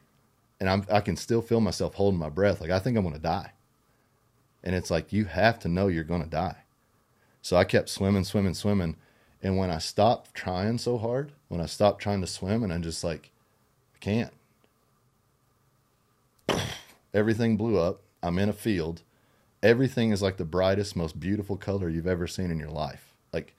[0.60, 3.18] and I'm I can still feel myself holding my breath, like I think I'm gonna
[3.18, 3.52] die.
[4.62, 6.56] And it's like you have to know you're gonna die.
[7.46, 8.96] So I kept swimming, swimming, swimming.
[9.40, 12.82] And when I stopped trying so hard, when I stopped trying to swim and I'm
[12.82, 13.30] just like,
[13.94, 14.32] I can't.
[17.14, 18.00] Everything blew up.
[18.20, 19.02] I'm in a field.
[19.62, 23.14] Everything is like the brightest, most beautiful color you've ever seen in your life.
[23.32, 23.54] Like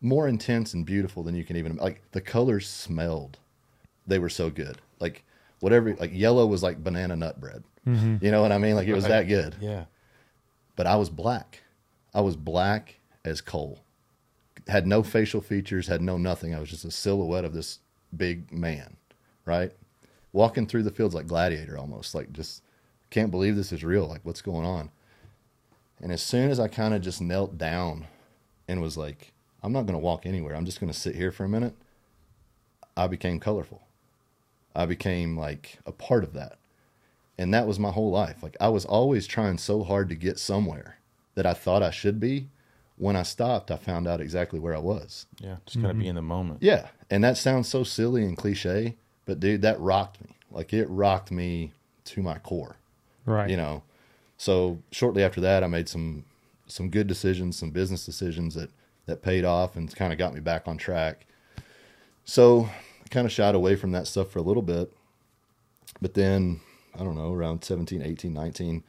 [0.00, 2.02] more intense and beautiful than you can even like.
[2.12, 3.38] The colors smelled;
[4.06, 4.78] they were so good.
[5.00, 5.24] Like
[5.58, 7.64] whatever, like yellow was like banana nut bread.
[7.88, 8.24] Mm-hmm.
[8.24, 8.76] You know what I mean?
[8.76, 9.56] Like it was that good.
[9.60, 9.86] Yeah.
[10.76, 11.64] But I was black.
[12.14, 13.80] I was black as coal.
[14.68, 15.88] Had no facial features.
[15.88, 16.54] Had no nothing.
[16.54, 17.80] I was just a silhouette of this
[18.16, 18.96] big man,
[19.44, 19.72] right?
[20.32, 22.62] Walking through the fields like gladiator, almost like just
[23.10, 24.06] can't believe this is real.
[24.06, 24.90] Like what's going on?
[26.00, 28.06] And as soon as I kind of just knelt down
[28.68, 29.32] and was like,
[29.62, 30.54] I'm not going to walk anywhere.
[30.54, 31.74] I'm just going to sit here for a minute.
[32.96, 33.82] I became colorful.
[34.74, 36.58] I became like a part of that.
[37.38, 38.42] And that was my whole life.
[38.42, 40.98] Like I was always trying so hard to get somewhere
[41.34, 42.48] that I thought I should be.
[42.98, 45.26] When I stopped, I found out exactly where I was.
[45.38, 45.56] Yeah.
[45.66, 46.08] Just gotta be mm-hmm.
[46.10, 46.62] in the moment.
[46.62, 46.88] Yeah.
[47.10, 48.96] And that sounds so silly and cliche,
[49.26, 50.30] but dude, that rocked me.
[50.50, 51.72] Like it rocked me
[52.06, 52.76] to my core
[53.26, 53.50] Right.
[53.50, 53.82] you know
[54.38, 56.24] so shortly after that i made some
[56.68, 58.70] some good decisions some business decisions that
[59.06, 61.26] that paid off and kind of got me back on track
[62.24, 62.68] so
[63.04, 64.92] i kind of shied away from that stuff for a little bit
[66.00, 66.60] but then
[66.94, 68.84] i don't know around 17 18 19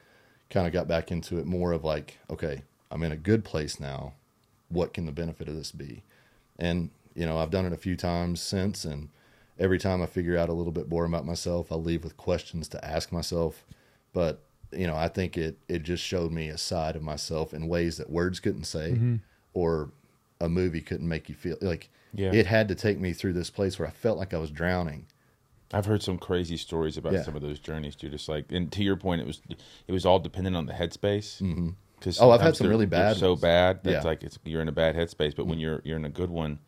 [0.51, 2.61] kind of got back into it more of like okay
[2.91, 4.14] i'm in a good place now
[4.69, 6.03] what can the benefit of this be
[6.59, 9.09] and you know i've done it a few times since and
[9.59, 12.68] every time i figure out a little bit more about myself i'll leave with questions
[12.68, 13.65] to ask myself
[14.14, 14.41] but
[14.72, 17.97] you know i think it it just showed me a side of myself in ways
[17.97, 18.97] that words couldn't say
[19.53, 19.89] or
[20.41, 22.31] a movie couldn't make you feel like Yeah.
[22.34, 25.05] it had to take me through this place where i felt like i was drowning
[25.73, 27.23] I've heard some crazy stories about Yeah.
[27.23, 28.11] some of those journeys, dude.
[28.14, 29.41] Just like, and to your point, it was
[29.85, 31.41] it was all dependent on the headspace.
[31.41, 31.72] Mm-hmm.
[31.99, 33.41] Because Oh, I've had some really bad so ones.
[33.41, 33.97] bad that's Yeah.
[33.99, 34.07] Mm-hmm.
[34.07, 35.35] like it's you're in a bad headspace.
[35.35, 36.59] But when you're you're in a good one,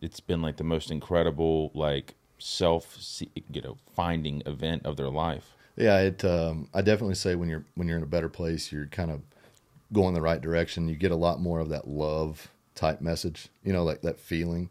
[0.00, 2.96] it's been like the most incredible like self
[3.50, 5.54] you know finding event of their life.
[5.76, 8.86] yeah it um i definitely say when you're when you're in a better place you're
[8.86, 9.20] kind of
[9.92, 13.72] going the right direction you get a lot more of that love type message you
[13.72, 14.70] know like that feeling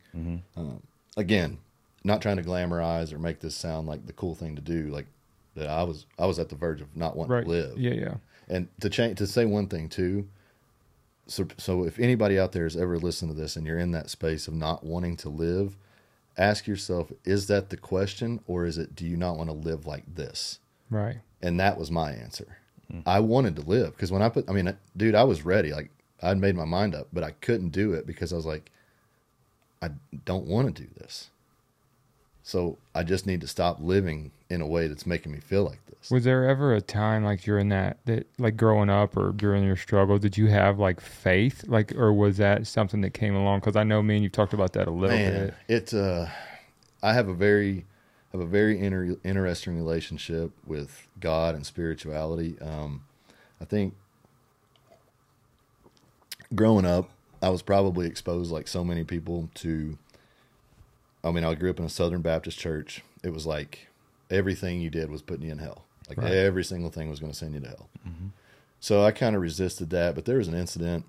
[0.56, 0.82] um,
[1.18, 1.58] again
[2.06, 5.08] not trying to glamorize or make this sound like the cool thing to do like
[5.56, 7.44] that i was i was at the verge of not wanting Right.
[7.44, 7.94] to live Yeah.
[7.94, 8.14] Yeah.
[8.50, 10.28] And to change to say one thing too.
[11.28, 14.10] So so if anybody out there has ever listened to this and you're in that
[14.10, 15.76] space of not wanting to live,
[16.38, 19.86] ask yourself, is that the question or is it do you not want to live
[19.86, 20.60] like this?
[20.90, 21.18] Right.
[21.42, 22.58] And that was my answer.
[22.90, 23.02] Hmm.
[23.06, 25.74] I wanted to live because when I put I mean dude, I was ready.
[25.74, 25.90] Like
[26.22, 28.72] I'd made my mind up, but I couldn't do it because I was like
[29.82, 29.90] I
[30.26, 31.30] don't want to do this.
[32.44, 35.86] So I just need to stop living in a way that's making me feel like
[35.87, 35.87] this.
[36.12, 39.76] Was there ever a time like during that that like growing up or during your
[39.76, 43.76] struggle did you have like faith like or was that something that came along because
[43.76, 45.54] I know me and you talked about that a little Man, bit.
[45.68, 46.30] it's uh,
[47.04, 47.86] I have a very
[48.32, 52.58] have a very inter- interesting relationship with God and spirituality.
[52.62, 53.04] Um,
[53.62, 53.96] I think
[56.54, 57.10] growing up,
[57.42, 59.98] I was probably exposed like so many people to.
[61.24, 63.04] I mean, I grew up in a Southern Baptist church.
[63.24, 63.88] It was like
[64.30, 65.84] everything you did was putting you in hell.
[66.08, 66.32] Like Right.
[66.34, 67.90] every single thing was going to send you to hell.
[68.80, 70.16] So I kind of resisted that.
[70.16, 71.06] But there was an incident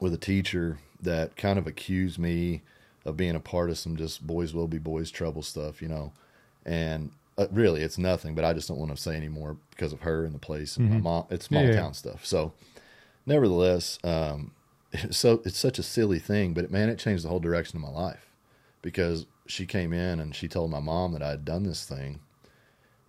[0.00, 2.62] with a teacher that kind of accused me
[3.04, 6.12] of being a part of some just boys will be boys trouble stuff, you know.
[6.66, 10.00] And uh, really, it's nothing, but I just don't want to say anymore because of
[10.00, 11.24] her and the place and my mom.
[11.30, 11.76] It's small Yeah, yeah.
[11.80, 12.26] town stuff.
[12.26, 12.52] So,
[13.24, 14.52] nevertheless, um,
[14.92, 17.76] it's so it's such a silly thing, but it, man, it changed the whole direction
[17.76, 18.26] of my life
[18.82, 22.20] because she came in and she told my mom that I had done this thing,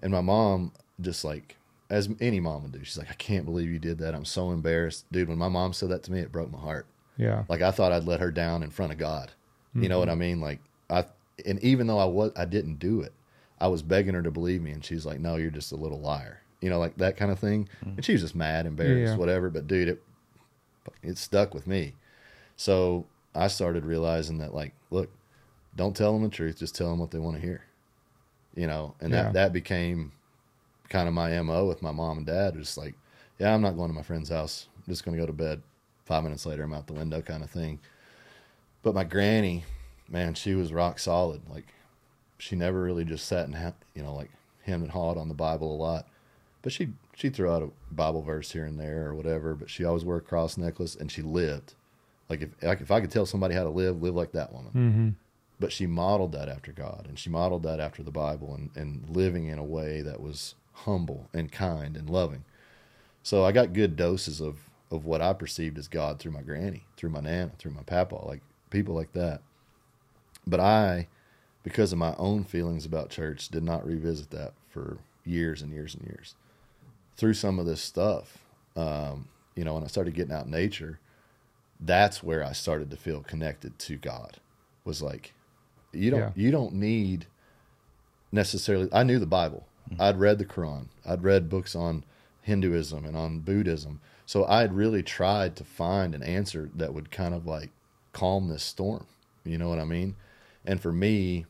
[0.02, 0.72] and my mom
[1.02, 1.58] just like
[1.90, 4.16] as any mom would do, she's like, "I can't believe you did that.
[4.16, 6.86] I'm so embarrassed, dude." When my mom said that to me, it broke my heart.
[7.18, 7.44] Yeah.
[7.50, 9.32] Like I thought I'd let her down in front of God.
[9.74, 10.22] You know what mm-hmm.
[10.22, 10.42] I mean?
[10.42, 10.60] Like
[10.90, 11.06] I
[11.46, 13.14] and even though I was I didn't do it,
[13.60, 16.00] I was begging her to believe me and she's like, "No, you're just a little
[16.00, 17.70] liar." You know, like that kind of thing.
[17.84, 17.96] Mm-hmm.
[17.96, 19.18] And she was just mad, embarrassed, Yeah.
[19.18, 20.04] whatever, but dude, it
[21.04, 21.94] it stuck with me.
[22.56, 25.10] So, I started realizing that like, look,
[25.76, 27.64] don't tell them the truth, just tell them what they want to hear.
[28.56, 29.24] You know, and Yeah.
[29.24, 30.12] that that became
[30.92, 32.96] kind of my MO with my mom and dad, just like,
[33.40, 34.68] yeah, I'm not going to my friend's house.
[34.76, 35.64] I'm just going to go to bed.
[36.06, 37.80] 5 minutes later I'm out the window kind of thing.
[38.84, 39.64] But my granny,
[40.10, 41.42] man, she was rock solid.
[41.50, 41.74] Like
[42.38, 44.32] she never really just sat and ha- you know like
[44.64, 46.08] hemmed and hawed on the Bible a lot,
[46.62, 49.56] but she she threw out a Bible verse here and there or whatever.
[49.56, 51.76] But she always wore a cross necklace and she lived.
[52.30, 54.72] Like if like if I could tell somebody how to live, live like that woman.
[54.74, 55.10] Mm-hmm.
[55.60, 59.08] But she modeled that after God and she modeled that after the Bible and and
[59.16, 62.44] living in a way that was humble and kind and loving.
[63.24, 64.58] So I got good doses of
[64.90, 68.16] of what I perceived as God through my granny, through my nana, through my papa,
[68.26, 69.40] like people like that.
[70.46, 71.08] But I,
[71.64, 75.96] because of my own feelings about church, did not revisit that for years and years
[75.96, 76.36] and years.
[77.16, 78.40] Through some of this stuff,
[78.76, 81.00] um, you know, when I started getting out in nature,
[81.80, 84.40] that's where I started to feel connected to God.
[84.84, 85.34] Was like,
[85.94, 86.32] you don't Yeah.
[86.36, 87.28] you don't need
[88.32, 88.90] necessarily.
[88.92, 89.68] I knew the Bible.
[89.92, 90.02] Mm-hmm.
[90.02, 90.88] I'd read the Quran.
[91.06, 92.04] I'd read books on
[92.42, 94.00] Hinduism and on Buddhism.
[94.26, 97.70] So I had really tried to find an answer that would kind of like
[98.14, 99.06] calm this storm.
[99.44, 100.16] You know what I mean?
[100.66, 101.46] And for me,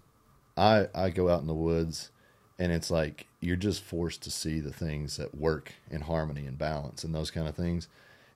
[0.57, 2.11] I I go out in the woods
[2.57, 6.57] and it's like you're just forced to see the things that work in harmony and
[6.57, 7.88] balance and those kind of things.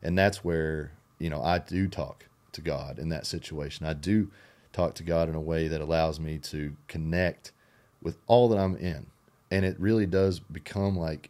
[0.02, 3.86] And that's where, you know, I do talk to God in that situation.
[3.86, 4.32] I do
[4.74, 7.52] talk to God in a way that allows me to connect
[8.02, 9.06] with all that I'm in.
[9.52, 11.30] And it really does become like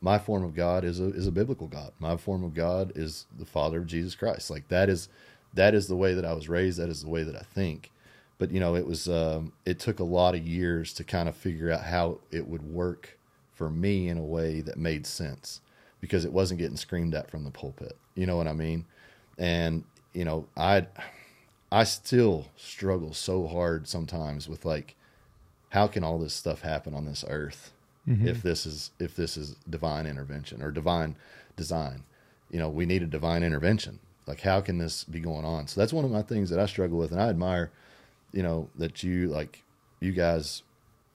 [0.00, 1.92] my form of God is a is a biblical God.
[1.98, 4.50] My form of God is the Father of Jesus Christ.
[4.50, 5.08] Like that is
[5.54, 6.78] that is the way that I was raised.
[6.78, 7.90] That is the way that I think.
[8.38, 11.36] But you know, it was um, it took a lot of years to kind of
[11.36, 13.18] figure out how it would work
[13.54, 15.60] for me in a way that made sense
[16.00, 17.96] because it wasn't getting screamed at from the pulpit.
[18.14, 18.84] You know what I mean?
[19.38, 20.86] And you know, I
[21.72, 24.94] I still struggle so hard sometimes with like
[25.76, 27.72] how can all this stuff happen on this earth
[28.08, 28.26] mm-hmm.
[28.26, 31.16] if this is if this is divine intervention or divine
[31.56, 32.04] design?
[32.50, 33.98] You know we need a divine intervention.
[34.26, 35.66] Like how can this be going on?
[35.68, 37.70] So that's one of my things that i struggle with and i admire
[38.32, 39.62] you know that you like
[40.00, 40.62] you guys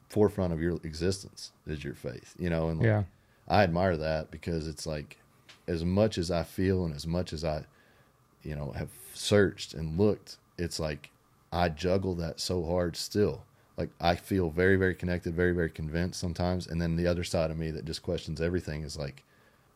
[0.09, 3.03] forefront of your existence is your faith you know and like, Yeah.
[3.47, 5.17] i admire that because it's like
[5.67, 7.63] as much as i feel and as much as i
[8.43, 11.11] you know have searched and looked it's like
[11.51, 13.43] i juggle that so hard still
[13.77, 17.49] like i feel very very connected very very convinced sometimes and then the other side
[17.51, 19.23] of me that just questions everything is like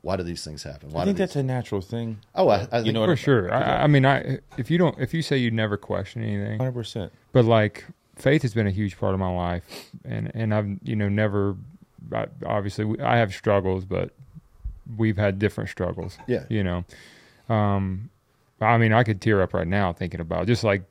[0.01, 2.19] why do these things happen why I do think these- that's a natural thing.
[2.35, 3.53] oh i, I think, know For I'm- sure.
[3.53, 6.73] I, I mean, I if you don't if you say you never question anything, Hundred
[6.73, 7.11] percent.
[7.31, 7.85] but like
[8.15, 9.63] faith has been a huge part of my life,
[10.03, 11.55] and and I've you know never,
[12.13, 14.11] I, obviously we- I have struggles, but
[14.95, 16.19] we've had different struggles.
[16.27, 16.85] yeah You know,
[17.49, 18.11] um,
[18.61, 20.83] I mean, I could tear up right now thinking about just like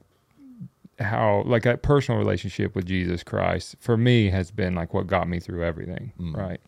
[0.98, 5.28] how like that personal relationship with Jesus Christ for me has been like what got
[5.28, 6.36] me through everything, Mm.
[6.36, 6.60] right?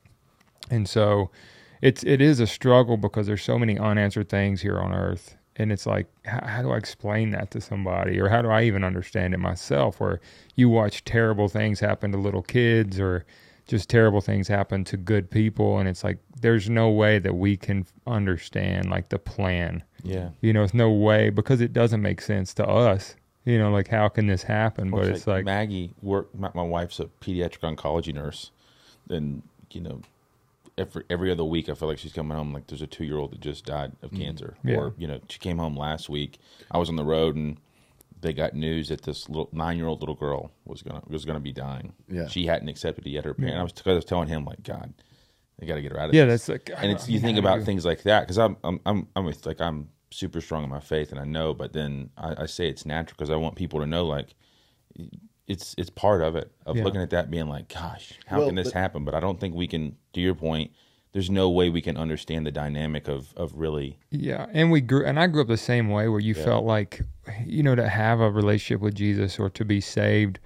[0.70, 1.31] And so
[1.82, 5.70] it's it is a struggle because there's so many unanswered things here on earth and
[5.73, 8.82] it's like how, how do I explain that to somebody or how do I even
[8.82, 10.20] understand it myself where
[10.57, 13.24] you watch terrible things happen to little kids or
[13.69, 17.57] just terrible things happen to good people and it's like there's no way that we
[17.57, 20.31] can understand like the plan Yeah.
[20.40, 23.15] you know, it's no way because it doesn't make sense to us.
[23.47, 24.90] You know, like how can this happen?
[24.90, 26.35] Well, but it's like, Maggie work.
[26.35, 28.51] My, my wife's a pediatric oncology nurse,
[29.09, 30.01] and you know,
[30.77, 33.16] every every other week I feel like she's coming home like there's a two year
[33.18, 34.70] old that just died of cancer, Mm.
[34.70, 34.77] Yeah.
[34.77, 36.39] or you know, she came home last week.
[36.70, 37.56] I was on the road and
[38.20, 41.39] they got news that this little nine year old little girl was gonna was gonna
[41.40, 41.93] be dying.
[42.10, 42.27] Yeah.
[42.27, 43.24] she hadn't accepted it yet.
[43.24, 43.55] Her parent.
[43.55, 43.60] Yeah.
[43.60, 44.93] I was, I was telling him like, God,
[45.59, 47.39] they got to get her out of yeah, this that's like, and it's you think
[47.39, 50.70] about things like that because I'm I'm I'm I'm with, like I'm super strong in
[50.70, 53.55] my faith and I know, but then I, I say it's natural because I want
[53.56, 54.34] people to know like
[55.47, 56.84] it's it's part of it of Yeah.
[56.84, 59.05] looking at that being like, gosh, how Well, can this but- happen?
[59.05, 59.97] But I don't think we can.
[60.14, 60.72] To your point,
[61.12, 63.98] there's no way we can understand the dynamic of of really.
[64.10, 66.44] Yeah, and we grew, and I grew up the same way where you Yeah.
[66.44, 67.02] felt like,
[67.44, 70.40] you know, to have a relationship with Jesus or to be saved,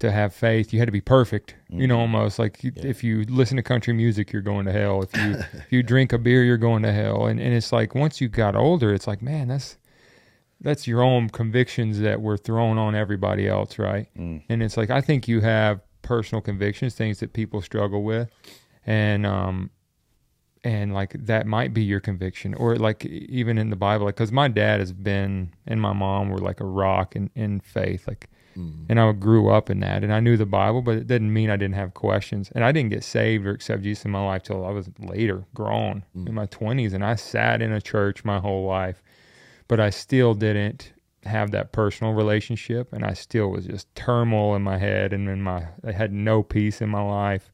[0.00, 1.54] to have faith, you had to be perfect.
[1.68, 2.84] You know, almost like you, Mm-hmm.
[2.84, 2.90] Yeah.
[2.90, 5.02] if you listen to country music, you're going to hell.
[5.02, 7.26] If you if you drink a beer, you're going to hell.
[7.26, 9.76] And and it's like once you got older, it's like, man, that's
[10.60, 14.08] that's your own convictions that were thrown on everybody else, right?
[14.18, 14.42] Mm.
[14.48, 18.30] And it's like I think you have personal convictions, things that people struggle with,
[18.86, 19.70] and um,
[20.64, 24.32] and like that might be your conviction, or like even in the Bible, like because
[24.32, 28.28] my dad has been and my mom were like a rock in in faith, like,
[28.56, 28.86] Mm.
[28.88, 31.50] and I grew up in that, and I knew the Bible, but it didn't mean
[31.50, 34.42] I didn't have questions, and I didn't get saved or accept Jesus in my life
[34.44, 38.38] till I was later, grown in my twenties, and I sat in a church my
[38.38, 39.02] whole life,
[39.68, 40.92] but I still didn't
[41.26, 45.42] have that personal relationship and I still was just turmoil in my head and in
[45.42, 47.50] my I had no peace in my life.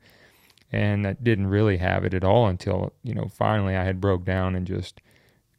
[0.70, 4.24] And I didn't really have it at all until you know finally I had broke
[4.24, 5.00] down and just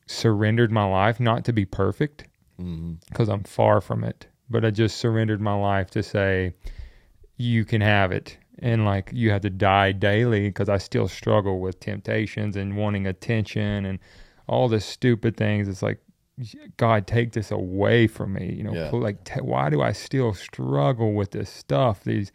[0.07, 2.25] surrendered my life not to be perfect
[3.09, 6.53] because I'm far from it but I just surrendered my life to say
[7.37, 8.37] you can have it.
[8.59, 13.07] And like you have to die daily because I still struggle with temptations and wanting
[13.07, 13.99] attention and
[14.47, 15.67] all the stupid things.
[15.67, 15.99] It's like
[16.77, 18.89] God take this away from me you know Yeah.
[18.91, 22.31] like t- why do I still struggle with this stuff these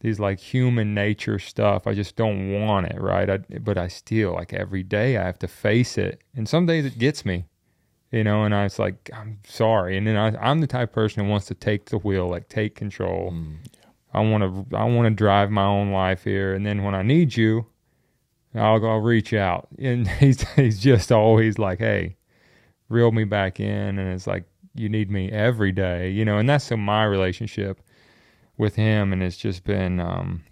[0.00, 1.86] these like human nature stuff?
[1.86, 3.28] I just don't want it right?
[3.30, 6.22] I, but I still like every day I have to face it.
[6.36, 7.44] And some days it gets me
[8.10, 10.94] you know and I was like I'm sorry and then I, I'm the type of
[10.94, 13.58] person who wants to take the wheel like take control Mm.
[14.12, 17.02] I want to I want to drive my own life here, and then when I
[17.02, 17.66] need you,
[18.54, 19.68] I'll I'll reach out.
[19.78, 22.16] And he's he's just always like, hey,
[22.88, 24.44] reel me back in, and it's like
[24.74, 26.38] you need me every day, you know.
[26.38, 27.80] And that's so my relationship
[28.56, 30.44] with him, and it's just been, um,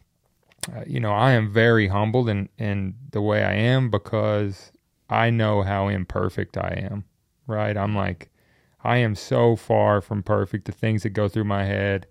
[0.74, 4.70] uh, you know, I am very humbled in in the way I am because
[5.08, 7.04] I know how imperfect I am.
[7.46, 7.76] Right?
[7.76, 8.30] I'm like,
[8.82, 10.64] I am so far from perfect.
[10.66, 12.06] The things that go through my head,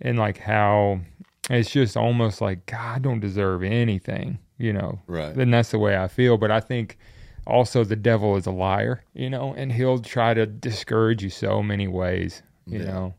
[0.00, 1.00] and like how
[1.48, 5.00] it's just almost like God I don't deserve anything, you know.
[5.06, 5.34] Right.
[5.34, 6.36] Then that's the way I feel.
[6.36, 6.98] But I think
[7.46, 11.62] also the devil is a liar, you know, and he'll try to discourage you so
[11.62, 12.84] many ways, you Yeah.
[12.86, 13.14] know.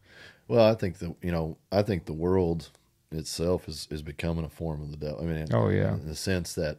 [0.47, 2.69] Well, I think the you know I think the world
[3.11, 5.21] itself is is becoming a form of the devil.
[5.21, 5.93] I mean, Oh, yeah.
[5.95, 6.77] in the sense that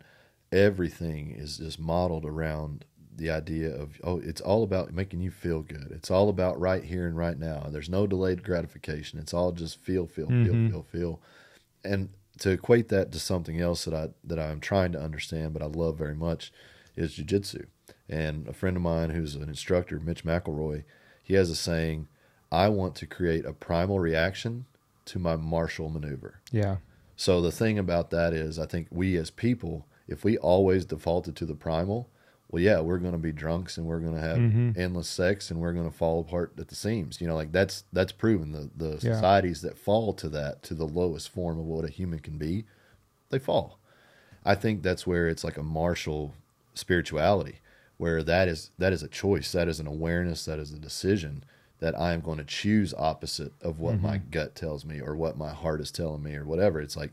[0.53, 2.85] everything is just modeled around
[3.23, 5.93] the idea of oh, it's all about making you feel good.
[5.93, 7.69] It's all about right here and right now.
[7.71, 9.21] There's no delayed gratification.
[9.21, 10.45] It's all just feel, feel, Mhm.
[10.45, 11.21] feel, feel, feel.
[11.85, 12.09] And
[12.41, 15.67] to equate that to something else that I that I'm trying to understand, but I
[15.67, 16.53] love very much,
[16.97, 17.67] is jujitsu.
[18.09, 20.83] And a friend of mine who's an instructor, Mitch McElroy,
[21.23, 22.09] he has a saying,
[22.51, 24.65] "I want to create a primal reaction
[25.05, 26.79] to my martial maneuver." Yeah.
[27.15, 31.37] So the thing about that is, I think we as people, if we always defaulted
[31.37, 32.09] to the primal,
[32.53, 34.77] well, yeah, we're going to be drunks and we're going to have Mhm.
[34.77, 37.21] endless sex and we're going to fall apart at the seams.
[37.21, 38.53] You know, like that's that's proven.
[38.53, 39.15] The the Yeah.
[39.15, 42.67] societies that fall to that, to the lowest form of what a human can be,
[43.31, 43.79] they fall.
[44.45, 46.35] I think that's where it's like a martial
[46.75, 47.61] spirituality,
[47.97, 51.45] where that is that is a choice, that is an awareness, that is a decision
[51.79, 55.37] that I am going to choose opposite of what my gut tells me or what
[55.37, 56.81] my heart is telling me or whatever.
[56.81, 57.13] It's like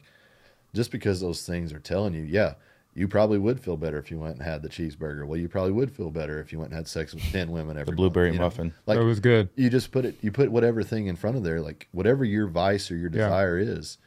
[0.75, 2.53] just because those things are telling you, yeah,
[2.99, 5.25] you probably would feel better if you went and had the cheeseburger.
[5.25, 7.77] Well, you probably would feel better if you went and had sex with ten women
[7.77, 8.39] every The month, blueberry know?
[8.43, 8.73] muffin.
[8.85, 9.49] Like that was good.
[9.55, 12.47] you just put it you put whatever thing in front of there like whatever your
[12.47, 13.23] vice or your Yeah.
[13.23, 13.97] desire is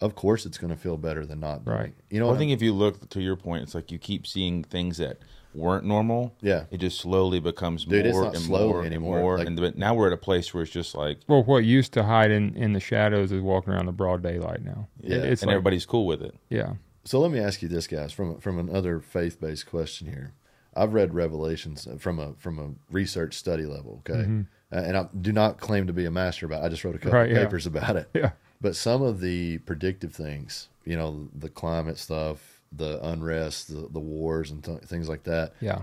[0.00, 1.86] of course it's going to feel better than not Right.
[1.86, 1.94] it.
[2.10, 3.98] you know Well, what I think if you look to your point, it's like you
[3.98, 5.18] keep seeing things that
[5.54, 6.34] weren't normal.
[6.40, 6.64] Yeah.
[6.70, 9.16] It just slowly becomes Dude, more and more anymore.
[9.16, 9.38] and more.
[9.38, 11.92] Like- and but now we're at a place where it's just like Well, what used
[11.94, 14.88] to hide in, in the shadows is walking around the broad daylight now.
[15.00, 15.16] Yeah.
[15.18, 16.34] It- it's and like, everybody's cool with it.
[16.50, 16.74] yeah.
[17.04, 20.32] So let me ask you this guys from from another faith-based question here
[20.76, 24.46] i've read revelations from a from a research study level okay Mhm.
[24.72, 26.94] Uh, and i do not claim to be a master about it i just wrote
[26.94, 27.44] a couple Right, of yeah.
[27.44, 28.30] papers about it Yeah.
[28.60, 33.98] But some of the predictive things, you know, the climate stuff, the unrest, the, the
[33.98, 35.54] wars, and th- things like that.
[35.60, 35.82] Yeah.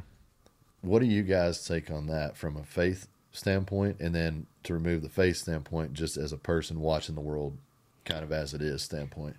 [0.79, 5.01] What do you guys take on that from a faith standpoint, and then to remove
[5.01, 7.57] the faith standpoint, just as a person watching the world,
[8.05, 9.35] kind of as it is standpoint?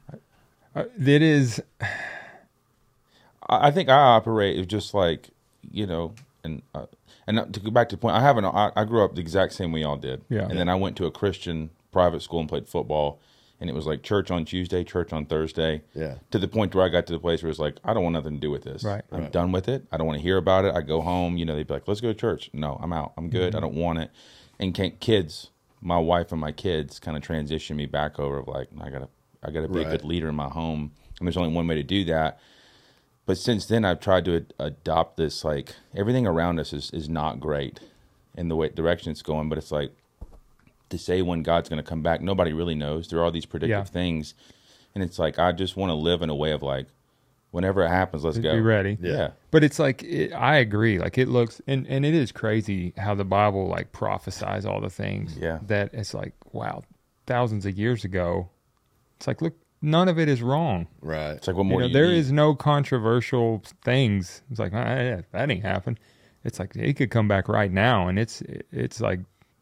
[0.75, 1.61] Uh, it is,
[3.49, 5.31] I I think I operate just like
[5.71, 6.15] you know,
[6.45, 6.87] and uh,
[7.27, 8.45] and to go back to the point, I haven't.
[8.45, 10.23] I, I grew up the exact same way y'all did.
[10.29, 10.47] Yeah.
[10.49, 13.21] And then I went to a Christian private school and played football,
[13.61, 15.83] and it was like church on Tuesday, church on Thursday.
[15.95, 16.15] Yeah.
[16.31, 18.15] To the point where I got to the place where it's like, I don't want
[18.15, 18.83] nothing to do with this.
[18.85, 19.03] Right.
[19.13, 19.33] I'm Right.
[19.33, 19.87] done with it.
[19.93, 20.75] I don't want to hear about it.
[20.75, 21.37] I go home.
[21.37, 23.13] You know, they'd be like, "Let's go to church." No, I'm out.
[23.17, 23.55] I'm good.
[23.55, 24.11] I don't want it.
[24.59, 28.49] And can, kids, my wife and my kids, kind of transition me back over of
[28.49, 29.09] like, I gotta,
[29.43, 31.83] I gotta be a good leader in my home, and there's only one way to
[31.83, 32.39] do that
[33.27, 37.09] but since then i've tried to ad- adopt this like everything around us is, is
[37.09, 37.79] not great
[38.37, 39.93] in the way direction it's going but it's like
[40.89, 43.45] to say when god's going to come back nobody really knows there are all these
[43.47, 43.85] predictive Yeah.
[43.85, 44.35] things
[44.95, 46.87] and it's like i just want to live in a way of like
[47.51, 48.97] whenever it happens let's be go Be ready.
[49.01, 49.13] Yeah.
[49.13, 50.99] yeah But it's like it, I agree.
[50.99, 54.89] Like it looks, and and it is crazy how the Bible like prophesies all the
[54.91, 55.37] things.
[55.37, 55.59] Yeah.
[55.67, 56.85] That it's like wow,
[57.27, 58.49] thousands of years ago.
[59.21, 60.87] It's like look, none of it is wrong.
[61.03, 61.33] Right.
[61.33, 62.17] it's like what You more know, you there need?
[62.17, 64.41] is no controversial things.
[64.51, 65.99] It's like ah, that ain't happen.
[66.43, 68.43] It's like it could come back right now, and it's
[68.73, 69.21] it's like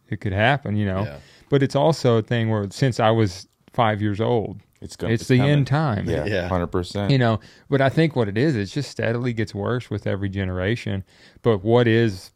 [0.09, 0.76] it could happen.
[0.76, 1.02] You know.
[1.02, 1.18] Yeah.
[1.48, 5.26] But it's also a thing where since I was five years old, it's gonna it's,
[5.26, 5.52] the coming.
[5.52, 6.09] end time.
[6.09, 6.48] yeah, Yeah.
[6.48, 10.06] 100% you know but i think what it is it just steadily gets worse with
[10.06, 11.02] every generation
[11.43, 12.30] but what is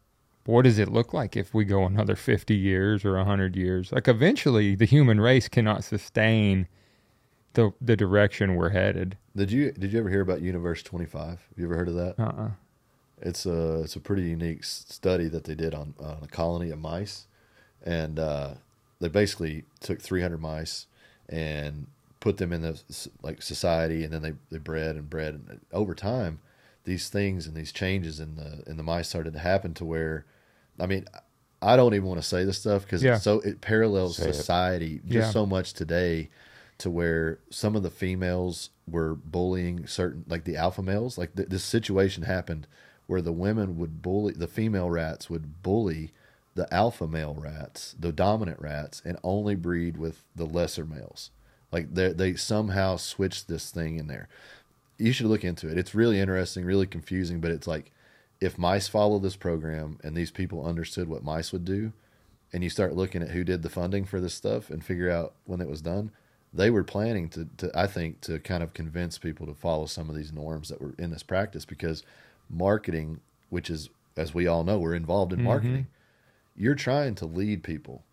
[0.45, 4.07] what does it look like if we go another 50 years or 100 years like
[4.09, 6.67] eventually the human race cannot sustain
[7.53, 11.39] the the direction we're headed Did you did you ever hear about Universe Twenty Five?
[11.55, 12.15] You ever heard of that?
[12.19, 12.49] uh-uh
[13.21, 16.79] It's a it's a pretty unique study that they did on, on a colony of
[16.79, 17.25] mice,
[17.85, 18.55] and uh,
[18.99, 20.87] they basically took 300 mice
[21.29, 21.87] and
[22.19, 22.79] put them in the
[23.21, 26.39] like society, and then they, they bred and bred, and over time,
[26.85, 30.25] these things and these changes in the in the mice started to happen to where,
[30.79, 31.05] I mean,
[31.61, 33.17] I don't even want to say this stuff because Yeah.
[33.17, 34.33] so it parallels Say it.
[34.33, 35.31] society just Yeah.
[35.31, 36.29] so much today
[36.77, 41.49] to where some of the females were bullying certain like the alpha males like th-
[41.49, 42.67] this situation happened
[43.07, 46.11] where the women would bully the female rats would bully
[46.55, 51.31] the alpha male rats the dominant rats and only breed with the lesser males.
[51.71, 54.29] Like they they somehow switched this thing in there.
[54.97, 55.77] You should look into it.
[55.77, 57.91] It's really interesting really confusing but it's like
[58.39, 61.93] if mice follow this program and these people understood what mice would do,
[62.51, 65.33] and you start looking at who did the funding for this stuff and figure out
[65.45, 66.11] when it was done,
[66.53, 70.09] they were planning to, to I think, to kind of convince people to follow some
[70.09, 72.03] of these norms that were in this practice because
[72.49, 73.19] marketing,
[73.49, 75.47] which is, as we all know, we're involved in mm-hmm.
[75.47, 75.87] marketing,
[76.55, 78.03] you're trying to lead people,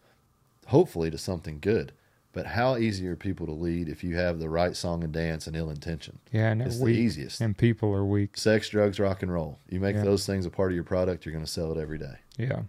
[0.69, 1.93] hopefully to something good.
[2.33, 5.49] But how easy are people to lead if you have the right song and dance
[5.49, 6.21] and ill intention?
[6.31, 7.41] Yeah, and It's the easiest.
[7.41, 8.37] And people are weak.
[8.37, 9.59] Sex, drugs, rock and roll.
[9.69, 10.05] You make Yeah.
[10.05, 12.19] those things a part of your product, you're going to sell it every day.
[12.39, 12.63] Yeah.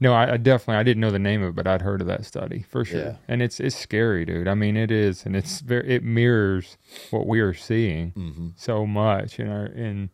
[0.00, 2.06] No, I, I definitely I didn't know the name of it, but I'd heard of
[2.06, 3.00] that study for sure.
[3.00, 3.16] Yeah.
[3.26, 4.46] And it's it's scary, dude.
[4.48, 6.76] I mean, it is, and it's very it mirrors
[7.10, 8.48] what we are seeing Mm-hmm.
[8.56, 10.10] so much in our in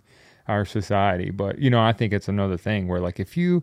[0.48, 1.31] our society.
[1.31, 3.62] But you know, I think it's another thing where like if you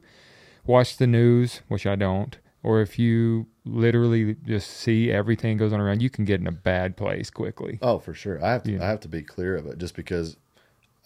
[0.66, 5.80] watch the news, which I don't, or if you literally just see everything goes on
[5.82, 7.80] around, you can get in a bad place quickly.
[7.82, 8.44] Oh, for sure.
[8.46, 8.80] I have to.
[8.80, 10.38] I have to be clear of it, just because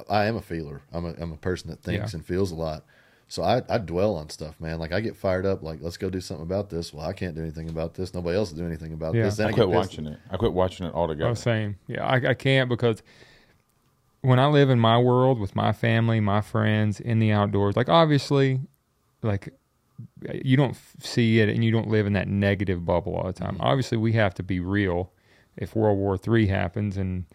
[0.10, 0.82] I am a feeler.
[0.91, 1.14] I'm a.
[1.18, 2.18] I'm a person that thinks Yeah.
[2.18, 2.84] and feels a lot.
[3.28, 4.78] So I, I dwell on stuff, man.
[4.80, 5.64] Like I get fired up.
[5.64, 6.94] Like let's go do something about this.
[6.94, 8.14] Well, I can't do anything about this.
[8.14, 9.24] Nobody else will do anything about Yeah.
[9.24, 9.38] this.
[9.38, 10.20] Then I I, quit watching it.
[10.30, 11.32] I quit watching it altogether.
[11.32, 11.78] Oh, same.
[11.88, 13.02] Yeah, I, I can't because
[14.22, 17.90] when I live in my world with my family, my friends in the outdoors, like
[17.90, 18.60] obviously,
[19.24, 19.54] like
[20.44, 23.34] you don't f- see it and you don't live in that negative bubble all the
[23.34, 23.54] time.
[23.54, 23.62] Mm-hmm.
[23.64, 25.12] Obviously, we have to be real.
[25.58, 27.26] If World War Three happens and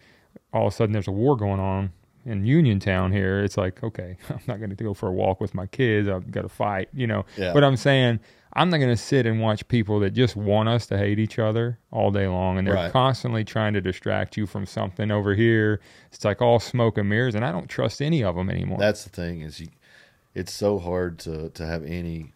[0.53, 1.91] all of a sudden there's a war going on
[2.25, 5.53] in Uniontown here, it's like, okay, I'm not going to go for a walk with
[5.53, 6.07] my kids.
[6.07, 7.25] I've got to fight, you know.
[7.37, 7.53] Yeah.
[7.53, 8.19] But I'm saying
[8.53, 11.39] I'm not going to sit and watch people that just want us to hate each
[11.39, 12.91] other all day long, and they're Right.
[12.91, 15.79] constantly trying to distract you from something over here.
[16.11, 18.77] It's like all smoke and mirrors, and I don't trust any of them anymore.
[18.77, 19.67] That's the thing is you.
[20.33, 22.33] It's so hard to to have any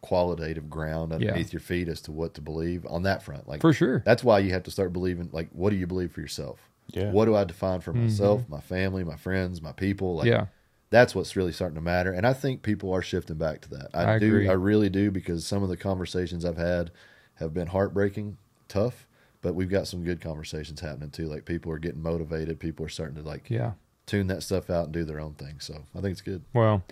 [0.00, 3.48] qualitative ground underneath your feet as to what to believe on that front.
[3.48, 4.02] Like for sure.
[4.04, 5.28] That's why you have to start believing.
[5.32, 6.70] Like, what do you believe for yourself?
[6.88, 7.10] Yeah.
[7.10, 10.16] What do I define for myself, my family, my friends, my people?
[10.16, 10.32] Like, Mm-hmm.
[10.32, 10.46] yeah,
[10.90, 12.12] that's what's really starting to matter.
[12.12, 13.88] And I think people are shifting back to that.
[13.92, 14.26] I, I do.
[14.28, 14.48] agree.
[14.48, 16.90] I really do because some of the conversations I've had
[17.34, 18.38] have been heartbreaking,
[18.68, 19.06] tough,
[19.42, 21.26] but we've got some good conversations happening too.
[21.26, 22.58] Like people are getting motivated.
[22.58, 23.72] People are starting to like yeah.
[24.06, 25.60] tune that stuff out and do their own thing.
[25.60, 26.42] So I think it's good.
[26.54, 26.82] Well,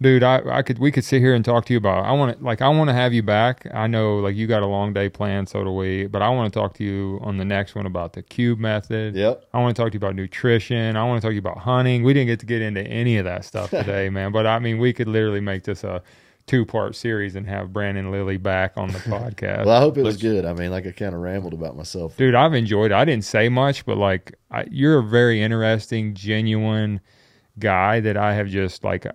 [0.00, 2.04] dude, I, I could we could sit here and talk to you about.
[2.04, 3.66] I want to like I want to have you back.
[3.72, 6.06] I know like you got a long day planned, so do we.
[6.06, 9.14] But I want to talk to you on the next one about the cube method.
[9.14, 9.44] Yep.
[9.52, 10.96] I want to talk to you about nutrition.
[10.96, 12.02] I want to talk to you about hunting.
[12.02, 14.32] We didn't get to get into any of that stuff today, man.
[14.32, 16.02] But I mean, we could literally make this a
[16.46, 19.66] two part series and have Brandon Lilly back on the podcast.
[19.66, 20.44] Well, I hope it was Let's- good.
[20.44, 22.16] I mean, like I kind of rambled about myself.
[22.16, 22.94] Dude, I've enjoyed it.
[22.94, 27.00] I didn't say much, but like I, you're a very interesting, genuine
[27.58, 29.06] guy that I have just like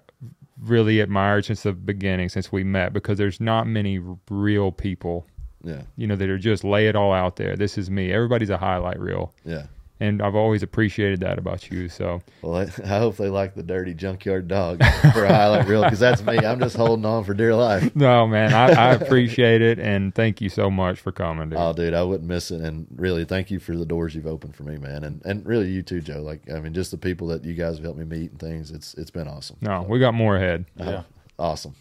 [0.66, 5.28] really admired since the beginning, since we met, because there's not many real people,
[5.64, 5.84] Yeah.
[5.96, 7.56] you know, that are just lay it all out there.
[7.56, 8.12] This is me.
[8.12, 9.68] Everybody's a highlight reel, Yeah.
[10.00, 11.88] And I've always appreciated that about you.
[11.90, 15.84] So Well, I, I hope they like the dirty junkyard dog for a highlight reel
[15.84, 16.38] because that's me.
[16.38, 17.96] I'm just holding on for dear life.
[17.96, 21.60] no, man, I, I appreciate it, and thank you so much for coming, dude.
[21.60, 22.62] Oh, dude, I wouldn't miss it.
[22.62, 25.04] And really, thank you for the doors you've opened for me, man.
[25.04, 26.22] And and really, you too, Joe.
[26.22, 28.72] Like, I mean, just the people that you guys have helped me meet and things.
[28.72, 29.58] It's it's been awesome.
[29.62, 30.66] no, we got more ahead.
[30.80, 30.92] Uh-huh.
[30.92, 31.04] Yeah.
[31.38, 31.76] Awesome.